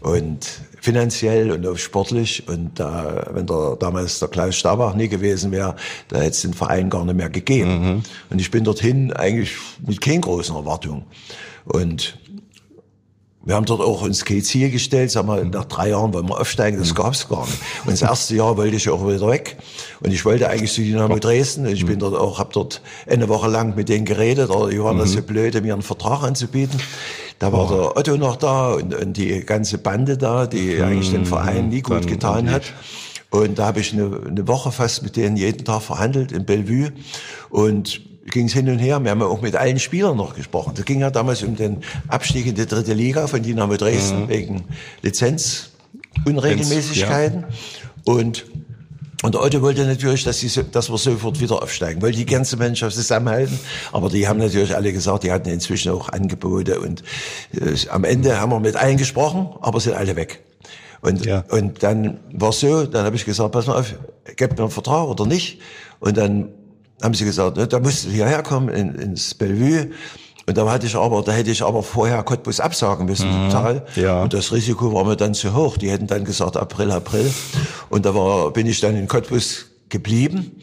Und 0.00 0.46
finanziell 0.80 1.50
und 1.50 1.66
auch 1.66 1.76
sportlich. 1.76 2.46
Und 2.48 2.78
da, 2.78 3.28
wenn 3.32 3.46
der, 3.46 3.76
damals 3.78 4.20
der 4.20 4.28
Klaus 4.28 4.56
Stabach 4.56 4.94
nie 4.94 5.08
gewesen 5.08 5.50
wäre, 5.50 5.74
da 6.08 6.18
hätte 6.18 6.30
es 6.30 6.42
den 6.42 6.54
Verein 6.54 6.90
gar 6.90 7.04
nicht 7.04 7.16
mehr 7.16 7.30
gegeben. 7.30 7.82
Mhm. 7.82 8.02
Und 8.30 8.40
ich 8.40 8.50
bin 8.50 8.64
dorthin 8.64 9.12
eigentlich 9.12 9.56
mit 9.84 10.00
keinen 10.00 10.20
großen 10.20 10.54
Erwartungen. 10.54 11.04
Und 11.64 12.18
wir 13.48 13.54
haben 13.54 13.64
dort 13.64 13.80
auch 13.80 14.02
uns 14.02 14.26
kein 14.26 14.42
Ziel 14.42 14.70
gestellt, 14.70 15.10
sagen 15.10 15.26
wir, 15.26 15.42
nach 15.42 15.64
drei 15.64 15.88
Jahren 15.88 16.12
wollen 16.12 16.28
wir 16.28 16.38
aufsteigen, 16.38 16.78
das 16.78 16.94
gab's 16.94 17.30
gar 17.30 17.46
nicht. 17.46 17.58
Und 17.86 17.92
das 17.92 18.02
erste 18.02 18.36
Jahr 18.36 18.58
wollte 18.58 18.76
ich 18.76 18.90
auch 18.90 19.08
wieder 19.08 19.26
weg. 19.26 19.56
Und 20.00 20.12
ich 20.12 20.22
wollte 20.26 20.50
eigentlich 20.50 20.70
zu 20.70 20.82
Dynamo 20.82 21.18
Dresden. 21.18 21.66
Und 21.66 21.72
ich 21.72 21.86
bin 21.86 21.98
dort 21.98 22.14
auch, 22.14 22.38
habe 22.38 22.50
dort 22.52 22.82
eine 23.06 23.26
Woche 23.30 23.48
lang 23.48 23.74
mit 23.74 23.88
denen 23.88 24.04
geredet, 24.04 24.50
aber 24.50 24.68
die 24.68 24.78
waren 24.82 24.98
mhm. 24.98 25.06
so 25.06 25.22
blöd, 25.22 25.54
mir 25.62 25.72
einen 25.72 25.80
Vertrag 25.80 26.24
anzubieten. 26.24 26.78
Da 27.38 27.50
war 27.50 27.68
der 27.68 27.96
Otto 27.96 28.18
noch 28.18 28.36
da 28.36 28.74
und, 28.74 28.94
und 28.94 29.16
die 29.16 29.40
ganze 29.40 29.78
Bande 29.78 30.18
da, 30.18 30.46
die 30.46 30.74
mhm. 30.74 30.82
eigentlich 30.82 31.10
den 31.10 31.24
Verein 31.24 31.70
nie 31.70 31.80
gut 31.80 32.06
getan 32.06 32.50
hat. 32.50 32.64
Und 33.30 33.58
da 33.58 33.68
habe 33.68 33.80
ich 33.80 33.94
eine, 33.94 34.20
eine 34.28 34.46
Woche 34.46 34.72
fast 34.72 35.02
mit 35.02 35.16
denen 35.16 35.38
jeden 35.38 35.64
Tag 35.64 35.80
verhandelt 35.80 36.32
in 36.32 36.44
Bellevue. 36.44 36.92
Und 37.48 38.02
ging 38.30 38.46
es 38.46 38.52
hin 38.52 38.68
und 38.68 38.78
her. 38.78 39.00
Wir 39.00 39.10
haben 39.10 39.20
ja 39.20 39.26
auch 39.26 39.42
mit 39.42 39.56
allen 39.56 39.78
Spielern 39.78 40.16
noch 40.16 40.34
gesprochen. 40.34 40.72
Das 40.76 40.84
ging 40.84 41.00
ja 41.00 41.10
damals 41.10 41.42
um 41.42 41.56
den 41.56 41.78
Abstieg 42.08 42.46
in 42.46 42.54
die 42.54 42.66
dritte 42.66 42.92
Liga 42.94 43.26
von 43.26 43.42
Dynamo 43.42 43.76
Dresden 43.76 44.24
mhm. 44.24 44.28
wegen 44.28 44.64
Lizenzunregelmäßigkeiten. 45.02 47.40
Ja. 47.42 47.48
Und 48.04 48.44
und 49.24 49.34
der 49.34 49.42
Otto 49.42 49.60
wollte 49.62 49.84
natürlich, 49.84 50.22
dass, 50.22 50.38
die, 50.38 50.48
dass 50.70 50.90
wir 50.90 50.98
sofort 50.98 51.40
wieder 51.40 51.60
aufsteigen, 51.60 52.00
wollte 52.02 52.18
die 52.18 52.26
ganze 52.26 52.56
Mannschaft 52.56 52.94
zusammenhalten. 52.94 53.58
Aber 53.90 54.10
die 54.10 54.28
haben 54.28 54.38
natürlich 54.38 54.76
alle 54.76 54.92
gesagt, 54.92 55.24
die 55.24 55.32
hatten 55.32 55.48
inzwischen 55.48 55.90
auch 55.90 56.08
Angebote. 56.10 56.78
Und 56.78 57.02
äh, 57.52 57.74
am 57.90 58.04
Ende 58.04 58.40
haben 58.40 58.52
wir 58.52 58.60
mit 58.60 58.76
allen 58.76 58.96
gesprochen, 58.96 59.48
aber 59.60 59.80
sind 59.80 59.94
alle 59.94 60.14
weg. 60.14 60.44
Und, 61.00 61.26
ja. 61.26 61.44
und 61.50 61.82
dann 61.82 62.20
war 62.32 62.52
so, 62.52 62.86
dann 62.86 63.04
habe 63.04 63.16
ich 63.16 63.24
gesagt, 63.24 63.50
pass 63.50 63.66
mal 63.66 63.80
auf, 63.80 63.92
gebt 64.36 64.56
mir 64.56 64.62
einen 64.62 64.70
Vertrag 64.70 65.08
oder 65.08 65.26
nicht. 65.26 65.58
Und 65.98 66.16
dann 66.16 66.50
haben 67.02 67.14
sie 67.14 67.24
gesagt, 67.24 67.56
ne, 67.56 67.66
da 67.66 67.80
musst 67.80 68.06
du 68.06 68.10
hierher 68.10 68.42
kommen 68.42 68.68
in, 68.68 68.94
ins 68.94 69.34
Bellevue. 69.34 69.90
Und 70.46 70.56
da 70.56 70.70
hatte 70.70 70.86
ich 70.86 70.96
aber, 70.96 71.22
da 71.22 71.32
hätte 71.32 71.50
ich 71.50 71.62
aber 71.62 71.82
vorher 71.82 72.22
Cottbus 72.22 72.58
absagen 72.58 73.04
müssen, 73.04 73.28
mhm, 73.28 73.50
total. 73.50 73.86
Ja. 73.96 74.22
Und 74.22 74.32
das 74.32 74.50
Risiko 74.50 74.94
war 74.94 75.04
mir 75.04 75.16
dann 75.16 75.34
zu 75.34 75.54
hoch. 75.54 75.76
Die 75.76 75.90
hätten 75.90 76.06
dann 76.06 76.24
gesagt 76.24 76.56
April, 76.56 76.90
April. 76.90 77.30
Und 77.90 78.06
da 78.06 78.14
war, 78.14 78.50
bin 78.50 78.66
ich 78.66 78.80
dann 78.80 78.96
in 78.96 79.08
Cottbus 79.08 79.66
geblieben. 79.90 80.58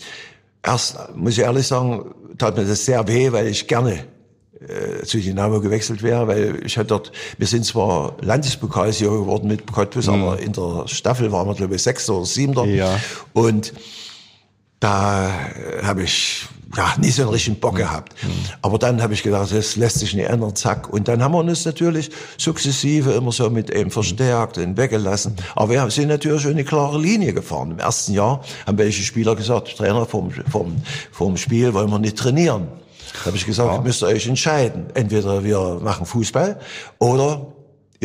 Erst, 0.63 0.97
muss 1.15 1.33
ich 1.33 1.43
ehrlich 1.43 1.67
sagen, 1.67 2.15
tat 2.39 2.57
mir 2.57 2.65
das 2.65 2.85
sehr 2.85 3.07
weh, 3.07 3.31
weil 3.31 3.45
ich 3.45 3.67
gerne 3.67 4.05
äh, 4.59 5.03
zu 5.03 5.19
Dynamo 5.19 5.61
gewechselt 5.61 6.01
wäre, 6.01 6.27
weil 6.27 6.61
ich 6.65 6.77
hatte 6.77 6.87
dort, 6.87 7.11
wir 7.37 7.45
sind 7.45 7.65
zwar 7.65 8.15
Landespokalsieger 8.21 9.11
geworden 9.11 9.47
mit 9.47 9.71
Cottbus, 9.71 10.07
mhm. 10.07 10.13
aber 10.13 10.39
in 10.39 10.53
der 10.53 10.87
Staffel 10.87 11.31
waren 11.31 11.47
wir, 11.47 11.53
glaube 11.53 11.75
ich, 11.75 11.83
Sechster 11.83 12.15
oder 12.15 12.25
Siebter. 12.25 12.65
Ja. 12.65 12.99
Und 13.33 13.73
da 14.85 15.31
habe 15.81 16.03
ich 16.03 16.45
ja, 16.77 16.93
nicht 16.99 17.15
so 17.15 17.23
einen 17.23 17.31
richtigen 17.31 17.59
Bock 17.59 17.75
gehabt. 17.75 18.13
Aber 18.61 18.77
dann 18.77 19.01
habe 19.01 19.13
ich 19.13 19.23
gedacht, 19.23 19.51
das 19.51 19.75
lässt 19.77 19.97
sich 19.97 20.13
nicht 20.13 20.29
ändern, 20.29 20.55
zack. 20.55 20.89
Und 20.89 21.07
dann 21.07 21.23
haben 21.23 21.31
wir 21.31 21.39
uns 21.39 21.65
natürlich 21.65 22.11
sukzessive 22.37 23.13
immer 23.13 23.31
so 23.31 23.49
mit 23.49 23.71
eben 23.71 23.89
verstärkt 23.89 24.59
und 24.59 24.77
weggelassen. 24.77 25.35
Aber 25.55 25.71
wir 25.71 25.89
sind 25.89 26.09
natürlich 26.09 26.45
eine 26.45 26.63
klare 26.63 26.99
Linie 26.99 27.33
gefahren. 27.33 27.71
Im 27.71 27.79
ersten 27.79 28.13
Jahr 28.13 28.43
haben 28.67 28.77
welche 28.77 29.01
Spieler 29.01 29.35
gesagt, 29.35 29.75
Trainer, 29.75 30.05
vom, 30.05 30.29
vom, 30.51 30.75
vom 31.11 31.35
Spiel 31.37 31.73
wollen 31.73 31.89
wir 31.89 31.97
nicht 31.97 32.17
trainieren. 32.17 32.67
Da 33.13 33.25
habe 33.27 33.37
ich 33.37 33.45
gesagt, 33.45 33.73
ja. 33.73 33.81
müsst 33.81 34.03
ihr 34.03 34.07
euch 34.07 34.27
entscheiden. 34.27 34.87
Entweder 34.93 35.43
wir 35.43 35.79
machen 35.81 36.05
Fußball 36.05 36.59
oder 36.99 37.54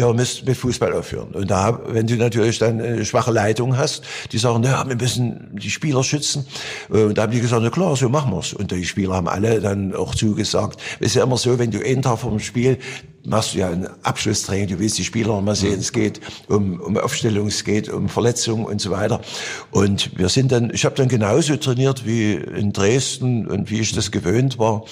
ihr 0.08 0.14
müsst 0.14 0.46
mit 0.46 0.56
Fußball 0.56 0.92
aufhören. 0.92 1.28
Und 1.32 1.50
da, 1.50 1.80
wenn 1.86 2.06
du 2.06 2.16
natürlich 2.16 2.58
dann 2.58 2.80
eine 2.80 3.04
schwache 3.04 3.30
Leitung 3.30 3.76
hast, 3.76 4.04
die 4.32 4.38
sagen, 4.38 4.62
ja, 4.64 4.86
wir 4.88 4.96
müssen 4.96 5.50
die 5.52 5.70
Spieler 5.70 6.02
schützen. 6.02 6.46
Äh, 6.90 7.04
und 7.04 7.18
da 7.18 7.22
haben 7.22 7.32
die 7.32 7.40
gesagt, 7.40 7.62
na 7.62 7.70
klar, 7.70 7.96
so 7.96 8.08
machen 8.08 8.32
wir's. 8.32 8.52
Und 8.52 8.70
die 8.70 8.84
Spieler 8.84 9.14
haben 9.14 9.28
alle 9.28 9.60
dann 9.60 9.94
auch 9.94 10.14
zugesagt. 10.14 10.80
Es 11.00 11.08
ist 11.08 11.14
ja 11.16 11.24
immer 11.24 11.36
so, 11.36 11.58
wenn 11.58 11.70
du 11.70 11.84
einen 11.84 12.02
Tag 12.02 12.18
vom 12.18 12.38
Spiel 12.38 12.78
machst 13.24 13.54
du 13.54 13.58
ja 13.58 13.68
ein 13.68 13.88
Abschlusstraining, 14.02 14.68
du 14.68 14.78
willst 14.78 14.98
die 14.98 15.04
Spieler 15.04 15.28
noch 15.28 15.42
mal 15.42 15.54
sehen, 15.54 15.78
es 15.78 15.92
geht 15.92 16.20
um, 16.48 16.80
um 16.80 16.96
Aufstellung, 16.96 17.48
es 17.48 17.64
geht 17.64 17.88
um 17.88 18.08
Verletzungen 18.08 18.64
und 18.64 18.80
so 18.80 18.90
weiter. 18.90 19.20
Und 19.70 20.18
wir 20.18 20.28
sind 20.28 20.52
dann, 20.52 20.70
ich 20.72 20.84
habe 20.84 20.94
dann 20.94 21.08
genauso 21.08 21.56
trainiert 21.56 22.06
wie 22.06 22.32
in 22.32 22.72
Dresden 22.72 23.46
und 23.46 23.70
wie 23.70 23.80
ich 23.80 23.92
das 23.92 24.10
gewöhnt 24.10 24.58
war. 24.58 24.84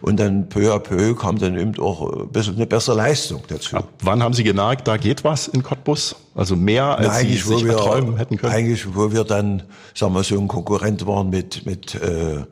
Und 0.00 0.18
dann 0.18 0.48
peu 0.48 0.72
à 0.74 0.78
peu 0.78 1.14
kam 1.14 1.38
dann 1.38 1.58
eben 1.58 1.78
auch 1.78 2.10
ein 2.12 2.28
bisschen 2.28 2.56
eine 2.56 2.66
bessere 2.66 2.96
Leistung 2.96 3.42
dazu. 3.48 3.76
Ab 3.76 3.88
wann 4.00 4.22
haben 4.22 4.34
Sie 4.34 4.44
gemerkt, 4.44 4.88
da 4.88 4.96
geht 4.96 5.24
was 5.24 5.48
in 5.48 5.62
Cottbus? 5.62 6.16
Also 6.34 6.56
mehr 6.56 6.98
als 6.98 7.08
Na, 7.08 7.18
Sie 7.20 7.36
sich 7.36 7.64
wir, 7.64 7.72
erträumen 7.72 8.16
hätten 8.16 8.36
können? 8.38 8.52
Eigentlich, 8.52 8.94
wo 8.94 9.12
wir 9.12 9.24
dann, 9.24 9.62
sagen 9.94 10.14
wir 10.14 10.24
so, 10.24 10.38
ein 10.38 10.48
Konkurrent 10.48 11.06
waren 11.06 11.30
mit, 11.30 11.64
mit, 11.66 11.94
äh, 11.94 12.44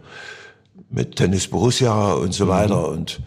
mit 0.91 1.17
Tennis 1.17 1.49
Borussia 1.49 2.13
und 2.13 2.33
so 2.33 2.45
mhm. 2.45 2.49
weiter. 2.51 2.89
Und 2.89 3.21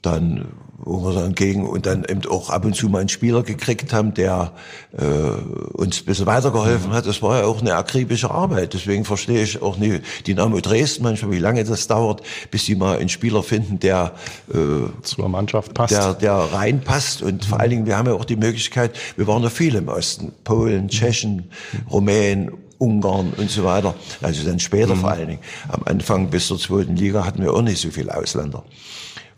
dann 0.00 0.46
wo 0.82 1.04
wir 1.04 1.14
dann 1.14 1.34
gegen 1.34 1.66
und 1.66 1.86
dann 1.86 2.04
eben 2.04 2.24
auch 2.26 2.50
ab 2.50 2.64
und 2.64 2.74
zu 2.74 2.88
mal 2.88 3.00
einen 3.00 3.08
Spieler 3.08 3.42
gekriegt 3.42 3.92
haben, 3.92 4.14
der 4.14 4.52
äh, 4.96 5.04
uns 5.04 6.00
ein 6.00 6.04
bisschen 6.06 6.26
weitergeholfen 6.26 6.92
hat. 6.92 7.06
Das 7.06 7.22
war 7.22 7.40
ja 7.40 7.44
auch 7.44 7.60
eine 7.60 7.74
akribische 7.74 8.30
Arbeit. 8.30 8.74
Deswegen 8.74 9.04
verstehe 9.04 9.42
ich 9.42 9.60
auch 9.60 9.76
nicht 9.76 10.02
Dynamo 10.26 10.60
Dresden 10.60 11.02
manchmal, 11.02 11.32
wie 11.32 11.38
lange 11.38 11.64
das 11.64 11.86
dauert, 11.86 12.22
bis 12.50 12.64
sie 12.64 12.76
mal 12.76 12.98
einen 12.98 13.08
Spieler 13.08 13.42
finden, 13.42 13.78
der 13.78 14.12
äh, 14.52 14.56
zur 15.02 15.28
Mannschaft 15.28 15.74
passt. 15.74 15.92
Der, 15.92 16.14
der 16.14 16.34
reinpasst. 16.34 17.22
Und 17.22 17.44
vor 17.44 17.60
allen 17.60 17.70
Dingen, 17.70 17.86
wir 17.86 17.96
haben 17.96 18.06
ja 18.06 18.14
auch 18.14 18.24
die 18.24 18.36
Möglichkeit, 18.36 18.92
wir 19.16 19.26
waren 19.26 19.42
ja 19.42 19.50
viel 19.50 19.74
im 19.74 19.88
Osten. 19.88 20.32
Polen, 20.44 20.88
Tschechen, 20.88 21.50
Rumänen, 21.90 22.52
Ungarn 22.78 23.34
und 23.36 23.50
so 23.50 23.64
weiter. 23.64 23.94
Also 24.22 24.44
dann 24.44 24.58
später 24.58 24.94
mhm. 24.94 25.00
vor 25.00 25.10
allen 25.10 25.28
Dingen. 25.28 25.42
Am 25.68 25.82
Anfang 25.84 26.30
bis 26.30 26.46
zur 26.46 26.58
zweiten 26.58 26.96
Liga 26.96 27.24
hatten 27.24 27.42
wir 27.42 27.52
auch 27.52 27.62
nicht 27.62 27.80
so 27.80 27.90
viele 27.90 28.16
Ausländer. 28.16 28.64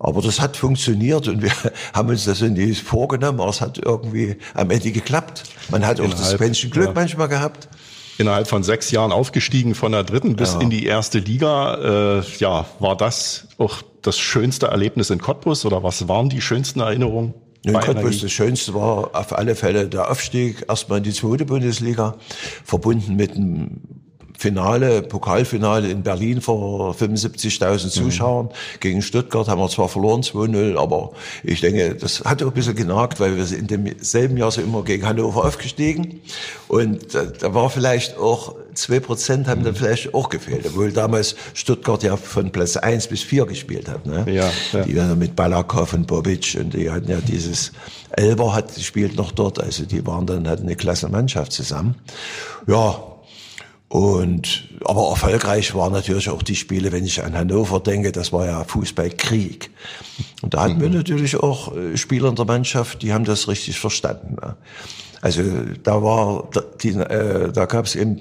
Aber 0.03 0.21
das 0.21 0.41
hat 0.41 0.57
funktioniert 0.57 1.29
und 1.29 1.43
wir 1.43 1.53
haben 1.95 2.09
uns 2.09 2.25
das 2.25 2.41
nicht 2.41 2.83
vorgenommen, 2.83 3.41
aber 3.41 3.51
es 3.51 3.61
hat 3.61 3.79
irgendwie 3.79 4.37
am 4.53 4.71
Ende 4.71 4.91
geklappt. 4.91 5.45
Man 5.71 5.87
hat 5.87 6.01
auch 6.01 6.05
Innerhalb, 6.05 6.21
das 6.21 6.37
Quäntchen 6.37 6.71
Glück 6.71 6.89
ja. 6.89 6.93
manchmal 6.93 7.29
gehabt. 7.29 7.69
Innerhalb 8.19 8.49
von 8.49 8.63
sechs 8.63 8.91
Jahren 8.91 9.13
aufgestiegen 9.13 9.75
von 9.75 9.93
der 9.93 10.03
dritten 10.03 10.37
bis 10.37 10.55
ja. 10.55 10.61
in 10.61 10.71
die 10.71 10.85
erste 10.85 11.21
Liga. 11.21 12.19
Äh, 12.19 12.23
ja, 12.39 12.67
war 12.81 12.97
das 12.97 13.47
auch 13.59 13.81
das 14.03 14.19
schönste 14.19 14.67
Erlebnis 14.67 15.09
in 15.11 15.21
Cottbus 15.21 15.65
oder 15.65 15.85
was 15.85 16.09
waren 16.09 16.29
die 16.29 16.41
schönsten 16.41 16.81
Erinnerungen? 16.81 17.35
In 17.65 17.75
Cottbus 17.75 18.21
das 18.21 18.33
Schönste 18.33 18.75
war 18.75 19.11
auf 19.15 19.33
alle 19.33 19.55
Fälle 19.55 19.89
der 19.89 20.11
Aufstieg 20.11 20.65
erstmal 20.69 20.99
in 20.99 21.05
die 21.05 21.13
zweite 21.13 21.45
Bundesliga, 21.45 22.17
verbunden 22.65 23.15
mit 23.15 23.37
einem 23.37 23.81
Finale, 24.37 25.03
Pokalfinale 25.03 25.89
in 25.89 26.03
Berlin 26.03 26.41
vor 26.41 26.95
75.000 26.95 27.91
Zuschauern. 27.91 28.47
Mhm. 28.47 28.81
Gegen 28.81 29.03
Stuttgart 29.03 29.49
haben 29.49 29.61
wir 29.61 29.69
zwar 29.69 29.89
verloren, 29.89 30.23
2-0, 30.23 30.77
aber 30.77 31.13
ich 31.43 31.61
denke, 31.61 31.95
das 31.95 32.25
hat 32.25 32.43
auch 32.43 32.49
ein 32.49 32.53
bisschen 32.53 32.75
genagt, 32.75 33.21
weil 33.21 33.37
wir 33.37 33.59
in 33.59 33.67
demselben 33.67 34.37
Jahr 34.37 34.51
sind 34.51 34.65
immer 34.65 34.83
gegen 34.83 35.07
Hannover 35.07 35.45
aufgestiegen. 35.45 36.21
Und 36.69 37.15
da, 37.15 37.25
da 37.25 37.55
war 37.55 37.71
vielleicht 37.71 38.17
auch, 38.17 38.55
zwei 38.75 39.01
Prozent 39.01 39.47
haben 39.49 39.63
dann 39.65 39.75
vielleicht 39.75 40.15
auch 40.15 40.29
gefehlt, 40.29 40.67
obwohl 40.67 40.93
damals 40.93 41.37
Stuttgart 41.55 42.03
ja 42.03 42.17
von 42.17 42.51
Platz 42.51 42.77
1 42.77 43.09
bis 43.09 43.23
4 43.23 43.47
gespielt 43.47 43.89
hat. 43.89 44.07
Ne? 44.07 44.25
Ja, 44.27 44.51
ja. 44.73 44.85
Die 44.85 44.97
waren 44.97 45.19
mit 45.19 45.37
Balakov 45.37 45.93
und 45.93 46.07
Bobic 46.07 46.57
und 46.59 46.75
die 46.75 46.91
hatten 46.91 47.11
ja 47.11 47.21
dieses, 47.21 47.73
Elber 48.11 48.55
hat 48.55 48.75
gespielt 48.75 49.17
noch 49.17 49.33
dort, 49.33 49.63
also 49.63 49.85
die 49.85 50.07
waren 50.07 50.27
dann, 50.27 50.49
hatten 50.49 50.65
eine 50.65 50.77
klasse 50.77 51.09
Mannschaft 51.09 51.53
zusammen. 51.53 51.95
Ja, 52.67 53.03
und, 53.93 54.69
aber 54.87 55.11
erfolgreich 55.11 55.75
waren 55.75 55.93
natürlich 55.93 56.31
auch 56.31 56.43
die 56.43 56.57
Spiele, 56.57 56.93
wenn 56.93 57.05
ich 57.05 57.23
an 57.23 57.37
Hannover 57.37 57.79
denke, 57.79 58.11
das 58.11 58.33
war 58.33 58.47
ja 58.47 58.65
Fußballkrieg. 58.65 59.69
Und 60.41 60.55
da 60.55 60.63
hatten 60.63 60.77
mhm. 60.77 60.81
wir 60.81 60.89
natürlich 60.89 61.37
auch 61.37 61.77
äh, 61.77 61.99
Spieler 61.99 62.31
in 62.31 62.37
der 62.37 62.47
Mannschaft, 62.47 63.03
die 63.03 63.13
haben 63.13 63.27
das 63.27 63.49
richtig 63.49 63.79
verstanden. 63.79 64.37
Ne? 64.41 64.57
Also 65.21 65.43
da 65.83 66.03
war, 66.03 66.49
die, 66.83 66.89
äh, 66.89 67.53
da 67.53 67.67
gab 67.67 67.85
es 67.85 67.95
eben, 67.95 68.19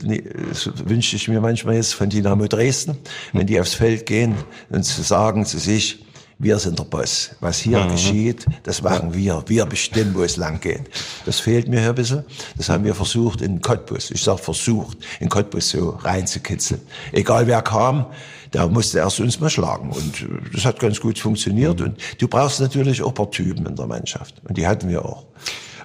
das 0.49 0.69
wünsche 0.83 1.15
ich 1.15 1.29
mir 1.29 1.39
manchmal 1.39 1.75
jetzt 1.75 1.93
von 1.93 2.09
Dynamo 2.09 2.47
Dresden, 2.47 2.97
wenn 3.31 3.47
die 3.47 3.57
aufs 3.57 3.73
Feld 3.73 4.05
gehen 4.05 4.35
und 4.71 4.83
zu 4.83 5.03
sagen 5.03 5.45
zu 5.45 5.57
sich, 5.57 6.03
wir 6.41 6.57
sind 6.57 6.79
der 6.79 6.85
Boss. 6.85 7.31
Was 7.39 7.59
hier 7.59 7.79
mhm. 7.79 7.91
geschieht, 7.91 8.45
das 8.63 8.81
machen 8.81 9.13
wir. 9.13 9.43
Wir 9.47 9.65
bestimmen, 9.65 10.15
wo 10.15 10.23
es 10.23 10.37
lang 10.37 10.59
geht. 10.59 10.89
Das 11.25 11.39
fehlt 11.39 11.67
mir 11.67 11.79
hier 11.79 11.89
ein 11.89 11.95
bisschen. 11.95 12.25
Das 12.57 12.69
haben 12.69 12.83
wir 12.83 12.95
versucht 12.95 13.41
in 13.41 13.61
Cottbus. 13.61 14.09
Ich 14.09 14.23
sage 14.23 14.39
versucht, 14.39 14.97
in 15.19 15.29
Cottbus 15.29 15.69
so 15.69 15.91
reinzukitzeln. 16.01 16.81
Egal 17.11 17.45
wer 17.45 17.61
kam, 17.61 18.07
der 18.53 18.67
musste 18.67 18.97
erst 18.97 19.19
uns 19.19 19.39
mal 19.39 19.49
schlagen. 19.51 19.91
Und 19.91 20.21
äh, 20.21 20.51
das 20.53 20.65
hat 20.65 20.79
ganz 20.79 20.99
gut 20.99 21.19
funktioniert. 21.19 21.79
Mhm. 21.79 21.85
Und 21.85 21.97
du 22.19 22.27
brauchst 22.27 22.59
natürlich 22.59 23.03
auch 23.03 23.09
ein 23.09 23.13
paar 23.13 23.29
Typen 23.29 23.65
in 23.67 23.75
der 23.75 23.85
Mannschaft. 23.85 24.35
Und 24.43 24.57
die 24.57 24.67
hatten 24.67 24.89
wir 24.89 25.05
auch. 25.05 25.25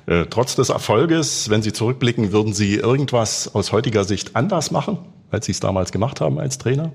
Äh, 0.07 0.27
trotz 0.31 0.57
des 0.57 0.71
Erfolges, 0.71 1.51
wenn 1.51 1.63
Sie 1.63 1.73
zurückblicken, 1.73 2.33
würden 2.33 2.55
Sie 2.55 2.77
irgendwas 2.77 3.55
aus 3.55 3.73
heutiger 3.73 4.05
Sicht 4.05 4.37
anders 4.37 4.71
machen, 4.71 4.99
als 5.31 5.47
Sie 5.47 5.53
es 5.53 5.61
damals 5.61 5.93
gemacht 5.93 6.21
haben 6.21 6.39
als 6.39 6.59
Trainer? 6.59 6.93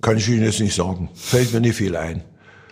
Kann 0.00 0.16
ich 0.16 0.28
Ihnen 0.28 0.44
jetzt 0.44 0.60
nicht 0.60 0.74
sagen. 0.74 1.08
Fällt 1.14 1.52
mir 1.52 1.60
nicht 1.60 1.76
viel 1.76 1.96
ein. 1.96 2.22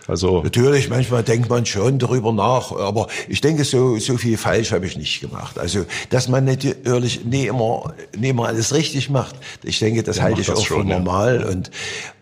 Also 0.07 0.43
natürlich, 0.43 0.89
manchmal 0.89 1.23
denkt 1.23 1.49
man 1.49 1.65
schon 1.65 1.97
darüber 1.97 2.31
nach, 2.31 2.71
aber 2.71 3.07
ich 3.27 3.41
denke, 3.41 3.63
so 3.63 3.97
so 3.97 4.17
viel 4.17 4.37
falsch 4.37 4.71
habe 4.71 4.85
ich 4.85 4.97
nicht 4.97 5.19
gemacht. 5.19 5.57
Also, 5.57 5.85
dass 6.11 6.27
man 6.27 6.45
natürlich 6.45 7.25
nie 7.25 7.47
immer, 7.47 7.93
nie 8.15 8.29
immer 8.29 8.47
alles 8.47 8.73
richtig 8.73 9.09
macht, 9.09 9.35
ich 9.63 9.79
denke, 9.79 10.03
das 10.03 10.21
halte 10.21 10.41
ich 10.41 10.47
das 10.47 10.59
auch 10.59 10.65
schon, 10.65 10.83
für 10.83 10.87
normal. 10.87 11.41
Ja. 11.41 11.47
Und 11.47 11.71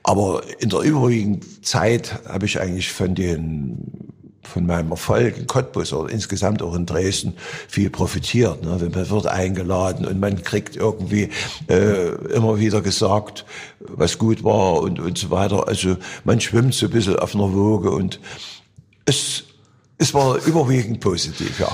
aber 0.04 0.44
in 0.60 0.70
der 0.70 0.80
übrigen 0.80 1.42
Zeit 1.62 2.22
habe 2.28 2.46
ich 2.46 2.60
eigentlich 2.60 2.92
von 2.92 3.16
den 3.16 4.13
von 4.44 4.66
meinem 4.66 4.92
Erfolg 4.92 5.38
in 5.38 5.48
Cottbus 5.48 5.94
oder 5.94 6.12
insgesamt 6.12 6.62
auch 6.62 6.76
in 6.76 6.86
Dresden 6.86 7.34
viel 7.68 7.90
profitiert. 7.90 8.64
Ne? 8.64 8.78
Man 8.94 9.10
wird 9.10 9.28
eingeladen 9.28 10.06
und 10.06 10.20
man 10.20 10.44
kriegt 10.44 10.76
irgendwie 10.76 11.30
äh, 11.68 12.10
immer 12.34 12.60
wieder 12.60 12.82
gesagt, 12.82 13.46
was 13.80 14.18
gut 14.18 14.44
war 14.44 14.82
und, 14.82 15.00
und 15.00 15.18
so 15.18 15.32
weiter. 15.32 15.68
Also 15.68 15.98
man 16.24 16.40
schwimmt 16.40 16.74
so 16.74 16.88
ein 16.88 16.92
bisschen 16.92 17.18
auf 17.18 17.36
einer 17.36 17.54
Woge 17.54 17.92
und 17.92 18.20
es, 19.06 19.44
es 19.98 20.14
war 20.14 20.38
überwiegend 20.46 21.00
positiv, 21.00 21.60
ja. 21.60 21.72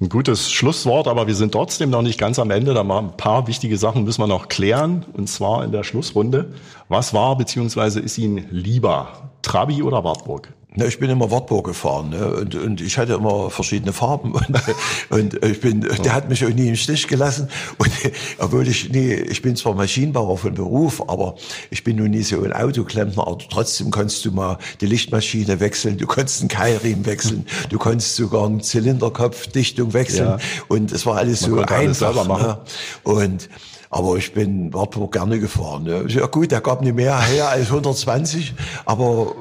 Ein 0.00 0.08
gutes 0.08 0.50
Schlusswort, 0.50 1.06
aber 1.06 1.28
wir 1.28 1.36
sind 1.36 1.52
trotzdem 1.52 1.90
noch 1.90 2.02
nicht 2.02 2.18
ganz 2.18 2.40
am 2.40 2.50
Ende. 2.50 2.74
Da 2.74 2.82
mal 2.82 2.98
ein 2.98 3.16
paar 3.16 3.46
wichtige 3.46 3.78
Sachen 3.78 4.02
müssen 4.02 4.20
wir 4.20 4.26
noch 4.26 4.48
klären. 4.48 5.06
Und 5.12 5.28
zwar 5.28 5.62
in 5.62 5.70
der 5.70 5.84
Schlussrunde. 5.84 6.54
Was 6.88 7.14
war 7.14 7.38
bzw. 7.38 8.00
ist 8.00 8.18
Ihnen 8.18 8.48
lieber? 8.50 9.30
Trabi 9.42 9.80
oder 9.80 10.02
Wartburg? 10.02 10.52
Ne, 10.74 10.86
ich 10.86 10.98
bin 10.98 11.10
immer 11.10 11.30
Wartburg 11.30 11.66
gefahren 11.66 12.08
ne? 12.08 12.34
und, 12.34 12.54
und 12.54 12.80
ich 12.80 12.96
hatte 12.96 13.12
immer 13.12 13.50
verschiedene 13.50 13.92
Farben 13.92 14.32
und, 15.10 15.10
und 15.10 15.44
ich 15.44 15.60
bin, 15.60 15.82
der 15.82 16.14
hat 16.14 16.30
mich 16.30 16.42
auch 16.46 16.48
nie 16.48 16.68
im 16.68 16.76
Stich 16.76 17.08
gelassen 17.08 17.48
und 17.76 17.90
obwohl 18.38 18.66
ich 18.66 18.90
nie, 18.90 19.12
ich 19.12 19.42
bin 19.42 19.54
zwar 19.54 19.74
Maschinenbauer 19.74 20.38
von 20.38 20.54
Beruf, 20.54 21.02
aber 21.08 21.34
ich 21.70 21.84
bin 21.84 21.96
nun 21.96 22.10
nie 22.10 22.22
so 22.22 22.42
ein 22.42 22.54
Autoklempner, 22.54 23.26
aber 23.26 23.38
trotzdem 23.50 23.90
kannst 23.90 24.24
du 24.24 24.32
mal 24.32 24.56
die 24.80 24.86
Lichtmaschine 24.86 25.60
wechseln, 25.60 25.98
du 25.98 26.06
konntest 26.06 26.40
einen 26.40 26.48
Keilriemen 26.48 27.04
wechseln, 27.04 27.46
du 27.68 27.78
konntest 27.78 28.16
sogar 28.16 28.46
einen 28.46 28.62
Zylinderkopfdichtung 28.62 29.92
wechseln 29.92 30.26
ja. 30.26 30.38
und 30.68 30.90
es 30.90 31.04
war 31.04 31.18
alles 31.18 31.42
Man 31.42 31.50
so 31.50 31.60
einfach. 31.60 32.16
Alles 32.16 32.28
ne? 32.28 32.58
Und 33.02 33.48
aber 33.90 34.16
ich 34.16 34.32
bin 34.32 34.72
Wartburg 34.72 35.12
gerne 35.12 35.38
gefahren. 35.38 35.82
Ne? 35.82 36.06
Ja 36.08 36.24
gut, 36.24 36.50
der 36.50 36.62
gab 36.62 36.80
nicht 36.80 36.94
mehr 36.94 37.20
her 37.20 37.50
als 37.50 37.66
120, 37.66 38.54
aber 38.86 39.34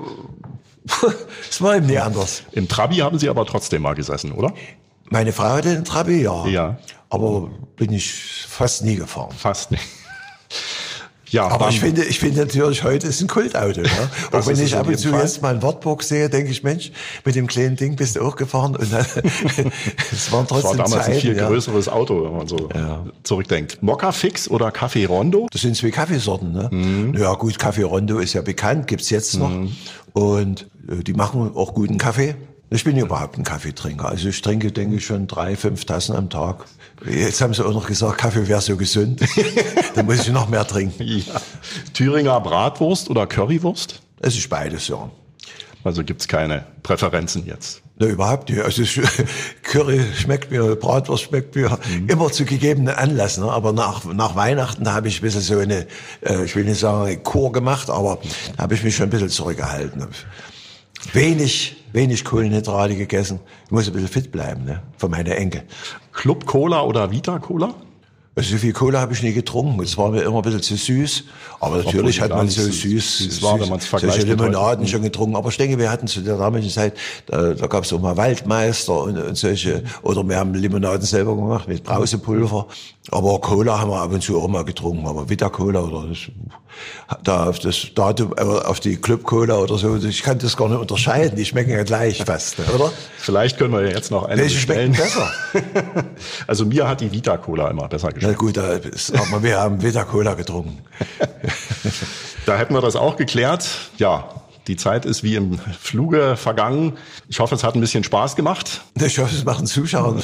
es 1.50 1.62
war 1.62 1.76
eben 1.76 1.88
nicht 1.88 2.02
anders. 2.02 2.44
Im 2.52 2.68
Trabi 2.68 2.98
haben 2.98 3.20
Sie 3.20 3.30
aber 3.30 3.46
trotzdem 3.46 3.82
mal 3.84 3.94
gesessen, 3.94 4.32
oder? 4.32 4.54
Meine 5.10 5.34
Frau 5.34 5.50
hatte 5.50 5.74
den 5.74 5.86
Trabi, 5.86 6.22
ja. 6.22 6.46
Ja. 6.48 6.78
Aber 7.10 7.50
bin 7.76 7.92
ich 7.92 8.14
fast 8.48 8.84
nie 8.84 8.96
gefahren. 8.96 9.32
Fast 9.38 9.72
nicht. 9.72 9.84
Ja, 11.32 11.48
aber 11.48 11.70
ich 11.70 11.80
finde, 11.80 12.04
ich 12.04 12.20
finde 12.20 12.42
natürlich 12.42 12.84
heute 12.84 13.08
ist 13.08 13.22
ein 13.22 13.28
Kultauto. 13.28 13.82
Ne? 13.82 13.90
Auch 14.32 14.46
wenn 14.46 14.60
ich 14.60 14.76
ab 14.76 14.88
und 14.88 14.98
zu 14.98 15.10
Fall. 15.10 15.22
jetzt 15.22 15.42
mal 15.42 15.56
ein 15.56 15.62
Wartburg 15.62 16.04
sehe, 16.04 16.30
denke 16.30 16.52
ich, 16.52 16.62
Mensch, 16.62 16.92
mit 17.24 17.36
dem 17.36 17.48
kleinen 17.48 17.78
Ding 17.78 17.96
bist 17.96 18.18
du 18.18 18.22
auch 18.22 18.36
gefahren 18.36 18.76
und 18.76 18.92
dann, 18.92 19.06
es 20.12 20.32
waren 20.32 20.46
trotzdem 20.46 20.78
das 20.78 20.78
war 20.78 20.86
damals 20.86 20.92
Zeiten, 20.92 21.12
ein 21.14 21.22
viel 21.22 21.38
ja. 21.38 21.48
größeres 21.48 21.88
Auto, 21.88 22.26
wenn 22.26 22.36
man 22.36 22.48
so 22.48 22.70
ja. 22.76 23.06
zurückdenkt. 23.24 23.82
Mokka 23.82 24.12
Fix 24.12 24.50
oder 24.50 24.72
Kaffee 24.72 25.06
Rondo? 25.06 25.48
Das 25.52 25.62
sind 25.62 25.78
zwei 25.78 25.92
Kaffeesorten. 25.92 26.52
Ne? 26.52 26.70
Mhm. 26.70 27.16
Ja 27.18 27.34
gut, 27.36 27.58
Kaffee 27.58 27.84
Rondo 27.84 28.20
ist 28.20 28.34
ja 28.34 28.42
bekannt, 28.42 28.88
gibt's 28.88 29.10
jetzt 29.10 29.38
noch 29.38 29.50
mhm. 29.50 29.72
und 30.12 30.68
äh, 30.90 31.02
die 31.02 31.14
machen 31.14 31.52
auch 31.56 31.74
guten 31.74 31.98
Kaffee. 31.98 32.36
Ich 32.74 32.86
bin 32.86 32.98
überhaupt 32.98 33.38
ein 33.38 33.44
Kaffeetrinker. 33.44 34.08
Also 34.08 34.30
ich 34.30 34.42
trinke, 34.42 34.72
denke 34.72 34.96
ich, 34.96 35.06
schon 35.06 35.28
drei, 35.28 35.58
fünf 35.58 35.84
Tassen 35.84 36.16
am 36.16 36.30
Tag. 36.30 36.66
Jetzt 37.06 37.41
haben 37.41 37.54
sie 37.54 37.66
auch 37.66 37.74
noch 37.74 37.88
gesagt, 37.88 38.20
Kaffee 38.20 38.47
wäre 38.47 38.62
so 38.62 38.78
gesund. 38.78 39.22
da 39.95 40.04
muss 40.04 40.28
ich 40.28 40.30
noch 40.30 40.49
mehr 40.49 40.68
trinken. 40.68 41.04
Ja. 41.04 41.41
Thüringer 41.93 42.39
Bratwurst 42.39 43.10
oder 43.10 43.26
Currywurst? 43.26 44.02
Es 44.20 44.38
ist 44.38 44.49
beides, 44.49 44.88
ja. 44.88 45.10
Also 45.84 46.04
gibt's 46.04 46.28
keine 46.28 46.66
Präferenzen 46.84 47.45
jetzt? 47.47 47.82
Ne, 47.97 48.08
überhaupt 48.08 48.49
nicht. 48.49 48.62
Also 48.62 48.84
Curry 49.64 50.02
schmeckt 50.16 50.52
mir, 50.52 50.76
Bratwurst 50.76 51.24
schmeckt 51.24 51.56
mir 51.56 51.80
mhm. 51.89 52.08
immer 52.08 52.32
zu 52.32 52.45
gegebenen 52.45 52.93
Anlass. 52.93 53.39
Ne? 53.39 53.52
Aber 53.52 53.74
nach, 53.74 54.06
nach 54.06 54.36
Weihnachten, 54.36 54.84
da 54.84 54.93
habe 54.93 55.08
ich 55.08 55.20
ein 55.20 55.24
bisschen 55.24 55.41
so 55.41 55.58
eine, 55.58 55.88
äh, 56.22 56.45
ich 56.45 56.56
will 56.56 56.66
nicht 56.66 56.80
sagen 56.80 57.24
Chor 57.24 57.52
gemacht, 57.52 57.89
aber 57.89 58.20
da 58.58 58.64
habe 58.64 58.76
ich 58.76 58.84
mich 58.84 58.95
schon 58.95 59.08
ein 59.08 59.10
bisschen 59.10 59.30
zurückgehalten 59.30 60.08
wenig, 61.14 61.81
wenig 61.94 62.24
Kohlenhydrate 62.26 62.96
gegessen. 62.96 63.39
Ich 63.66 63.72
muss 63.72 63.88
ein 63.88 63.94
bisschen 63.94 64.10
fit 64.10 64.32
bleiben, 64.32 64.66
ne? 64.66 64.82
Für 64.98 65.10
meine 65.10 65.36
Enkel. 65.36 65.64
Club 66.14 66.46
Cola 66.46 66.82
oder 66.84 67.12
Vita 67.12 67.39
Cola? 67.39 67.74
Also 68.34 68.52
so 68.52 68.58
viel 68.60 68.72
Cola 68.72 69.02
habe 69.02 69.12
ich 69.12 69.22
nie 69.22 69.34
getrunken. 69.34 69.82
Es 69.84 69.98
war 69.98 70.10
mir 70.10 70.22
immer 70.22 70.38
ein 70.38 70.42
bisschen 70.44 70.62
zu 70.62 70.76
süß. 70.78 71.26
Aber 71.60 71.78
natürlich 71.78 72.22
hat 72.22 72.30
man 72.30 72.48
so 72.48 72.62
süß, 72.62 73.18
süß, 73.18 73.42
war, 73.44 73.60
wenn 73.60 73.68
man 73.68 73.80
es 73.80 73.90
solche 73.90 74.22
Limonaden 74.22 74.88
schon 74.88 75.02
getrunken. 75.02 75.36
Aber 75.36 75.50
ich 75.50 75.58
denke, 75.58 75.78
wir 75.78 75.92
hatten 75.92 76.08
zu 76.08 76.22
der 76.22 76.38
damaligen 76.38 76.72
Zeit, 76.72 76.94
da, 77.26 77.54
da 77.54 77.68
gab 77.68 77.84
es 77.84 77.92
auch 77.92 78.00
mal 78.00 78.16
Waldmeister 78.16 79.02
und, 79.02 79.18
und 79.18 79.38
solche, 79.38 79.84
oder 80.02 80.28
wir 80.28 80.38
haben 80.38 80.54
Limonaden 80.54 81.06
selber 81.06 81.36
gemacht 81.36 81.68
mit 81.68 81.84
Brausepulver. 81.84 82.68
Aber 83.10 83.42
Cola 83.42 83.80
haben 83.80 83.90
wir 83.90 84.00
ab 84.00 84.12
und 84.12 84.22
zu 84.22 84.40
auch 84.40 84.48
mal 84.48 84.64
getrunken, 84.64 85.08
aber 85.08 85.28
Vita 85.28 85.50
Cola 85.50 85.82
oder 85.82 86.08
das, 86.08 86.20
da 87.24 87.48
auf 87.48 87.60
das 87.60 87.88
Datum, 87.96 88.34
auf 88.34 88.80
die 88.80 88.96
Club 88.98 89.24
Cola 89.24 89.58
oder 89.58 89.78
so, 89.78 89.98
ich 89.98 90.22
kann 90.22 90.38
das 90.38 90.56
gar 90.56 90.70
nicht 90.70 90.80
unterscheiden. 90.80 91.36
Die 91.36 91.46
schmecken 91.46 91.72
ja 91.72 91.84
gleich 91.84 92.24
fast, 92.24 92.58
oder? 92.74 92.92
Vielleicht 93.18 93.58
können 93.58 93.74
wir 93.74 93.90
jetzt 93.90 94.12
noch 94.12 94.26
eine 94.26 94.42
Welche 94.42 94.60
schmecken 94.60 94.94
besser? 94.94 95.32
also 96.48 96.66
mir 96.66 96.88
hat 96.88 97.02
die 97.02 97.12
Vita 97.12 97.38
Cola 97.38 97.70
immer 97.70 97.88
besser 97.88 98.10
geschmeckt. 98.10 98.20
Na 98.22 98.34
gut, 98.34 98.57
da 98.57 98.74
ist, 98.74 99.13
aber 99.15 99.41
wir 99.41 99.59
haben 99.59 99.82
Vita 99.82 100.03
Cola 100.03 100.36
getrunken. 100.36 100.78
da 102.45 102.57
hätten 102.57 102.74
wir 102.74 102.82
das 102.82 102.95
auch 102.95 103.17
geklärt. 103.17 103.67
Ja, 103.97 104.41
die 104.67 104.76
Zeit 104.76 105.05
ist 105.05 105.24
wie 105.24 105.36
im 105.36 105.57
Fluge 105.80 106.38
vergangen. 106.38 106.97
Ich 107.28 107.39
hoffe, 107.39 107.55
es 107.55 107.63
hat 107.63 107.74
ein 107.74 107.82
bisschen 107.82 108.03
Spaß 108.03 108.36
gemacht. 108.36 108.82
Ich 109.03 109.17
hoffe, 109.17 109.36
es 109.36 109.43
machen 109.43 109.65
Zuschauern 109.65 110.22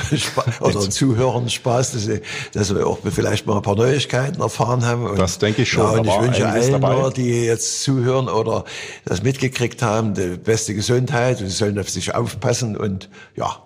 oder 0.59 0.79
Zuhörern 0.79 1.49
Spaß, 1.49 1.93
dass, 1.93 2.03
sie, 2.03 2.21
dass 2.53 2.73
wir 2.73 2.85
auch 2.85 2.99
vielleicht 3.03 3.47
mal 3.47 3.55
ein 3.55 3.63
paar 3.63 3.75
Neuigkeiten 3.75 4.39
erfahren 4.39 4.85
haben. 4.85 5.07
Und, 5.07 5.17
das 5.17 5.39
denke 5.39 5.63
ich 5.63 5.71
schon. 5.71 5.83
Ja, 5.83 5.99
und 5.99 6.07
ich 6.07 6.21
wünsche 6.21 6.47
allen 6.47 6.79
nur, 6.79 7.11
die 7.11 7.45
jetzt 7.45 7.81
zuhören 7.81 8.29
oder 8.29 8.65
das 9.05 9.23
mitgekriegt 9.23 9.81
haben, 9.81 10.13
die 10.13 10.37
beste 10.37 10.75
Gesundheit 10.75 11.41
und 11.41 11.47
sie 11.47 11.55
sollen 11.55 11.79
auf 11.79 11.89
sich 11.89 12.13
aufpassen 12.13 12.77
und 12.77 13.09
ja, 13.35 13.57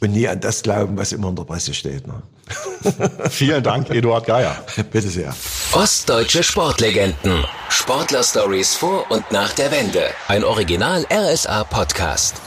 und 0.00 0.12
nie 0.12 0.28
an 0.28 0.40
das 0.40 0.62
glauben, 0.62 0.96
was 0.96 1.12
immer 1.12 1.28
in 1.28 1.36
der 1.36 1.44
Presse 1.44 1.74
steht. 1.74 2.06
Ne? 2.06 2.22
Vielen 3.30 3.62
Dank, 3.62 3.90
Eduard 3.90 4.26
Geier. 4.26 4.56
Bitte 4.90 5.08
sehr. 5.08 5.34
Ostdeutsche 5.72 6.42
Sportlegenden. 6.42 7.44
Sportler-Stories 7.68 8.74
vor 8.74 9.10
und 9.10 9.30
nach 9.32 9.52
der 9.52 9.70
Wende. 9.70 10.04
Ein 10.28 10.44
Original 10.44 11.04
RSA-Podcast. 11.10 12.45